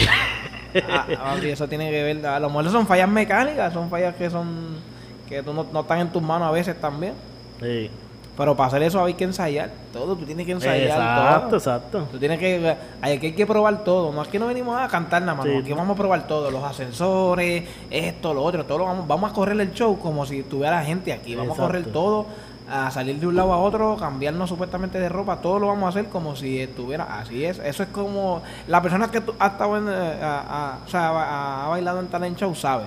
Ah, 0.91 1.07
ah, 1.21 1.37
sí, 1.41 1.49
eso 1.49 1.67
tiene 1.69 1.91
que 1.91 2.03
ver. 2.03 2.27
A 2.27 2.41
lo 2.41 2.49
mejor 2.49 2.71
son 2.71 2.87
fallas 2.87 3.09
mecánicas, 3.09 3.73
son 3.73 3.89
fallas 3.89 4.15
que 4.17 4.29
son 4.29 4.77
que 5.29 5.43
tú 5.43 5.55
no, 5.55 5.65
no 5.73 5.81
están 5.81 6.01
en 6.01 6.09
tus 6.13 6.21
manos 6.23 6.49
a 6.49 6.51
veces 6.51 6.79
también. 6.81 7.15
Sí. 7.61 7.91
Pero 8.37 8.55
para 8.55 8.67
hacer 8.69 8.83
eso 8.83 9.03
hay 9.03 9.15
que 9.15 9.25
ensayar 9.25 9.71
todo, 9.95 10.15
tú 10.15 10.27
tienes 10.27 10.45
que 10.45 10.53
ensayar 10.53 10.77
Exacto, 10.99 11.47
todo. 11.49 11.57
exacto. 11.57 12.09
Tú 12.13 12.19
tienes 12.19 12.39
que, 12.39 12.77
hay 13.01 13.19
que, 13.19 13.29
hay 13.29 13.33
que 13.33 13.47
probar 13.47 13.83
todo. 13.83 14.13
No 14.13 14.21
es 14.21 14.29
que 14.29 14.39
no 14.39 14.47
venimos 14.47 14.79
a 14.79 14.87
cantar 14.89 15.23
nada 15.23 15.35
más, 15.39 15.47
Sí. 15.47 15.57
aquí 15.57 15.73
vamos 15.73 15.95
a 15.95 15.97
probar 15.99 16.27
todo. 16.27 16.51
Los 16.51 16.63
ascensores, 16.63 17.65
esto, 17.91 18.35
lo 18.35 18.43
otro, 18.43 18.65
todo 18.67 18.77
lo 18.79 18.85
vamos, 18.85 19.07
vamos 19.09 19.31
a 19.31 19.35
correr 19.35 19.59
el 19.59 19.73
show 19.73 19.99
como 19.99 20.27
si 20.27 20.43
tuviera 20.43 20.85
gente 20.85 21.15
aquí. 21.15 21.35
Vamos 21.35 21.53
Exacto. 21.57 21.63
a 21.65 21.67
correr 21.79 21.93
todo, 21.93 22.27
a 22.71 22.91
salir 22.91 23.19
de 23.19 23.27
un 23.27 23.37
lado 23.37 23.55
a 23.55 23.59
otro, 23.59 23.97
cambiarnos 23.97 24.51
supuestamente 24.51 24.99
de 25.01 25.09
ropa, 25.09 25.37
todo 25.41 25.59
lo 25.59 25.69
vamos 25.69 25.87
a 25.87 25.89
hacer 25.99 26.11
como 26.11 26.37
si 26.37 26.61
estuviera. 26.61 27.05
Así 27.19 27.43
es, 27.43 27.59
eso 27.61 27.85
es 27.85 27.89
como 27.89 28.43
la 28.69 28.83
persona 28.83 29.11
que 29.11 29.23
tú 29.23 29.33
ha 29.39 29.47
estado 29.47 29.79
en, 29.79 29.89
eh, 29.89 30.19
a- 30.23 30.75
a- 30.75 30.79
o 30.85 30.89
sea, 30.91 31.09
ha, 31.09 31.65
ha 31.65 31.69
bailado 31.69 32.01
en 32.01 32.09
talent 32.09 32.37
show 32.39 32.55
sabe 32.55 32.85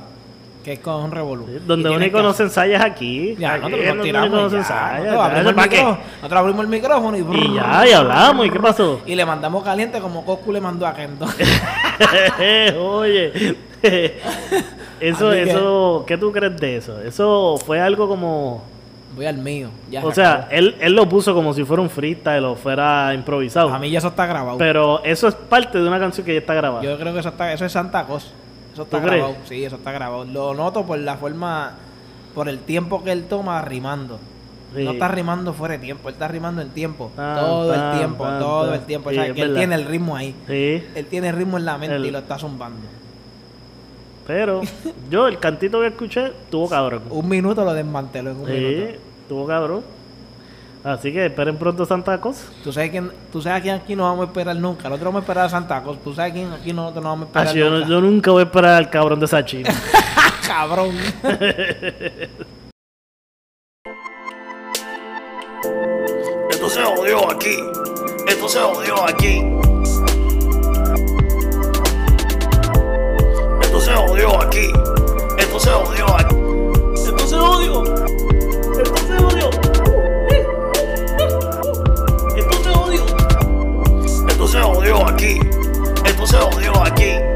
que 0.64 0.74
es 0.74 0.80
con 0.80 0.96
un 1.04 1.12
revolú. 1.12 1.46
Y 1.50 1.60
Donde 1.66 1.90
único 1.90 2.22
no 2.22 2.34
se 2.34 2.44
ensaya 2.44 2.78
es 2.78 2.84
aquí. 2.84 3.36
ya, 3.40 3.54
Aquí 3.56 3.72
tiramos 3.72 4.06
único 4.06 4.36
no 4.42 4.48
y 4.48 4.50
se 4.50 4.56
ya, 4.56 4.60
ensaya. 4.60 5.00
nosotros 5.00 5.22
abrimos 5.26 5.48
el 5.48 5.56
micrófono, 5.70 5.98
nosotros 6.18 6.40
abrimos 6.40 6.62
el 6.62 6.68
micrófono 6.70 7.18
y, 7.18 7.22
Y 7.46 7.54
ya, 7.56 7.88
y 7.88 7.92
hablamos. 7.94 8.46
¿Y 8.46 8.50
qué 8.50 8.60
pasó? 8.60 9.02
y 9.06 9.16
le 9.16 9.26
mandamos 9.26 9.64
caliente 9.64 10.00
como 10.02 10.26
Coscu 10.26 10.52
le 10.52 10.60
mandó 10.62 10.86
a 10.86 10.94
Kendo. 10.94 11.26
Oye, 12.80 13.56
eso, 15.00 15.30
Así 15.30 15.38
que- 15.38 15.50
eso, 15.50 16.04
¿qué 16.08 16.18
tú 16.18 16.32
crees 16.32 16.58
de 16.58 16.78
eso? 16.78 17.02
Eso 17.02 17.58
fue 17.66 17.80
algo 17.80 18.08
como, 18.08 18.64
Voy 19.16 19.26
al 19.26 19.38
mío. 19.38 19.70
Ya 19.90 20.06
o 20.06 20.10
se 20.10 20.16
sea, 20.16 20.34
acabó. 20.34 20.48
él, 20.52 20.76
él 20.80 20.94
lo 20.94 21.10
puso 21.10 21.34
como 21.34 21.52
si 21.54 21.64
fuera 21.64 21.82
un 21.82 21.90
freestyle 21.90 22.44
o 22.46 22.56
fuera 22.56 23.12
improvisado. 23.14 23.74
a 23.74 23.80
mí 23.80 23.90
ya 23.90 23.98
eso 24.00 24.10
está 24.10 24.26
grabado. 24.28 24.58
Pero 24.58 25.02
eso 25.04 25.28
es 25.28 25.36
parte 25.36 25.80
de 25.80 25.88
una 25.88 26.00
canción 26.00 26.26
que 26.26 26.34
ya 26.34 26.40
está 26.40 26.54
grabada. 26.54 26.84
Yo 26.84 26.98
creo 26.98 27.12
que 27.14 27.20
eso 27.20 27.30
está, 27.30 27.52
eso 27.52 27.66
es 27.66 27.72
Santa 27.72 28.04
Cosa. 28.06 28.28
Eso 28.74 28.84
está 28.84 28.98
¿Tú 28.98 29.04
crees? 29.08 29.22
grabado. 29.24 29.36
Sí, 29.48 29.64
eso 29.66 29.76
está 29.78 29.92
grabado. 29.92 30.26
Lo 30.26 30.54
noto 30.54 30.86
por 30.86 30.98
la 31.00 31.18
forma, 31.18 31.74
por 32.36 32.48
el 32.50 32.60
tiempo 32.60 33.04
que 33.04 33.12
él 33.12 33.26
toma 33.26 33.62
rimando. 33.62 34.20
Sí. 34.76 34.84
No 34.84 34.92
está 34.92 35.08
rimando 35.08 35.52
fuera 35.54 35.74
de 35.74 35.80
tiempo, 35.80 36.10
él 36.10 36.14
está 36.14 36.28
rimando 36.28 36.62
en 36.62 36.70
tiempo. 36.70 37.12
Tan, 37.16 37.40
todo 37.40 37.74
tan, 37.74 37.92
el 37.94 37.98
tiempo, 37.98 38.24
tan, 38.24 38.40
todo 38.40 38.74
el 38.76 38.82
tiempo. 38.82 39.10
Sí, 39.10 39.16
O 39.18 39.20
sea, 39.22 39.28
es 39.30 39.34
que 39.36 39.42
él 39.42 39.56
tiene 39.56 39.74
el 39.76 39.86
ritmo 39.86 40.16
ahí. 40.16 40.36
Sí, 40.48 40.84
Él 40.96 41.06
tiene 41.10 41.30
el 41.30 41.36
ritmo 41.36 41.58
en 41.58 41.66
la 41.66 41.78
mente 41.80 41.96
El- 41.96 42.06
y 42.06 42.12
lo 42.12 42.20
está 42.20 42.38
zumbando. 42.38 42.78
pero 44.28 44.62
yo 45.10 45.28
el 45.28 45.40
cantito 45.40 45.82
que 45.82 45.88
escuché 45.88 46.32
tuvo 46.52 46.70
cabrón. 46.70 47.02
Un 47.10 47.28
minuto 47.28 47.66
lo 47.66 47.74
desmanteló 47.74 48.30
en 48.32 48.38
un 48.38 48.46
Sí, 48.46 48.52
minuto. 48.52 49.00
tuvo 49.28 49.48
cabrón. 49.48 49.84
Así 50.84 51.12
que 51.12 51.26
esperen 51.26 51.58
pronto 51.58 51.86
Santacos. 51.86 52.46
¿Tú 52.64 52.72
sabes, 52.72 52.92
quién, 52.92 53.12
tú 53.32 53.42
sabes 53.42 53.62
quién 53.62 53.76
aquí 53.76 53.96
no 53.96 54.04
vamos 54.04 54.26
a 54.26 54.28
esperar 54.28 54.56
nunca. 54.56 54.84
Nosotros 54.84 55.06
vamos 55.06 55.20
a 55.20 55.24
esperar 55.24 55.46
a 55.46 55.50
Santacos. 55.50 56.02
Tú 56.02 56.14
sabes 56.14 56.32
quién 56.32 56.52
aquí 56.54 56.72
nosotros 56.72 57.04
no 57.04 57.10
vamos 57.10 57.26
a 57.26 57.28
esperar 57.28 57.48
ah, 57.48 57.70
nunca. 57.70 57.88
Yo, 57.88 58.02
nunca 58.02 58.32
voy 58.32 58.42
a 58.42 58.46
esperar 58.46 58.76
al 58.76 58.90
cabrón 58.90 59.20
de 59.20 59.28
Sachi. 59.28 59.64
cabrón. 60.48 60.96
Esto 66.50 66.70
se 66.70 66.84
odió 66.84 67.30
aquí. 67.30 67.58
Esto 68.28 68.48
se 68.48 68.60
odió 68.60 69.04
aquí. 69.06 69.44
Esto 73.62 73.82
se 73.82 73.94
odió 73.96 74.42
aquí. 74.42 74.72
Esto 75.38 75.60
se 75.60 75.72
odió 75.72 76.16
aquí. 76.16 76.36
Esto 76.96 77.28
se 77.28 77.36
odió. 77.36 78.09
digo 85.00 85.10
aquí, 85.10 85.40
el 86.06 86.16
poseo 86.16 86.50
digo 86.60 86.84
aquí. 86.84 87.29